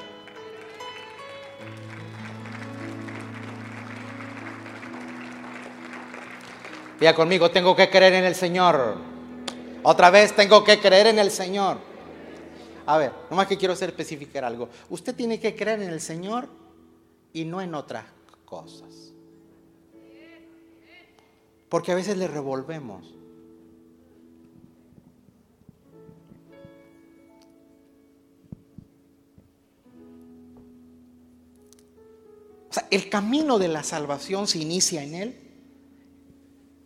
Vea 7.00 7.16
conmigo, 7.16 7.50
tengo 7.50 7.78
que 7.78 7.90
creer 7.90 8.16
en 8.16 8.26
el 8.26 8.36
Señor. 8.36 8.98
Otra 9.84 10.10
vez 10.10 10.36
tengo 10.36 10.66
que 10.66 10.82
creer 10.82 11.08
en 11.08 11.20
el 11.20 11.32
Señor. 11.32 11.78
A 12.88 12.98
ver, 12.98 13.14
nomás 13.30 13.48
que 13.48 13.58
quiero 13.58 13.74
hacer 13.74 13.88
especificar 13.88 14.44
algo. 14.44 14.68
Usted 14.90 15.16
tiene 15.16 15.40
que 15.40 15.56
creer 15.56 15.82
en 15.82 15.92
el 15.92 16.02
Señor 16.02 16.65
y 17.36 17.44
no 17.44 17.60
en 17.62 17.76
otras 17.76 18.06
cosas. 18.46 19.12
Porque 21.68 21.92
a 21.92 21.96
veces 21.96 22.18
le 22.18 22.30
revolvemos. 22.30 23.14
O 32.70 32.74
sea, 32.74 32.88
el 32.90 33.10
camino 33.10 33.60
de 33.60 33.68
la 33.68 33.84
salvación 33.84 34.48
se 34.48 34.60
inicia 34.60 35.04
en 35.04 35.14
Él, 35.16 35.36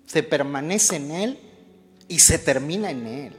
se 0.07 0.23
permanece 0.23 0.95
en 0.95 1.11
Él 1.11 1.39
y 2.07 2.17
se 2.17 2.39
termina 2.39 2.89
en 2.89 3.05
Él. 3.05 3.35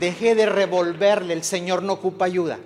Deje 0.00 0.34
de 0.34 0.46
revolverle, 0.46 1.32
el 1.34 1.44
Señor 1.44 1.82
no 1.82 1.94
ocupa 1.94 2.24
ayuda. 2.24 2.58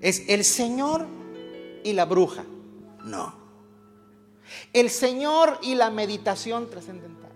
Es 0.00 0.28
el 0.28 0.44
Señor 0.44 1.06
y 1.84 1.92
la 1.92 2.04
bruja. 2.04 2.44
No. 3.04 3.34
El 4.72 4.90
Señor 4.90 5.58
y 5.62 5.74
la 5.74 5.90
meditación 5.90 6.70
trascendental. 6.70 7.32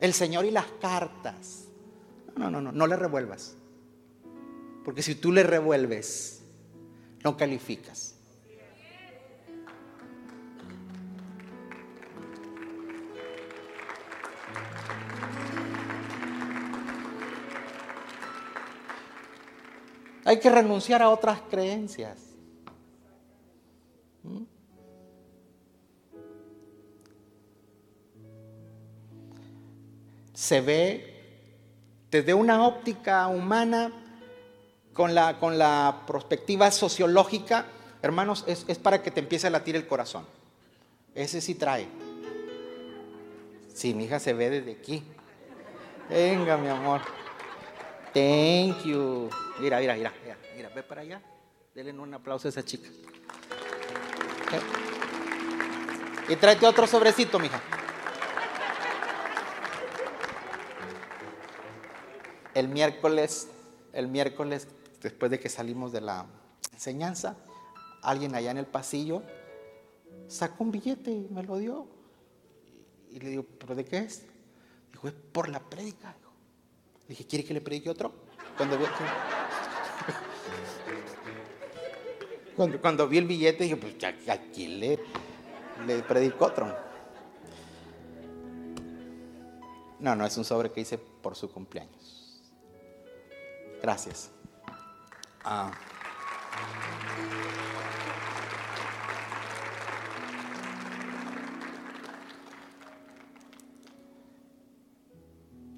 El 0.00 0.12
Señor 0.12 0.44
y 0.44 0.50
las 0.50 0.66
cartas. 0.80 1.68
No, 2.36 2.50
no, 2.50 2.60
no, 2.60 2.72
no 2.72 2.86
le 2.86 2.96
revuelvas. 2.96 3.54
Porque 4.84 5.02
si 5.02 5.14
tú 5.14 5.30
le 5.30 5.42
revuelves, 5.42 6.42
no 7.22 7.36
calificas. 7.36 8.09
Hay 20.24 20.38
que 20.38 20.50
renunciar 20.50 21.02
a 21.02 21.10
otras 21.10 21.40
creencias. 21.50 22.18
¿Mm? 24.22 24.44
se 30.40 30.62
ve 30.62 31.14
desde 32.10 32.32
una 32.32 32.66
óptica 32.66 33.28
humana, 33.28 33.92
con 34.94 35.14
la, 35.14 35.38
con 35.38 35.58
la 35.58 36.04
perspectiva 36.06 36.70
sociológica, 36.70 37.66
hermanos, 38.00 38.44
es, 38.46 38.64
es 38.66 38.78
para 38.78 39.02
que 39.02 39.10
te 39.10 39.20
empiece 39.20 39.48
a 39.48 39.50
latir 39.50 39.76
el 39.76 39.86
corazón. 39.86 40.24
Ese 41.14 41.42
sí 41.42 41.54
trae. 41.54 41.86
Sí, 43.74 43.92
mi 43.92 44.04
hija 44.04 44.18
se 44.18 44.32
ve 44.32 44.48
desde 44.48 44.72
aquí. 44.72 45.04
Venga, 46.08 46.56
mi 46.56 46.68
amor. 46.68 47.02
Thank 48.14 48.82
you. 48.84 49.28
Mira, 49.60 49.78
mira, 49.78 49.94
mira, 49.94 50.12
mira, 50.24 50.38
mira, 50.56 50.68
ve 50.70 50.82
para 50.82 51.02
allá. 51.02 51.20
Denle 51.74 51.92
un 51.92 52.14
aplauso 52.14 52.48
a 52.48 52.50
esa 52.50 52.64
chica. 52.64 52.88
Y 56.28 56.36
tráete 56.36 56.66
otro 56.66 56.86
sobrecito, 56.86 57.38
mija. 57.38 57.60
El 62.54 62.68
miércoles, 62.68 63.48
el 63.92 64.08
miércoles, 64.08 64.66
después 65.02 65.30
de 65.30 65.38
que 65.38 65.48
salimos 65.48 65.92
de 65.92 66.00
la 66.00 66.26
enseñanza, 66.72 67.36
alguien 68.02 68.34
allá 68.34 68.50
en 68.50 68.58
el 68.58 68.66
pasillo 68.66 69.22
sacó 70.26 70.64
un 70.64 70.70
billete 70.70 71.10
y 71.10 71.28
me 71.30 71.42
lo 71.42 71.58
dio. 71.58 71.86
Y 73.10 73.20
le 73.20 73.28
digo, 73.30 73.44
¿pero 73.58 73.74
de 73.74 73.84
qué 73.84 73.98
es? 73.98 74.22
Dijo, 74.92 75.08
es 75.08 75.14
por 75.32 75.48
la 75.48 75.60
prédica. 75.60 76.14
Dije, 77.08 77.26
¿quiere 77.26 77.44
que 77.44 77.54
le 77.54 77.60
predique 77.60 77.90
otro? 77.90 78.12
Cuando 78.56 78.78
vi, 78.78 78.84
cuando, 82.60 82.78
cuando 82.78 83.08
vi 83.08 83.16
el 83.16 83.26
billete, 83.26 83.64
dije, 83.64 83.76
pues 83.76 83.94
aquí 84.28 84.68
le, 84.68 84.98
le 85.86 86.02
predico 86.02 86.44
otro. 86.44 86.76
No, 89.98 90.14
no, 90.14 90.26
es 90.26 90.36
un 90.36 90.44
sobre 90.44 90.70
que 90.70 90.82
hice 90.82 90.98
por 90.98 91.34
su 91.36 91.50
cumpleaños. 91.50 92.42
Gracias. 93.80 94.30
Ah. 95.42 95.72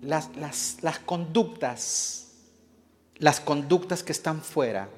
las, 0.00 0.30
las, 0.82 0.98
conductas, 0.98 2.32
las 3.18 3.38
conductas 3.38 4.02
que 4.02 4.10
están 4.10 4.42
fuera, 4.42 4.88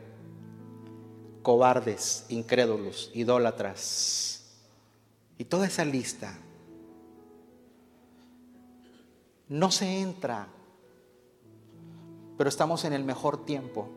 cobardes, 1.44 2.24
incrédulos, 2.30 3.12
idólatras, 3.14 4.42
y 5.36 5.44
toda 5.44 5.66
esa 5.66 5.84
lista, 5.84 6.36
no 9.48 9.70
se 9.70 10.00
entra, 10.00 10.48
pero 12.38 12.48
estamos 12.48 12.84
en 12.86 12.94
el 12.94 13.04
mejor 13.04 13.44
tiempo 13.44 13.90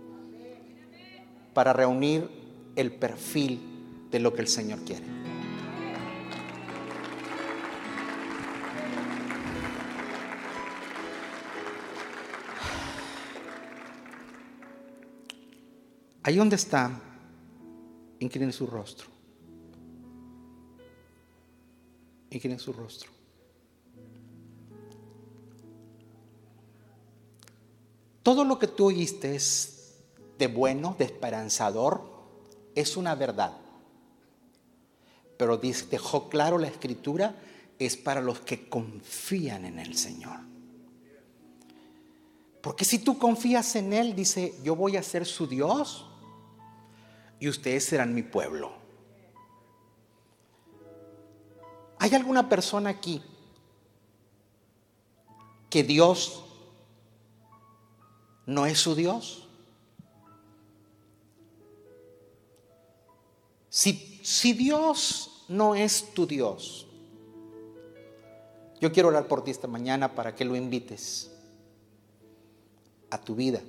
para 1.53 1.71
reunir 1.71 2.29
el 2.75 2.91
perfil 2.91 4.07
de 4.11 4.19
lo 4.19 4.33
que 4.33 4.41
el 4.41 4.49
Señor 4.49 4.79
quiere. 4.83 5.05
Ahí 16.23 16.35
donde 16.35 16.57
está, 16.57 17.06
inclinen 18.19 18.53
su 18.53 18.67
rostro. 18.67 19.07
Inclinen 22.29 22.59
su 22.59 22.73
rostro. 22.73 23.11
Todo 28.23 28.43
lo 28.43 28.59
que 28.59 28.67
tú 28.67 28.87
oíste 28.87 29.35
es 29.35 29.95
de 30.37 30.47
bueno, 30.47 30.95
de 30.99 31.05
esperanzador, 31.05 32.01
es 32.75 32.97
una 32.97 33.15
verdad. 33.15 33.53
Pero 35.37 35.57
dejó 35.57 36.29
claro 36.29 36.57
la 36.57 36.67
escritura, 36.67 37.35
es 37.79 37.95
para 37.95 38.21
los 38.21 38.39
que 38.39 38.67
confían 38.67 39.65
en 39.65 39.79
el 39.79 39.95
Señor. 39.95 40.39
Porque 42.61 42.83
si 42.83 42.99
tú 42.99 43.17
confías 43.17 43.75
en 43.77 43.93
Él, 43.93 44.15
dice, 44.15 44.55
yo 44.63 44.75
voy 44.75 44.97
a 44.97 45.03
ser 45.03 45.25
su 45.25 45.47
Dios 45.47 46.05
y 47.39 47.47
ustedes 47.47 47.85
serán 47.85 48.13
mi 48.13 48.23
pueblo. 48.23 48.71
¿Hay 51.99 52.13
alguna 52.13 52.47
persona 52.47 52.89
aquí 52.89 53.21
que 55.69 55.83
Dios 55.83 56.43
no 58.45 58.65
es 58.65 58.79
su 58.79 58.95
Dios? 58.95 59.47
Si, 63.69 64.19
si 64.23 64.53
Dios 64.53 65.45
no 65.47 65.75
es 65.75 66.13
tu 66.13 66.25
Dios, 66.25 66.87
yo 68.79 68.91
quiero 68.91 69.09
orar 69.09 69.27
por 69.27 69.43
ti 69.43 69.51
esta 69.51 69.67
mañana 69.67 70.13
para 70.13 70.35
que 70.35 70.45
lo 70.45 70.55
invites 70.55 71.31
a 73.09 73.19
tu 73.19 73.35
vida 73.35 73.61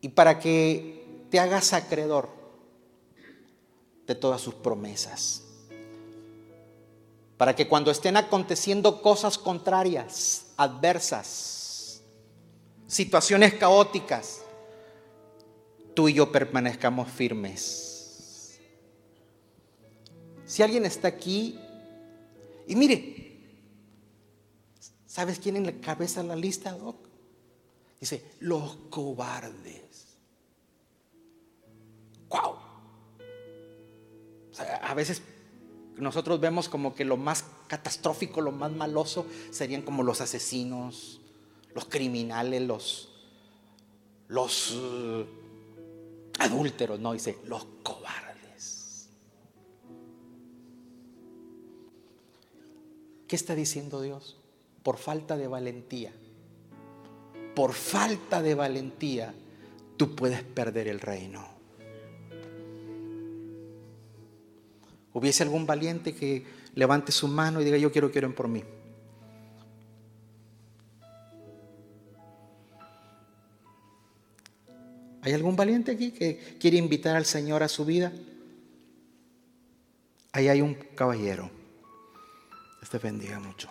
y 0.00 0.08
para 0.08 0.38
que 0.38 1.03
te 1.34 1.40
hagas 1.40 1.72
acreedor 1.72 2.28
de 4.06 4.14
todas 4.14 4.40
sus 4.40 4.54
promesas. 4.54 5.42
Para 7.36 7.56
que 7.56 7.66
cuando 7.66 7.90
estén 7.90 8.16
aconteciendo 8.16 9.02
cosas 9.02 9.36
contrarias, 9.36 10.46
adversas, 10.56 12.02
situaciones 12.86 13.54
caóticas, 13.54 14.42
tú 15.92 16.08
y 16.08 16.14
yo 16.14 16.30
permanezcamos 16.30 17.10
firmes. 17.10 18.60
Si 20.46 20.62
alguien 20.62 20.86
está 20.86 21.08
aquí, 21.08 21.58
y 22.68 22.76
mire, 22.76 23.40
¿sabes 25.04 25.40
quién 25.40 25.56
en 25.56 25.66
la 25.66 25.72
cabeza 25.80 26.22
la 26.22 26.36
lista, 26.36 26.70
Doc? 26.74 27.08
Dice, 27.98 28.24
los 28.38 28.76
cobardes 28.88 30.03
wow. 32.34 32.56
a 34.82 34.94
veces 34.94 35.22
nosotros 35.96 36.40
vemos 36.40 36.68
como 36.68 36.94
que 36.94 37.04
lo 37.04 37.16
más 37.16 37.44
catastrófico, 37.68 38.40
lo 38.40 38.52
más 38.52 38.72
maloso 38.72 39.26
serían 39.50 39.82
como 39.82 40.02
los 40.02 40.20
asesinos, 40.20 41.20
los 41.74 41.84
criminales, 41.86 42.62
los, 42.62 43.12
los 44.28 44.72
uh, 44.72 45.24
adúlteros, 46.38 46.98
no, 46.98 47.12
dice, 47.12 47.38
los 47.44 47.64
cobardes. 47.82 49.08
¿Qué 53.28 53.36
está 53.36 53.54
diciendo 53.54 54.02
Dios? 54.02 54.36
Por 54.82 54.96
falta 54.98 55.36
de 55.36 55.46
valentía. 55.46 56.12
Por 57.54 57.72
falta 57.72 58.42
de 58.42 58.56
valentía, 58.56 59.32
tú 59.96 60.16
puedes 60.16 60.42
perder 60.42 60.88
el 60.88 61.00
reino. 61.00 61.53
Hubiese 65.14 65.44
algún 65.44 65.64
valiente 65.64 66.14
que 66.14 66.44
levante 66.74 67.12
su 67.12 67.28
mano 67.28 67.62
y 67.62 67.64
diga, 67.64 67.78
yo 67.78 67.90
quiero 67.90 68.10
que 68.12 68.18
oren 68.18 68.34
por 68.34 68.48
mí. 68.48 68.62
¿Hay 75.22 75.32
algún 75.32 75.56
valiente 75.56 75.92
aquí 75.92 76.10
que 76.10 76.58
quiere 76.60 76.76
invitar 76.76 77.16
al 77.16 77.24
Señor 77.24 77.62
a 77.62 77.68
su 77.68 77.86
vida? 77.86 78.12
Ahí 80.32 80.48
hay 80.48 80.60
un 80.60 80.74
caballero. 80.74 81.50
Este 82.82 82.98
bendiga 82.98 83.38
mucho. 83.38 83.70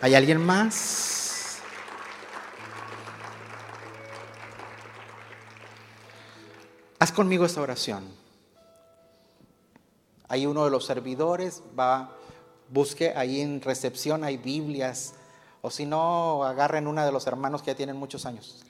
¿Hay 0.00 0.14
alguien 0.14 0.40
más? 0.40 1.60
Haz 6.98 7.12
conmigo 7.12 7.44
esta 7.44 7.60
oración. 7.60 8.21
Ahí 10.32 10.46
uno 10.46 10.64
de 10.64 10.70
los 10.70 10.86
servidores 10.86 11.62
va, 11.78 12.16
busque 12.70 13.12
ahí 13.14 13.42
en 13.42 13.60
recepción, 13.60 14.24
hay 14.24 14.38
Biblias, 14.38 15.12
o 15.60 15.70
si 15.70 15.84
no, 15.84 16.42
agarren 16.44 16.86
una 16.86 17.04
de 17.04 17.12
los 17.12 17.26
hermanos 17.26 17.60
que 17.60 17.72
ya 17.72 17.76
tienen 17.76 17.98
muchos 17.98 18.24
años, 18.24 18.64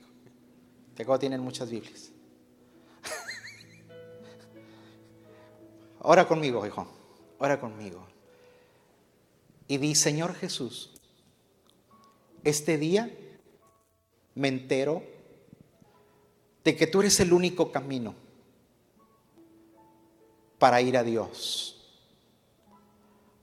que 0.97 1.05
tienen 1.21 1.41
muchas 1.41 1.71
Biblias. 1.71 2.11
Ora 6.01 6.27
conmigo, 6.27 6.67
hijo, 6.67 6.85
ora 7.39 7.61
conmigo. 7.61 8.09
Y 9.69 9.79
di, 9.79 9.95
Señor 9.95 10.35
Jesús, 10.35 10.91
este 12.43 12.77
día 12.77 13.09
me 14.35 14.49
entero 14.49 15.05
de 16.65 16.75
que 16.75 16.89
tú 16.89 17.03
eres 17.03 17.21
el 17.21 17.33
único 17.33 17.71
camino 17.71 18.17
para 20.63 20.81
ir 20.81 20.97
a 20.97 21.03
Dios. 21.03 21.75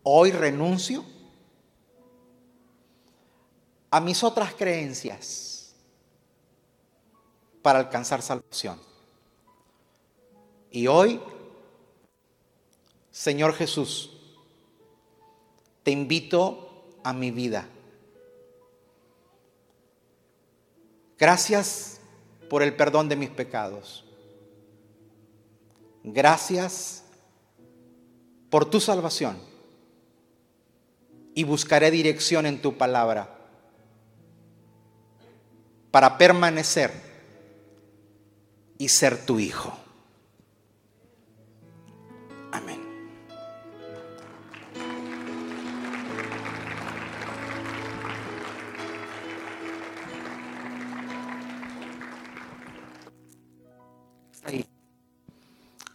Hoy 0.04 0.32
renuncio 0.32 1.04
a 3.92 4.00
mis 4.00 4.24
otras 4.24 4.54
creencias 4.54 5.76
para 7.62 7.80
alcanzar 7.80 8.22
salvación. 8.22 8.80
Y 10.72 10.88
hoy, 10.88 11.20
Señor 13.12 13.54
Jesús, 13.54 14.18
te 15.84 15.92
invito 15.92 16.86
a 17.04 17.12
mi 17.12 17.32
vida. 17.32 17.68
Gracias 21.18 22.00
por 22.50 22.64
el 22.64 22.78
perdón 22.78 23.10
de 23.10 23.18
mis 23.18 23.30
pecados. 23.30 24.06
Gracias 26.02 27.04
por 28.50 28.70
tu 28.70 28.80
salvación. 28.80 29.38
Y 31.36 31.44
buscaré 31.44 31.92
dirección 31.92 32.46
en 32.46 32.62
tu 32.62 32.78
palabra 32.78 33.40
para 35.92 36.18
permanecer 36.18 36.92
y 38.78 38.90
ser 38.90 39.26
tu 39.26 39.40
hijo. 39.40 39.78
Amén. 42.52 42.90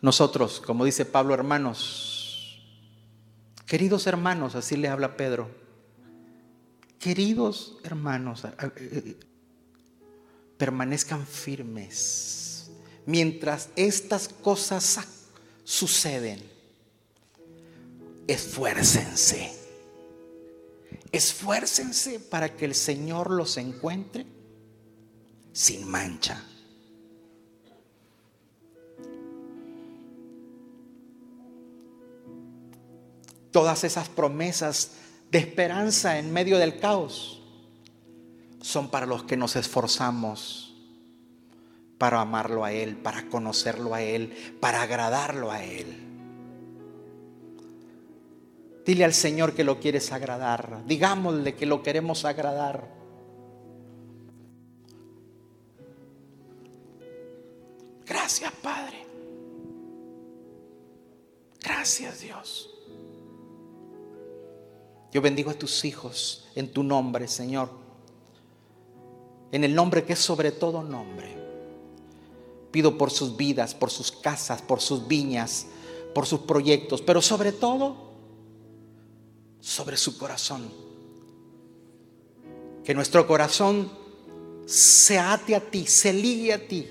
Nosotros, 0.00 0.60
como 0.60 0.84
dice 0.84 1.06
Pablo, 1.06 1.32
hermanos, 1.32 2.13
queridos 3.66 4.06
hermanos, 4.06 4.54
así 4.54 4.76
le 4.76 4.88
habla 4.88 5.16
Pedro, 5.16 5.50
queridos 6.98 7.78
hermanos, 7.84 8.44
eh, 8.44 9.16
permanezcan 10.56 11.26
firmes 11.26 12.70
mientras 13.06 13.68
estas 13.76 14.28
cosas 14.28 15.06
suceden. 15.64 16.42
Esfuércense. 18.26 19.52
Esfuércense 21.12 22.18
para 22.18 22.56
que 22.56 22.64
el 22.64 22.74
Señor 22.74 23.30
los 23.30 23.56
encuentre 23.56 24.26
sin 25.52 25.88
mancha. 25.88 26.42
Todas 33.54 33.84
esas 33.84 34.08
promesas 34.08 34.90
de 35.30 35.38
esperanza 35.38 36.18
en 36.18 36.32
medio 36.32 36.58
del 36.58 36.80
caos 36.80 37.40
son 38.60 38.90
para 38.90 39.06
los 39.06 39.22
que 39.22 39.36
nos 39.36 39.54
esforzamos 39.54 40.74
para 41.96 42.20
amarlo 42.20 42.64
a 42.64 42.72
Él, 42.72 42.96
para 42.96 43.28
conocerlo 43.28 43.94
a 43.94 44.02
Él, 44.02 44.34
para 44.58 44.82
agradarlo 44.82 45.52
a 45.52 45.62
Él. 45.62 45.86
Dile 48.84 49.04
al 49.04 49.14
Señor 49.14 49.54
que 49.54 49.62
lo 49.62 49.78
quieres 49.78 50.10
agradar. 50.10 50.82
Digámosle 50.84 51.54
que 51.54 51.64
lo 51.64 51.80
queremos 51.80 52.24
agradar. 52.24 52.88
Gracias, 58.04 58.52
Padre. 58.60 59.06
Gracias, 61.62 62.20
Dios. 62.20 62.73
Yo 65.14 65.22
bendigo 65.22 65.50
a 65.50 65.54
tus 65.54 65.86
hijos 65.86 66.44
en 66.54 66.70
tu 66.70 66.82
nombre, 66.82 67.28
Señor 67.28 67.84
en 69.54 69.62
el 69.62 69.72
nombre 69.72 70.02
que 70.02 70.14
es 70.14 70.18
sobre 70.18 70.50
todo 70.50 70.82
nombre. 70.82 71.32
Pido 72.72 72.98
por 72.98 73.12
sus 73.12 73.36
vidas, 73.36 73.72
por 73.72 73.88
sus 73.88 74.10
casas, 74.10 74.60
por 74.60 74.80
sus 74.80 75.06
viñas, 75.06 75.68
por 76.12 76.26
sus 76.26 76.40
proyectos, 76.40 77.00
pero 77.00 77.22
sobre 77.22 77.52
todo 77.52 77.94
sobre 79.60 79.96
su 79.96 80.18
corazón. 80.18 80.68
Que 82.82 82.94
nuestro 82.94 83.28
corazón 83.28 83.88
se 84.66 85.20
ate 85.20 85.54
a 85.54 85.60
ti, 85.60 85.86
se 85.86 86.12
ligue 86.12 86.52
a 86.52 86.66
ti, 86.66 86.88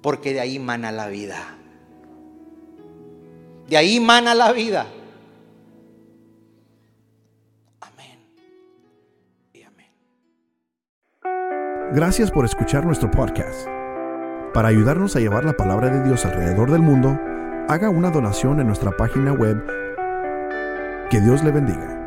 porque 0.00 0.32
de 0.32 0.40
ahí 0.40 0.58
mana 0.58 0.90
la 0.90 1.08
vida. 1.08 1.58
De 3.68 3.76
ahí 3.76 4.00
mana 4.00 4.34
la 4.34 4.52
vida. 4.52 4.90
Gracias 11.92 12.30
por 12.30 12.44
escuchar 12.44 12.84
nuestro 12.84 13.10
podcast. 13.10 13.66
Para 14.54 14.68
ayudarnos 14.68 15.16
a 15.16 15.18
llevar 15.18 15.44
la 15.44 15.54
palabra 15.54 15.90
de 15.90 16.04
Dios 16.04 16.24
alrededor 16.24 16.70
del 16.70 16.82
mundo, 16.82 17.18
haga 17.68 17.90
una 17.90 18.10
donación 18.10 18.60
en 18.60 18.68
nuestra 18.68 18.92
página 18.96 19.32
web. 19.32 19.60
Que 21.10 21.20
Dios 21.20 21.42
le 21.42 21.50
bendiga. 21.50 21.99